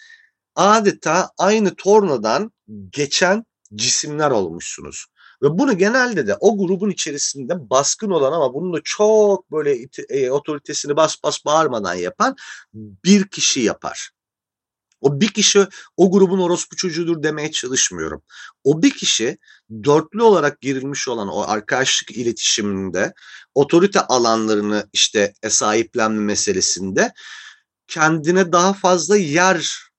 adeta 0.55 1.31
aynı 1.39 1.75
tornadan 1.75 2.53
geçen 2.91 3.45
cisimler 3.75 4.31
olmuşsunuz. 4.31 5.07
Ve 5.43 5.59
bunu 5.59 5.79
genelde 5.79 6.27
de 6.27 6.37
o 6.41 6.59
grubun 6.59 6.91
içerisinde 6.91 7.71
baskın 7.71 8.11
olan 8.11 8.33
ama 8.33 8.55
bunu 8.55 8.77
da 8.77 8.81
çok 8.85 9.53
böyle 9.53 9.89
e, 10.09 10.31
otoritesini 10.31 10.97
bas 10.97 11.17
bas 11.25 11.45
bağırmadan 11.45 11.95
yapan 11.95 12.37
bir 12.75 13.29
kişi 13.29 13.61
yapar. 13.61 14.11
O 15.01 15.21
bir 15.21 15.29
kişi 15.29 15.67
o 15.97 16.11
grubun 16.11 16.39
orospu 16.39 16.77
çocuğudur 16.77 17.23
demeye 17.23 17.53
çalışmıyorum. 17.53 18.23
O 18.65 18.83
bir 18.83 18.91
kişi 18.91 19.39
dörtlü 19.85 20.23
olarak 20.23 20.61
girilmiş 20.61 21.09
olan 21.09 21.29
o 21.29 21.41
arkadaşlık 21.41 22.11
iletişiminde 22.11 23.15
otorite 23.55 24.01
alanlarını 24.01 24.89
işte 24.93 25.35
sahiplenme 25.49 26.21
meselesinde 26.21 27.13
kendine 27.87 28.53
daha 28.53 28.73
fazla 28.73 29.17
yer 29.17 29.91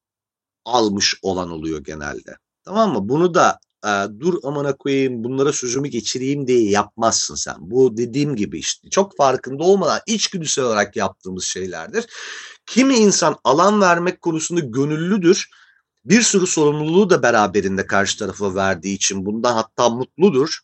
almış 0.66 1.16
olan 1.22 1.50
oluyor 1.50 1.84
genelde. 1.84 2.38
Tamam 2.64 2.94
mı? 2.94 3.10
Bunu 3.10 3.34
da 3.34 3.60
e, 3.86 3.90
dur 4.20 4.34
amana 4.44 4.78
koyayım 4.78 5.24
bunlara 5.24 5.54
sözümü 5.54 5.88
geçireyim 5.88 6.48
diye 6.48 6.70
yapmazsın 6.70 7.36
sen. 7.36 7.56
Bu 7.60 7.98
dediğim 7.98 8.36
gibi 8.36 8.60
işte 8.60 8.90
çok 8.90 9.18
farkında 9.18 9.64
olmadan 9.64 10.00
içgüdüsel 10.08 10.66
olarak 10.66 10.96
yaptığımız 10.96 11.44
şeylerdir. 11.44 12.06
Kimi 12.66 12.96
insan 12.96 13.36
alan 13.44 13.82
vermek 13.82 14.22
konusunda 14.22 14.62
gönüllüdür. 14.62 15.50
Bir 16.06 16.22
sürü 16.22 16.48
sorumluluğu 16.48 17.10
da 17.10 17.24
beraberinde 17.24 17.86
karşı 17.86 18.20
tarafa 18.20 18.56
verdiği 18.56 18.96
için 18.96 19.26
bundan 19.26 19.54
hatta 19.54 19.90
mutludur. 19.90 20.60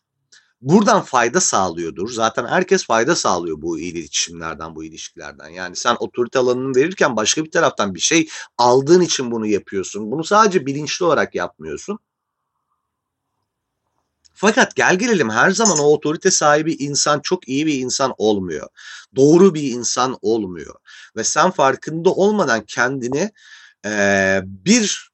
Buradan 0.60 1.02
fayda 1.02 1.40
sağlıyordur. 1.40 2.10
Zaten 2.12 2.46
herkes 2.46 2.86
fayda 2.86 3.16
sağlıyor 3.16 3.62
bu 3.62 3.78
iletişimlerden, 3.78 4.74
bu 4.74 4.84
ilişkilerden. 4.84 5.48
Yani 5.48 5.76
sen 5.76 5.96
otorite 6.00 6.38
alanını 6.38 6.76
verirken 6.76 7.16
başka 7.16 7.44
bir 7.44 7.50
taraftan 7.50 7.94
bir 7.94 8.00
şey 8.00 8.28
aldığın 8.58 9.00
için 9.00 9.30
bunu 9.30 9.46
yapıyorsun. 9.46 10.10
Bunu 10.10 10.24
sadece 10.24 10.66
bilinçli 10.66 11.04
olarak 11.04 11.34
yapmıyorsun. 11.34 11.98
Fakat 14.34 14.76
gel 14.76 14.98
gelelim 14.98 15.30
her 15.30 15.50
zaman 15.50 15.78
o 15.78 15.82
otorite 15.82 16.30
sahibi 16.30 16.72
insan 16.72 17.20
çok 17.20 17.48
iyi 17.48 17.66
bir 17.66 17.78
insan 17.78 18.14
olmuyor. 18.18 18.68
Doğru 19.16 19.54
bir 19.54 19.62
insan 19.62 20.18
olmuyor. 20.22 20.74
Ve 21.16 21.24
sen 21.24 21.50
farkında 21.50 22.10
olmadan 22.10 22.64
kendini 22.66 23.30
e, 23.86 24.40
bir 24.44 25.10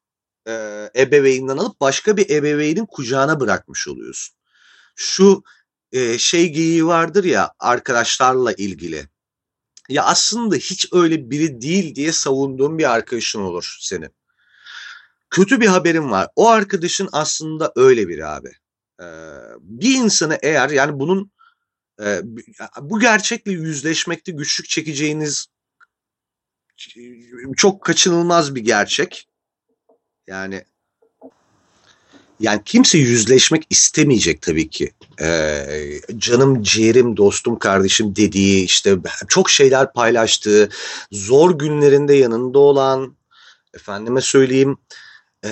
e, 0.49 0.53
ebeveynden 0.97 1.57
alıp 1.57 1.81
başka 1.81 2.17
bir 2.17 2.31
ebeveynin 2.31 2.87
kucağına 2.87 3.41
bırakmış 3.41 3.89
oluyorsun. 3.89 4.37
Şu 4.97 5.43
e, 5.93 6.19
şey 6.19 6.53
geyiği 6.53 6.87
vardır 6.87 7.25
ya 7.25 7.53
arkadaşlarla 7.59 8.53
ilgili. 8.53 9.09
Ya 9.89 10.05
aslında 10.05 10.57
hiç 10.57 10.89
öyle 10.93 11.31
biri 11.31 11.61
değil 11.61 11.95
diye 11.95 12.13
savunduğun 12.13 12.79
bir 12.79 12.91
arkadaşın 12.91 13.41
olur 13.41 13.77
senin. 13.81 14.15
Kötü 15.31 15.61
bir 15.61 15.67
haberim 15.67 16.11
var. 16.11 16.29
O 16.37 16.49
arkadaşın 16.49 17.09
aslında 17.13 17.73
öyle 17.77 18.09
biri 18.09 18.27
abi 18.27 18.60
bir 19.61 19.95
insanı 19.95 20.39
eğer 20.43 20.71
yani 20.71 20.99
bunun 20.99 21.31
bu 22.81 23.01
gerçekle 23.01 23.53
yüzleşmekte 23.53 24.33
güçlük 24.33 24.69
çekeceğiniz 24.69 25.47
çok 27.57 27.85
kaçınılmaz 27.85 28.55
bir 28.55 28.61
gerçek. 28.61 29.29
Yani 30.27 30.65
yani 32.41 32.61
kimse 32.65 32.99
yüzleşmek 32.99 33.67
istemeyecek 33.71 34.43
tabii 34.43 34.69
ki. 34.71 34.93
Ee, 35.21 36.01
canım, 36.17 36.63
ciğerim, 36.63 37.17
dostum, 37.17 37.59
kardeşim 37.59 38.17
dediği 38.17 38.65
işte 38.65 38.97
çok 39.29 39.51
şeyler 39.51 39.93
paylaştığı, 39.93 40.69
zor 41.13 41.59
günlerinde 41.59 42.15
yanında 42.15 42.59
olan, 42.59 43.17
efendime 43.75 44.21
söyleyeyim, 44.21 44.79
e, 45.45 45.51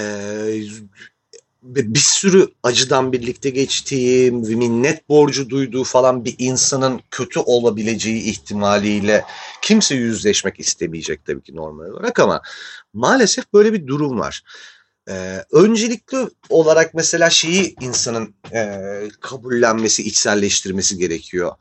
bir 1.69 1.99
sürü 1.99 2.49
acıdan 2.63 3.13
birlikte 3.13 3.51
geçtiği, 3.51 4.33
minnet 4.33 5.09
borcu 5.09 5.51
duyduğu 5.51 5.85
falan 5.85 6.25
bir 6.25 6.35
insanın 6.39 7.01
kötü 7.11 7.41
olabileceği 7.41 8.23
ihtimaliyle 8.23 9.25
kimse 9.63 9.95
yüzleşmek 9.95 10.61
istemeyecek 10.61 11.25
tabii 11.25 11.43
ki 11.43 11.57
normal 11.57 11.85
olarak 11.85 12.21
ama 12.21 12.43
maalesef 12.93 13.53
böyle 13.53 13.73
bir 13.73 13.87
durum 13.87 14.19
var. 14.19 14.43
Ee, 15.11 15.45
öncelikli 15.53 16.17
olarak 16.49 16.95
mesela 16.95 17.31
şeyi 17.31 17.77
insanın 17.81 18.35
e, 18.53 18.81
kabullenmesi, 19.21 20.03
içselleştirmesi 20.03 20.99
gerekiyor. 20.99 21.53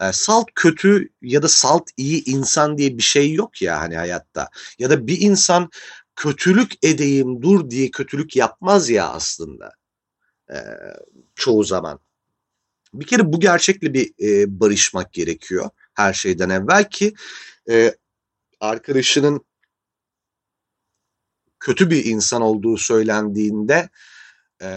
E, 0.00 0.12
salt 0.12 0.46
kötü 0.54 1.08
ya 1.22 1.42
da 1.42 1.48
salt 1.48 1.90
iyi 1.96 2.24
insan 2.24 2.78
diye 2.78 2.98
bir 2.98 3.02
şey 3.02 3.32
yok 3.32 3.62
ya 3.62 3.80
hani 3.80 3.96
hayatta. 3.96 4.48
Ya 4.78 4.90
da 4.90 5.06
bir 5.06 5.20
insan 5.20 5.70
kötülük 6.16 6.72
edeyim 6.84 7.42
dur 7.42 7.70
diye 7.70 7.90
kötülük 7.90 8.36
yapmaz 8.36 8.90
ya 8.90 9.08
aslında 9.08 9.72
e, 10.50 10.56
çoğu 11.34 11.64
zaman. 11.64 12.00
Bir 12.94 13.06
kere 13.06 13.32
bu 13.32 13.40
gerçekle 13.40 13.94
bir 13.94 14.12
e, 14.20 14.60
barışmak 14.60 15.12
gerekiyor 15.12 15.70
her 15.94 16.12
şeyden 16.12 16.50
evvel 16.50 16.90
ki 16.90 17.14
e, 17.70 17.94
arkadaşının 18.60 19.44
kötü 21.60 21.90
bir 21.90 22.04
insan 22.04 22.42
olduğu 22.42 22.76
söylendiğinde 22.76 23.88
e, 24.62 24.68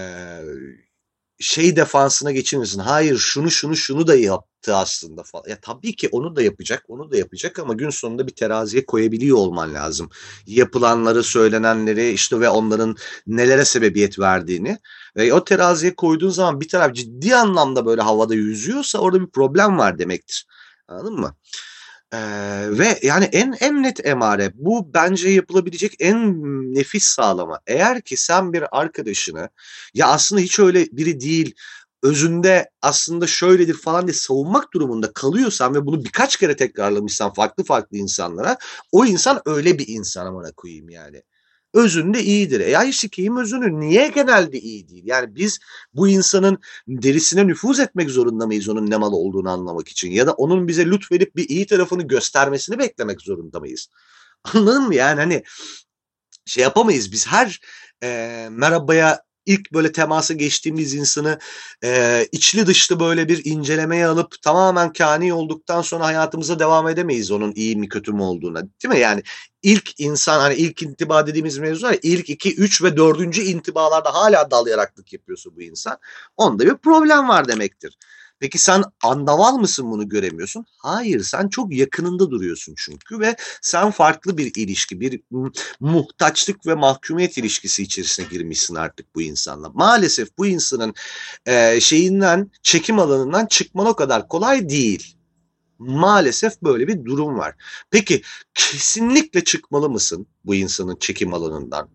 şey 1.40 1.76
defansına 1.76 2.32
geçirmesin. 2.32 2.80
Hayır 2.80 3.18
şunu 3.18 3.52
şunu 3.52 3.76
şunu 3.76 4.08
da 4.08 4.16
yaptı 4.16 4.76
aslında 4.76 5.24
falan. 5.24 5.44
Ya 5.50 5.60
tabii 5.62 5.96
ki 5.96 6.10
onu 6.12 6.36
da 6.36 6.42
yapacak, 6.42 6.84
onu 6.88 7.12
da 7.12 7.18
yapacak 7.18 7.60
ama 7.60 7.74
gün 7.74 7.90
sonunda 7.90 8.28
bir 8.28 8.36
teraziye 8.36 8.86
koyabiliyor 8.86 9.38
olman 9.38 9.74
lazım. 9.74 10.10
Yapılanları, 10.48 11.24
söylenenleri 11.24 12.10
işte 12.12 12.40
ve 12.40 12.50
onların 12.50 12.96
nelere 13.28 13.66
sebebiyet 13.66 14.20
verdiğini. 14.20 14.78
Ve 15.16 15.34
o 15.34 15.44
teraziye 15.44 15.96
koyduğun 15.96 16.30
zaman 16.30 16.62
bir 16.62 16.68
taraf 16.68 16.96
ciddi 16.96 17.36
anlamda 17.36 17.86
böyle 17.86 18.02
havada 18.02 18.36
yüzüyorsa 18.36 19.00
orada 19.00 19.22
bir 19.22 19.28
problem 19.28 19.78
var 19.78 20.00
demektir. 20.00 20.48
Anladın 20.88 21.20
mı? 21.20 21.36
Ee, 22.14 22.18
ve 22.70 23.00
yani 23.04 23.26
en 23.26 23.56
en 23.60 23.84
net 23.84 24.06
emare 24.06 24.52
bu 24.56 24.94
bence 24.94 25.30
yapılabilecek 25.30 25.96
en 26.00 26.34
nefis 26.76 27.04
sağlama. 27.04 27.60
Eğer 27.68 28.02
ki 28.02 28.18
sen 28.18 28.54
bir 28.54 28.80
arkadaşını 28.80 29.50
ya 29.94 30.08
aslında 30.08 30.42
hiç 30.42 30.60
öyle 30.60 30.86
biri 30.92 31.20
değil 31.20 31.56
özünde 32.04 32.70
aslında 32.82 33.28
şöyledir 33.28 33.74
falan 33.74 34.08
diye 34.08 34.14
savunmak 34.14 34.74
durumunda 34.74 35.14
kalıyorsan 35.14 35.76
ve 35.76 35.86
bunu 35.86 36.04
birkaç 36.04 36.38
kere 36.38 36.56
tekrarlamışsan 36.56 37.34
farklı 37.34 37.64
farklı 37.64 37.98
insanlara 37.98 38.58
o 38.92 39.06
insan 39.06 39.42
öyle 39.46 39.80
bir 39.80 39.88
insan 39.88 40.26
amına 40.26 40.52
koyayım 40.52 40.90
yani 40.90 41.24
özünde 41.74 42.24
iyidir. 42.24 42.60
E 42.60 42.78
ay 42.78 42.92
sikeyim 42.92 43.38
özünü 43.38 43.80
niye 43.80 44.08
genelde 44.08 44.60
iyi 44.60 44.90
değil? 44.90 45.04
Yani 45.06 45.36
biz 45.36 45.60
bu 45.94 46.08
insanın 46.08 46.58
derisine 46.88 47.48
nüfuz 47.48 47.80
etmek 47.80 48.10
zorunda 48.10 48.48
mıyız 48.48 48.70
onun 48.70 48.90
ne 48.90 48.98
mal 48.98 49.12
olduğunu 49.14 49.50
anlamak 49.50 49.88
için? 49.88 50.12
Ya 50.12 50.28
da 50.28 50.34
onun 50.34 50.68
bize 50.68 50.86
lütfedip 50.86 51.36
bir 51.36 51.50
iyi 51.50 51.66
tarafını 51.66 52.04
göstermesini 52.04 52.80
beklemek 52.80 53.22
zorunda 53.22 53.60
mıyız? 53.60 53.88
Anladın 54.54 54.88
mı? 54.88 54.96
Yani 54.96 55.20
hani 55.20 55.44
şey 56.46 56.64
yapamayız 56.64 57.12
biz 57.12 57.28
her 57.28 57.60
e, 58.04 58.48
merhabaya 58.52 59.27
ilk 59.48 59.74
böyle 59.74 59.92
temasa 59.92 60.34
geçtiğimiz 60.34 60.94
insanı 60.94 61.40
e, 61.84 62.26
içli 62.32 62.68
dışlı 62.68 63.00
böyle 63.00 63.28
bir 63.28 63.46
incelemeye 63.46 64.08
alıp 64.08 64.42
tamamen 64.42 64.94
kani 64.94 65.34
olduktan 65.34 65.82
sonra 65.82 66.06
hayatımıza 66.06 66.60
devam 66.60 66.88
edemeyiz 66.88 67.32
onun 67.32 67.54
iyi 67.56 67.76
mi 67.76 67.90
kötü 67.90 68.12
mü 68.12 68.22
olduğuna. 68.22 68.62
Değil 68.62 68.94
mi? 68.94 69.00
Yani 69.00 69.24
ilk 69.64 70.00
insan 70.00 70.40
hani 70.40 70.56
ilk 70.56 70.82
intiba 70.82 71.28
dediğimiz 71.28 71.58
mevzu 71.58 71.88
var 71.88 71.96
ilk 72.04 72.30
iki, 72.30 72.56
üç 72.56 72.84
ve 72.84 72.98
dördüncü 72.98 73.42
intibalarda 73.42 74.14
hala 74.14 74.52
dal 74.52 74.68
yaraklık 74.68 75.14
yapıyorsa 75.14 75.50
bu 75.56 75.62
insan 75.62 75.98
onda 76.38 76.66
bir 76.66 76.76
problem 76.76 77.30
var 77.30 77.48
demektir. 77.48 77.98
Peki 78.40 78.58
sen 78.58 78.84
andaval 79.04 79.58
mısın 79.58 79.92
bunu 79.92 80.10
göremiyorsun? 80.10 80.66
Hayır 80.78 81.24
sen 81.24 81.48
çok 81.48 81.74
yakınında 81.74 82.32
duruyorsun 82.32 82.76
çünkü 82.78 83.20
ve 83.20 83.36
sen 83.62 83.92
farklı 83.92 84.38
bir 84.38 84.52
ilişki, 84.56 85.02
bir 85.02 85.22
muhtaçlık 85.80 86.68
ve 86.68 86.76
mahkumiyet 86.76 87.38
ilişkisi 87.38 87.84
içerisine 87.84 88.26
girmişsin 88.32 88.76
artık 88.76 89.16
bu 89.16 89.22
insanla. 89.22 89.70
Maalesef 89.70 90.38
bu 90.38 90.48
insanın 90.48 90.94
e, 91.46 91.80
şeyinden, 91.82 92.52
çekim 92.64 93.00
alanından 93.00 93.46
çıkman 93.46 93.88
o 93.88 93.96
kadar 93.96 94.28
kolay 94.28 94.70
değil. 94.70 95.18
Maalesef 95.80 96.62
böyle 96.62 96.88
bir 96.88 97.06
durum 97.06 97.38
var. 97.38 97.56
Peki 97.92 98.22
kesinlikle 98.54 99.44
çıkmalı 99.44 99.90
mısın 99.90 100.28
bu 100.46 100.56
insanın 100.56 100.96
çekim 100.96 101.34
alanından? 101.34 101.90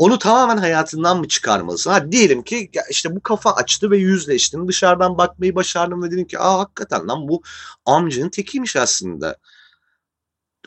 Onu 0.00 0.18
tamamen 0.18 0.56
hayatından 0.56 1.18
mı 1.18 1.28
çıkarmalısın? 1.28 1.90
Ha 1.90 2.12
diyelim 2.12 2.42
ki 2.42 2.70
işte 2.90 3.16
bu 3.16 3.20
kafa 3.20 3.52
açtı 3.52 3.90
ve 3.90 3.98
yüzleştin. 3.98 4.68
Dışarıdan 4.68 5.18
bakmayı 5.18 5.54
başardın 5.54 6.02
ve 6.02 6.10
dedin 6.10 6.24
ki 6.24 6.38
aa 6.38 6.58
hakikaten 6.58 7.08
lan 7.08 7.28
bu 7.28 7.42
amcanın 7.84 8.28
tekiymiş 8.28 8.76
aslında. 8.76 9.36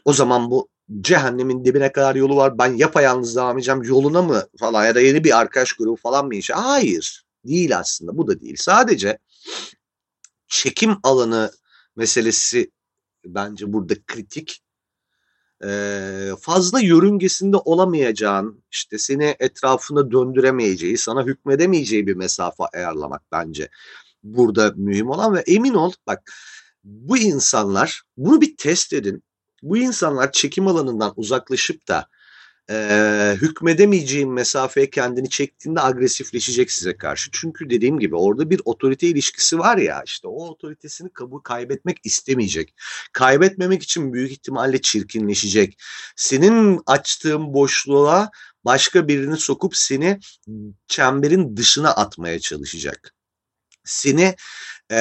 O 0.05 0.13
zaman 0.13 0.51
bu 0.51 0.69
cehennemin 1.01 1.65
dibine 1.65 1.91
kadar 1.91 2.15
yolu 2.15 2.35
var. 2.35 2.57
Ben 2.57 2.73
yapayalnız 2.73 3.35
devam 3.35 3.57
edeceğim. 3.57 3.83
Yoluna 3.83 4.21
mı 4.21 4.47
falan 4.59 4.85
ya 4.85 4.95
da 4.95 5.01
yeni 5.01 5.23
bir 5.23 5.39
arkadaş 5.39 5.73
grubu 5.73 5.95
falan 5.95 6.25
mı 6.25 6.35
inşa? 6.35 6.65
Hayır. 6.65 7.25
Değil 7.45 7.77
aslında. 7.77 8.17
Bu 8.17 8.27
da 8.27 8.41
değil. 8.41 8.55
Sadece 8.57 9.17
çekim 10.47 10.97
alanı 11.03 11.51
meselesi 11.95 12.71
bence 13.25 13.73
burada 13.73 13.93
kritik. 14.07 14.62
Ee, 15.65 16.31
fazla 16.41 16.79
yörüngesinde 16.79 17.57
olamayacağın, 17.57 18.63
işte 18.71 18.97
seni 18.97 19.35
etrafında 19.39 20.11
döndüremeyeceği, 20.11 20.97
sana 20.97 21.25
hükmedemeyeceği 21.25 22.07
bir 22.07 22.15
mesafe 22.15 22.63
ayarlamak 22.73 23.21
bence 23.31 23.69
burada 24.23 24.73
mühim 24.75 25.09
olan 25.09 25.35
ve 25.35 25.39
emin 25.39 25.73
ol 25.73 25.91
bak 26.07 26.31
bu 26.83 27.17
insanlar 27.17 28.01
bunu 28.17 28.41
bir 28.41 28.57
test 28.57 28.93
edin. 28.93 29.23
Bu 29.61 29.77
insanlar 29.77 30.31
çekim 30.31 30.67
alanından 30.67 31.13
uzaklaşıp 31.15 31.87
da 31.87 32.07
e, 32.69 33.37
hükmedemeyeceğin 33.41 34.31
mesafeye 34.31 34.89
kendini 34.89 35.29
çektiğinde 35.29 35.81
agresifleşecek 35.81 36.71
size 36.71 36.97
karşı. 36.97 37.29
Çünkü 37.33 37.69
dediğim 37.69 37.99
gibi 37.99 38.15
orada 38.15 38.49
bir 38.49 38.61
otorite 38.65 39.07
ilişkisi 39.07 39.59
var 39.59 39.77
ya 39.77 40.03
işte 40.05 40.27
o 40.27 40.47
otoritesini 40.47 41.09
kabul 41.13 41.39
kaybetmek 41.39 41.97
istemeyecek. 42.03 42.73
Kaybetmemek 43.13 43.83
için 43.83 44.13
büyük 44.13 44.31
ihtimalle 44.31 44.81
çirkinleşecek. 44.81 45.81
Senin 46.15 46.81
açtığın 46.85 47.53
boşluğa 47.53 48.31
başka 48.65 49.07
birini 49.07 49.37
sokup 49.37 49.75
seni 49.75 50.19
çemberin 50.87 51.57
dışına 51.57 51.91
atmaya 51.91 52.39
çalışacak. 52.39 53.13
Seni 53.83 54.35
e, 54.91 54.97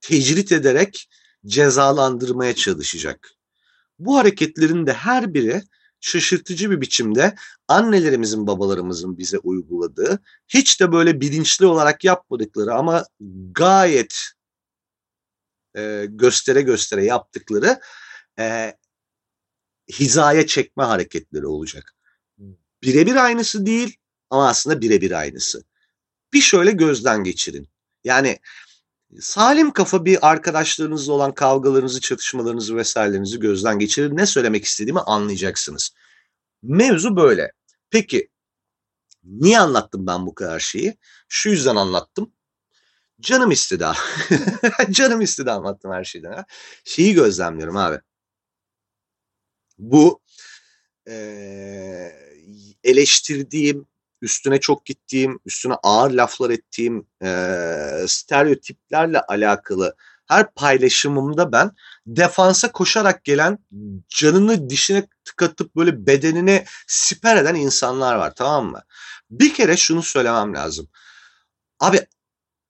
tecrit 0.00 0.52
ederek 0.52 1.08
cezalandırmaya 1.46 2.54
çalışacak. 2.54 3.30
Bu 3.98 4.18
hareketlerin 4.18 4.86
de 4.86 4.92
her 4.92 5.34
biri 5.34 5.62
şaşırtıcı 6.00 6.70
bir 6.70 6.80
biçimde 6.80 7.34
annelerimizin 7.68 8.46
babalarımızın 8.46 9.18
bize 9.18 9.38
uyguladığı 9.38 10.22
hiç 10.48 10.80
de 10.80 10.92
böyle 10.92 11.20
bilinçli 11.20 11.66
olarak 11.66 12.04
yapmadıkları 12.04 12.74
ama 12.74 13.04
gayet 13.52 14.14
e, 15.76 16.06
göstere 16.08 16.62
göstere 16.62 17.04
yaptıkları 17.04 17.80
e, 18.38 18.76
hizaya 19.92 20.46
çekme 20.46 20.84
hareketleri 20.84 21.46
olacak. 21.46 21.94
Birebir 22.82 23.16
aynısı 23.16 23.66
değil 23.66 23.96
ama 24.30 24.48
aslında 24.48 24.80
birebir 24.80 25.10
aynısı. 25.10 25.64
Bir 26.32 26.40
şöyle 26.40 26.72
gözden 26.72 27.24
geçirin. 27.24 27.68
Yani 28.04 28.38
salim 29.20 29.72
kafa 29.72 30.04
bir 30.04 30.28
arkadaşlarınızla 30.30 31.12
olan 31.12 31.34
kavgalarınızı, 31.34 32.00
çatışmalarınızı 32.00 32.76
vesairelerinizi 32.76 33.40
gözden 33.40 33.78
geçirir. 33.78 34.16
Ne 34.16 34.26
söylemek 34.26 34.64
istediğimi 34.64 35.00
anlayacaksınız. 35.00 35.90
Mevzu 36.62 37.16
böyle. 37.16 37.52
Peki 37.90 38.28
niye 39.24 39.60
anlattım 39.60 40.06
ben 40.06 40.26
bu 40.26 40.34
kadar 40.34 40.60
şeyi? 40.60 40.96
Şu 41.28 41.50
yüzden 41.50 41.76
anlattım. 41.76 42.32
Canım 43.20 43.50
istedi. 43.50 43.86
Canım 44.90 45.20
istedi 45.20 45.50
anlattım 45.50 45.92
her 45.92 46.04
şeyden. 46.04 46.32
Ha. 46.32 46.44
Şeyi 46.84 47.14
gözlemliyorum 47.14 47.76
abi. 47.76 48.00
Bu 49.78 50.20
e, 51.08 51.14
eleştirdiğim, 52.84 53.86
üstüne 54.22 54.60
çok 54.60 54.86
gittiğim, 54.86 55.40
üstüne 55.46 55.74
ağır 55.82 56.10
laflar 56.10 56.50
ettiğim 56.50 57.06
e, 57.22 57.28
stereotiplerle 58.06 59.20
alakalı 59.20 59.96
her 60.28 60.54
paylaşımımda 60.54 61.52
ben 61.52 61.70
defansa 62.06 62.72
koşarak 62.72 63.24
gelen 63.24 63.58
canını 64.08 64.70
dişine 64.70 65.06
tıkatıp 65.24 65.76
böyle 65.76 66.06
bedenine 66.06 66.64
siper 66.86 67.36
eden 67.36 67.54
insanlar 67.54 68.14
var 68.14 68.32
tamam 68.36 68.66
mı? 68.66 68.82
Bir 69.30 69.54
kere 69.54 69.76
şunu 69.76 70.02
söylemem 70.02 70.54
lazım. 70.54 70.88
Abi 71.80 72.06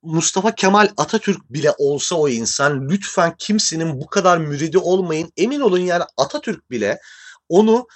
Mustafa 0.03 0.55
Kemal 0.55 0.89
Atatürk 0.97 1.53
bile 1.53 1.75
olsa 1.79 2.17
o 2.17 2.29
insan 2.29 2.89
lütfen 2.89 3.35
kimsenin 3.39 4.01
bu 4.01 4.07
kadar 4.07 4.39
müridi 4.39 4.79
olmayın. 4.79 5.33
Emin 5.37 5.61
olun 5.61 5.79
yani 5.79 6.05
Atatürk 6.17 6.71
bile 6.71 7.01
onu 7.49 7.87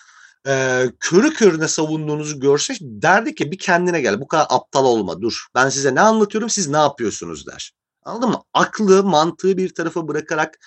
e, 0.48 0.84
körü 1.00 1.34
körüne 1.34 1.68
savunduğunuzu 1.68 2.40
görse 2.40 2.74
derdi 2.80 3.34
ki 3.34 3.52
bir 3.52 3.58
kendine 3.58 4.00
gel 4.00 4.20
bu 4.20 4.28
kadar 4.28 4.46
aptal 4.48 4.84
olma 4.84 5.20
dur 5.20 5.46
ben 5.54 5.68
size 5.68 5.94
ne 5.94 6.00
anlatıyorum 6.00 6.50
siz 6.50 6.68
ne 6.68 6.76
yapıyorsunuz 6.76 7.46
der. 7.46 7.72
Anladın 8.04 8.28
mı? 8.28 8.42
Aklı 8.54 9.04
mantığı 9.04 9.56
bir 9.56 9.74
tarafa 9.74 10.08
bırakarak 10.08 10.58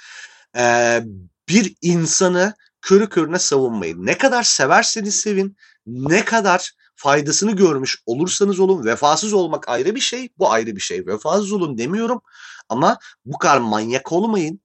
e, 0.57 1.01
bir 1.49 1.76
insanı 1.82 2.53
körü 2.82 3.09
körüne 3.09 3.39
savunmayın. 3.39 4.05
Ne 4.05 4.17
kadar 4.17 4.43
severseniz 4.43 5.15
sevin 5.15 5.57
ne 5.86 6.26
kadar 6.26 6.71
faydasını 6.95 7.51
görmüş 7.51 7.97
olursanız 8.05 8.59
olun 8.59 8.86
vefasız 8.86 9.34
olmak 9.34 9.69
ayrı 9.69 9.95
bir 9.95 9.99
şey 9.99 10.30
bu 10.38 10.51
ayrı 10.51 10.76
bir 10.76 10.82
şey 10.82 11.07
vefasız 11.07 11.51
olun 11.51 11.78
demiyorum 11.78 12.21
ama 12.69 12.97
bu 13.26 13.38
kadar 13.38 13.57
manyak 13.57 14.11
olmayın 14.11 14.61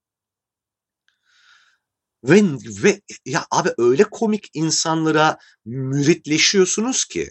ve, 2.24 2.42
ve 2.82 3.00
ya 3.26 3.46
abi 3.50 3.70
öyle 3.78 4.04
komik 4.04 4.50
insanlara 4.54 5.38
müritleşiyorsunuz 5.64 7.04
ki. 7.04 7.30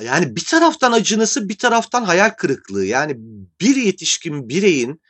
Yani 0.00 0.36
bir 0.36 0.44
taraftan 0.44 0.92
acınası 0.92 1.48
bir 1.48 1.58
taraftan 1.58 2.04
hayal 2.04 2.30
kırıklığı. 2.30 2.84
Yani 2.84 3.14
bir 3.60 3.76
yetişkin 3.76 4.48
bireyin 4.48 5.00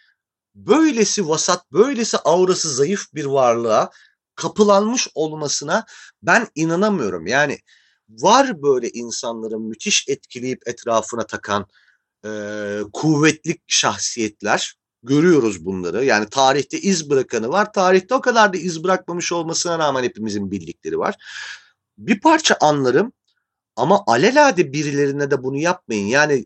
böylesi 0.55 1.29
vasat, 1.29 1.73
böylesi 1.73 2.19
aurası 2.19 2.75
zayıf 2.75 3.15
bir 3.15 3.25
varlığa 3.25 3.91
kapılanmış 4.35 5.09
olmasına 5.15 5.87
ben 6.23 6.49
inanamıyorum. 6.55 7.27
Yani 7.27 7.59
var 8.09 8.63
böyle 8.63 8.91
insanların 8.91 9.63
müthiş 9.63 10.09
etkileyip 10.09 10.69
etrafına 10.69 11.27
takan 11.27 11.67
e, 12.25 12.31
kuvvetli 12.93 13.59
şahsiyetler 13.67 14.75
görüyoruz 15.03 15.65
bunları. 15.65 16.05
Yani 16.05 16.27
tarihte 16.29 16.81
iz 16.81 17.11
bırakanı 17.11 17.49
var. 17.49 17.73
Tarihte 17.73 18.15
o 18.15 18.21
kadar 18.21 18.53
da 18.53 18.57
iz 18.57 18.85
bırakmamış 18.85 19.33
olmasına 19.33 19.79
rağmen 19.79 20.03
hepimizin 20.03 20.51
bildikleri 20.51 20.99
var. 20.99 21.15
Bir 21.99 22.21
parça 22.21 22.57
anlarım 22.61 23.13
ama 23.77 24.05
alelade 24.07 24.73
birilerine 24.73 25.31
de 25.31 25.43
bunu 25.43 25.57
yapmayın. 25.57 26.07
Yani 26.07 26.45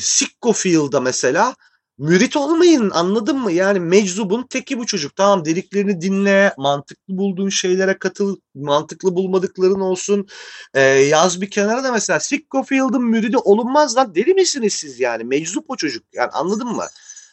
Sikko 0.00 0.52
mesela 1.00 1.54
mürit 1.98 2.36
olmayın 2.36 2.90
anladın 2.90 3.38
mı? 3.38 3.52
Yani 3.52 3.80
meczubun 3.80 4.42
teki 4.42 4.78
bu 4.78 4.86
çocuk. 4.86 5.16
Tamam 5.16 5.44
dediklerini 5.44 6.00
dinle, 6.00 6.54
mantıklı 6.58 7.16
bulduğun 7.16 7.48
şeylere 7.48 7.98
katıl, 7.98 8.36
mantıklı 8.54 9.14
bulmadıkların 9.14 9.80
olsun. 9.80 10.26
Ee, 10.74 10.80
yaz 10.80 11.40
bir 11.40 11.50
kenara 11.50 11.84
da 11.84 11.92
mesela 11.92 12.20
Sikko 12.20 12.64
müridi 13.00 13.36
olunmaz 13.36 13.96
lan 13.96 14.14
deli 14.14 14.34
misiniz 14.34 14.72
siz 14.72 15.00
yani? 15.00 15.24
Meczup 15.24 15.64
o 15.68 15.76
çocuk 15.76 16.04
yani 16.12 16.30
anladın 16.30 16.68
mı? 16.68 16.84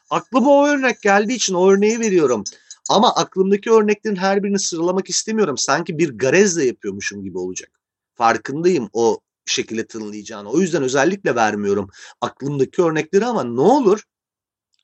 Aklıma 0.10 0.52
o 0.52 0.68
örnek 0.68 1.02
geldiği 1.02 1.36
için 1.36 1.54
o 1.54 1.72
örneği 1.72 2.00
veriyorum. 2.00 2.44
Ama 2.90 3.16
aklımdaki 3.16 3.72
örneklerin 3.72 4.16
her 4.16 4.44
birini 4.44 4.60
sıralamak 4.60 5.10
istemiyorum. 5.10 5.58
Sanki 5.58 5.98
bir 5.98 6.18
garezle 6.18 6.66
yapıyormuşum 6.66 7.24
gibi 7.24 7.38
olacak. 7.38 7.72
Farkındayım 8.16 8.90
o 8.94 9.20
şekilde 9.46 9.88
tınlayacağını. 9.88 10.50
O 10.50 10.60
yüzden 10.60 10.84
özellikle 10.84 11.36
vermiyorum 11.36 11.90
aklımdaki 12.22 12.82
örnekleri 12.82 13.26
ama 13.26 13.44
ne 13.44 13.62
olur 13.62 14.04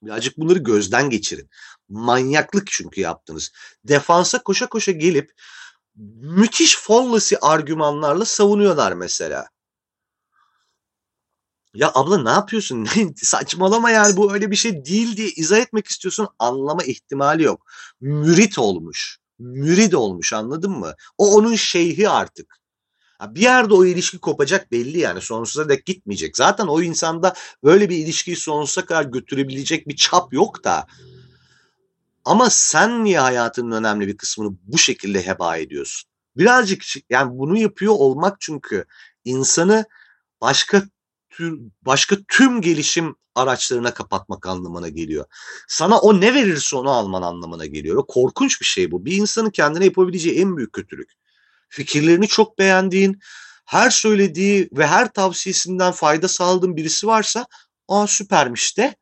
birazcık 0.01 0.37
bunları 0.37 0.59
gözden 0.59 1.09
geçirin. 1.09 1.49
Manyaklık 1.89 2.67
çünkü 2.67 3.01
yaptınız. 3.01 3.51
Defansa 3.83 4.43
koşa 4.43 4.67
koşa 4.69 4.91
gelip 4.91 5.31
müthiş 6.21 6.77
fallacy 6.77 7.35
argümanlarla 7.41 8.25
savunuyorlar 8.25 8.93
mesela. 8.93 9.47
Ya 11.75 11.91
abla 11.93 12.23
ne 12.23 12.29
yapıyorsun? 12.29 12.87
Saçmalama 13.15 13.91
yani 13.91 14.17
bu 14.17 14.33
öyle 14.33 14.51
bir 14.51 14.55
şey 14.55 14.85
değil 14.85 15.17
diye 15.17 15.29
izah 15.29 15.57
etmek 15.57 15.87
istiyorsun. 15.87 16.27
Anlama 16.39 16.83
ihtimali 16.83 17.43
yok. 17.43 17.65
Mürit 18.01 18.59
olmuş. 18.59 19.17
Mürid 19.39 19.93
olmuş 19.93 20.33
anladın 20.33 20.71
mı? 20.71 20.93
O 21.17 21.35
onun 21.35 21.55
şeyhi 21.55 22.09
artık. 22.09 22.55
Bir 23.21 23.41
yerde 23.41 23.73
o 23.73 23.85
ilişki 23.85 24.17
kopacak 24.17 24.71
belli 24.71 24.99
yani 24.99 25.21
sonsuza 25.21 25.69
dek 25.69 25.85
gitmeyecek. 25.85 26.37
Zaten 26.37 26.67
o 26.67 26.81
insanda 26.81 27.33
böyle 27.63 27.89
bir 27.89 27.97
ilişkiyi 27.97 28.35
sonsuza 28.35 28.85
kadar 28.85 29.03
götürebilecek 29.03 29.87
bir 29.87 29.95
çap 29.95 30.33
yok 30.33 30.63
da. 30.63 30.87
Ama 32.25 32.49
sen 32.49 33.03
niye 33.03 33.19
hayatının 33.19 33.71
önemli 33.71 34.07
bir 34.07 34.17
kısmını 34.17 34.57
bu 34.63 34.77
şekilde 34.77 35.27
heba 35.27 35.57
ediyorsun? 35.57 36.09
Birazcık 36.37 36.83
yani 37.09 37.39
bunu 37.39 37.57
yapıyor 37.57 37.93
olmak 37.93 38.41
çünkü 38.41 38.85
insanı 39.25 39.85
başka 40.41 40.83
tür, 41.37 41.59
başka 41.81 42.15
tüm 42.27 42.61
gelişim 42.61 43.15
araçlarına 43.35 43.93
kapatmak 43.93 44.47
anlamına 44.47 44.89
geliyor. 44.89 45.25
Sana 45.67 45.99
o 45.99 46.21
ne 46.21 46.33
verirse 46.33 46.75
onu 46.75 46.89
alman 46.89 47.21
anlamına 47.21 47.65
geliyor. 47.65 48.03
Korkunç 48.07 48.61
bir 48.61 48.65
şey 48.65 48.91
bu. 48.91 49.05
Bir 49.05 49.15
insanın 49.17 49.49
kendine 49.49 49.85
yapabileceği 49.85 50.39
en 50.39 50.57
büyük 50.57 50.73
kötülük. 50.73 51.11
Fikirlerini 51.69 52.27
çok 52.27 52.59
beğendiğin, 52.59 53.19
her 53.65 53.89
söylediği 53.89 54.69
ve 54.73 54.87
her 54.87 55.13
tavsiyesinden 55.13 55.91
fayda 55.91 56.27
sağladığın 56.27 56.75
birisi 56.75 57.07
varsa 57.07 57.45
aa 57.87 58.07
süpermiş 58.07 58.77
de 58.77 58.95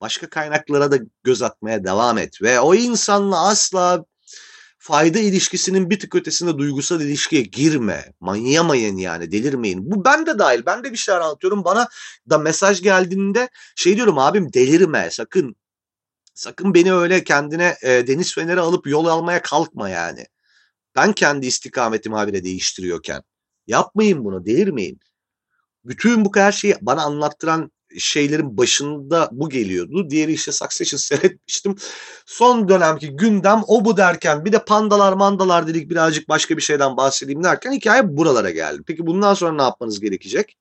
başka 0.00 0.30
kaynaklara 0.30 0.90
da 0.90 0.98
göz 1.22 1.42
atmaya 1.42 1.84
devam 1.84 2.18
et. 2.18 2.42
Ve 2.42 2.60
o 2.60 2.74
insanla 2.74 3.48
asla 3.48 4.04
fayda 4.82 5.18
ilişkisinin 5.18 5.90
bir 5.90 5.98
tık 6.00 6.14
ötesinde 6.14 6.58
duygusal 6.58 7.00
ilişkiye 7.00 7.42
girme. 7.42 8.12
Manyamayın 8.20 8.96
yani 8.96 9.32
delirmeyin. 9.32 9.90
Bu 9.90 10.04
ben 10.04 10.26
de 10.26 10.38
dahil. 10.38 10.62
Ben 10.66 10.84
de 10.84 10.92
bir 10.92 10.96
şeyler 10.96 11.20
anlatıyorum. 11.20 11.64
Bana 11.64 11.88
da 12.30 12.38
mesaj 12.38 12.82
geldiğinde 12.82 13.48
şey 13.76 13.96
diyorum 13.96 14.18
abim 14.18 14.52
delirme 14.52 15.10
sakın. 15.10 15.56
Sakın 16.34 16.74
beni 16.74 16.94
öyle 16.94 17.24
kendine 17.24 17.76
e, 17.82 18.06
deniz 18.06 18.34
feneri 18.34 18.60
alıp 18.60 18.86
yol 18.86 19.06
almaya 19.06 19.42
kalkma 19.42 19.88
yani. 19.88 20.26
Ben 20.96 21.12
kendi 21.12 21.46
istikametimi 21.46 22.16
habire 22.16 22.44
değiştiriyorken. 22.44 23.22
Yapmayın 23.66 24.24
bunu, 24.24 24.46
delirmeyin. 24.46 25.00
Bütün 25.84 26.24
bu 26.24 26.32
her 26.34 26.52
şeyi 26.52 26.76
bana 26.80 27.02
anlattıran 27.02 27.70
şeylerin 27.98 28.56
başında 28.56 29.28
bu 29.32 29.48
geliyordu. 29.48 30.10
Diğeri 30.10 30.32
işte 30.32 30.52
Succession 30.52 30.98
seyretmiştim. 30.98 31.76
Son 32.26 32.68
dönemki 32.68 33.16
gündem 33.16 33.62
o 33.66 33.84
bu 33.84 33.96
derken 33.96 34.44
bir 34.44 34.52
de 34.52 34.64
pandalar 34.64 35.12
mandalar 35.12 35.66
dedik 35.66 35.90
birazcık 35.90 36.28
başka 36.28 36.56
bir 36.56 36.62
şeyden 36.62 36.96
bahsedeyim 36.96 37.44
derken 37.44 37.72
hikaye 37.72 38.16
buralara 38.16 38.50
geldi. 38.50 38.82
Peki 38.86 39.06
bundan 39.06 39.34
sonra 39.34 39.52
ne 39.52 39.62
yapmanız 39.62 40.00
gerekecek? 40.00 40.56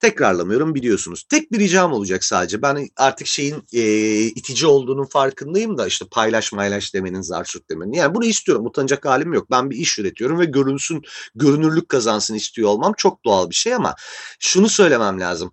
Tekrarlamıyorum 0.00 0.74
biliyorsunuz. 0.74 1.24
Tek 1.28 1.52
bir 1.52 1.58
ricam 1.58 1.92
olacak 1.92 2.24
sadece. 2.24 2.62
Ben 2.62 2.88
artık 2.96 3.26
şeyin 3.26 3.62
e, 3.72 3.82
itici 4.20 4.66
olduğunun 4.66 5.04
farkındayım 5.04 5.78
da 5.78 5.86
işte 5.86 6.04
paylaş 6.10 6.52
maylaş 6.52 6.94
demenin, 6.94 7.20
zarsut 7.20 7.70
demenin. 7.70 7.92
Yani 7.92 8.14
bunu 8.14 8.24
istiyorum. 8.24 8.66
Utanacak 8.66 9.04
halim 9.04 9.32
yok. 9.32 9.50
Ben 9.50 9.70
bir 9.70 9.76
iş 9.76 9.98
üretiyorum 9.98 10.38
ve 10.38 10.44
görünsün, 10.44 11.02
görünürlük 11.34 11.88
kazansın 11.88 12.34
istiyor 12.34 12.68
olmam 12.68 12.94
çok 12.96 13.24
doğal 13.24 13.50
bir 13.50 13.54
şey 13.54 13.74
ama 13.74 13.94
şunu 14.40 14.68
söylemem 14.68 15.20
lazım. 15.20 15.52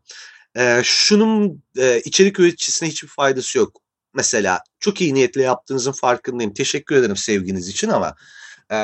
E, 0.56 0.82
şunun 0.84 1.64
e, 1.78 2.02
içerik 2.06 2.40
üreticisine 2.40 2.90
hiçbir 2.90 3.08
faydası 3.08 3.58
yok. 3.58 3.82
Mesela 4.14 4.64
çok 4.80 5.02
iyi 5.02 5.14
niyetle 5.14 5.42
yaptığınızın 5.42 5.92
farkındayım. 5.92 6.54
Teşekkür 6.54 6.96
ederim 6.96 7.16
sevginiz 7.16 7.70
için 7.70 7.90
ama 7.90 8.16
e, 8.72 8.78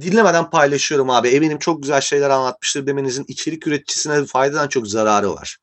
dinlemeden 0.00 0.50
paylaşıyorum 0.50 1.10
abi. 1.10 1.28
Eminim 1.28 1.58
çok 1.58 1.82
güzel 1.82 2.00
şeyler 2.00 2.30
anlatmıştır 2.30 2.86
demenizin 2.86 3.24
içerik 3.28 3.66
üreticisine 3.66 4.24
faydadan 4.26 4.68
çok 4.68 4.88
zararı 4.88 5.30
var. 5.30 5.58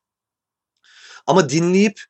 Ama 1.26 1.48
dinleyip 1.48 2.00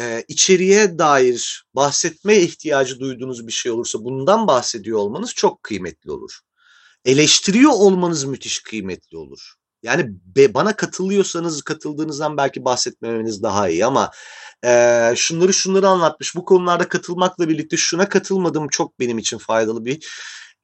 e, 0.00 0.24
içeriye 0.28 0.98
dair 0.98 1.64
bahsetmeye 1.74 2.40
ihtiyacı 2.42 3.00
duyduğunuz 3.00 3.46
bir 3.46 3.52
şey 3.52 3.72
olursa 3.72 4.04
bundan 4.04 4.46
bahsediyor 4.46 4.98
olmanız 4.98 5.34
çok 5.34 5.62
kıymetli 5.62 6.10
olur. 6.10 6.38
Eleştiriyor 7.04 7.70
olmanız 7.70 8.24
müthiş 8.24 8.60
kıymetli 8.62 9.16
olur. 9.16 9.52
Yani 9.82 10.08
be, 10.36 10.54
bana 10.54 10.76
katılıyorsanız 10.76 11.62
katıldığınızdan 11.62 12.36
belki 12.36 12.64
bahsetmemeniz 12.64 13.42
daha 13.42 13.68
iyi 13.68 13.86
ama 13.86 14.10
e, 14.64 15.12
şunları 15.16 15.52
şunları 15.52 15.88
anlatmış. 15.88 16.36
Bu 16.36 16.44
konularda 16.44 16.88
katılmakla 16.88 17.48
birlikte 17.48 17.76
şuna 17.76 18.08
katılmadım 18.08 18.68
çok 18.68 19.00
benim 19.00 19.18
için 19.18 19.38
faydalı 19.38 19.84
bir 19.84 20.08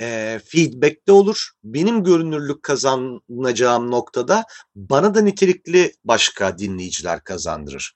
e, 0.00 0.40
feedback'te 0.44 1.12
olur. 1.12 1.50
Benim 1.64 2.04
görünürlük 2.04 2.62
kazanacağım 2.62 3.90
noktada 3.90 4.44
bana 4.74 5.14
da 5.14 5.20
nitelikli 5.20 5.92
başka 6.04 6.58
dinleyiciler 6.58 7.24
kazandırır. 7.24 7.94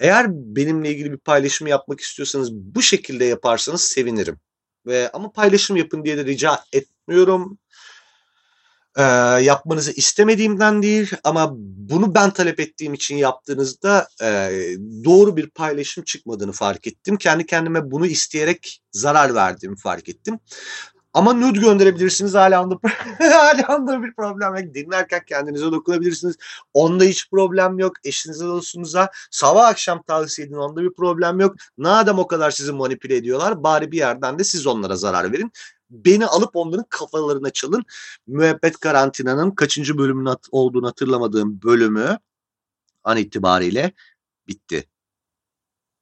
Eğer 0.00 0.26
benimle 0.30 0.90
ilgili 0.90 1.12
bir 1.12 1.18
paylaşım 1.18 1.66
yapmak 1.66 2.00
istiyorsanız 2.00 2.52
bu 2.52 2.82
şekilde 2.82 3.24
yaparsanız 3.24 3.80
sevinirim. 3.80 4.40
Ve 4.86 5.10
ama 5.12 5.32
paylaşım 5.32 5.76
yapın 5.76 6.04
diye 6.04 6.16
de 6.16 6.24
rica 6.24 6.60
etmiyorum. 6.72 7.58
Ee, 8.96 9.02
yapmanızı 9.42 9.92
istemediğimden 9.92 10.82
değil 10.82 11.10
ama 11.24 11.50
bunu 11.58 12.14
ben 12.14 12.30
talep 12.30 12.60
ettiğim 12.60 12.94
için 12.94 13.16
yaptığınızda 13.16 14.08
e, 14.22 14.50
doğru 15.04 15.36
bir 15.36 15.50
paylaşım 15.50 16.04
çıkmadığını 16.04 16.52
fark 16.52 16.86
ettim. 16.86 17.16
Kendi 17.16 17.46
kendime 17.46 17.90
bunu 17.90 18.06
isteyerek 18.06 18.80
zarar 18.92 19.34
verdiğimi 19.34 19.76
fark 19.76 20.08
ettim. 20.08 20.38
Ama 21.14 21.32
nude 21.32 21.58
gönderebilirsiniz. 21.58 22.34
Hala 22.34 22.62
onda, 22.64 22.78
hala 23.18 23.76
onda 23.76 24.02
bir 24.02 24.12
problem 24.12 24.56
yok. 24.56 24.74
Dinlerken 24.74 25.24
kendinize 25.26 25.64
dokunabilirsiniz. 25.64 26.36
Onda 26.74 27.04
hiç 27.04 27.30
problem 27.30 27.78
yok. 27.78 27.92
Eşinize 28.04 28.44
dostunuza 28.44 29.10
sabah 29.30 29.66
akşam 29.68 30.02
tavsiye 30.02 30.48
edin. 30.48 30.56
Onda 30.56 30.82
bir 30.82 30.92
problem 30.92 31.40
yok. 31.40 31.56
Nadem 31.78 32.18
o 32.18 32.26
kadar 32.26 32.50
sizi 32.50 32.72
manipüle 32.72 33.16
ediyorlar. 33.16 33.62
Bari 33.62 33.92
bir 33.92 33.98
yerden 33.98 34.38
de 34.38 34.44
siz 34.44 34.66
onlara 34.66 34.96
zarar 34.96 35.32
verin. 35.32 35.52
Beni 35.90 36.26
alıp 36.26 36.56
onların 36.56 36.86
kafalarına 36.88 37.50
çalın. 37.50 37.84
Müebbet 38.26 38.80
karantinanın 38.80 39.50
kaçıncı 39.50 39.98
bölümün 39.98 40.34
olduğunu 40.50 40.86
hatırlamadığım 40.86 41.62
bölümü 41.62 42.18
an 43.04 43.16
itibariyle 43.16 43.92
bitti. 44.48 44.88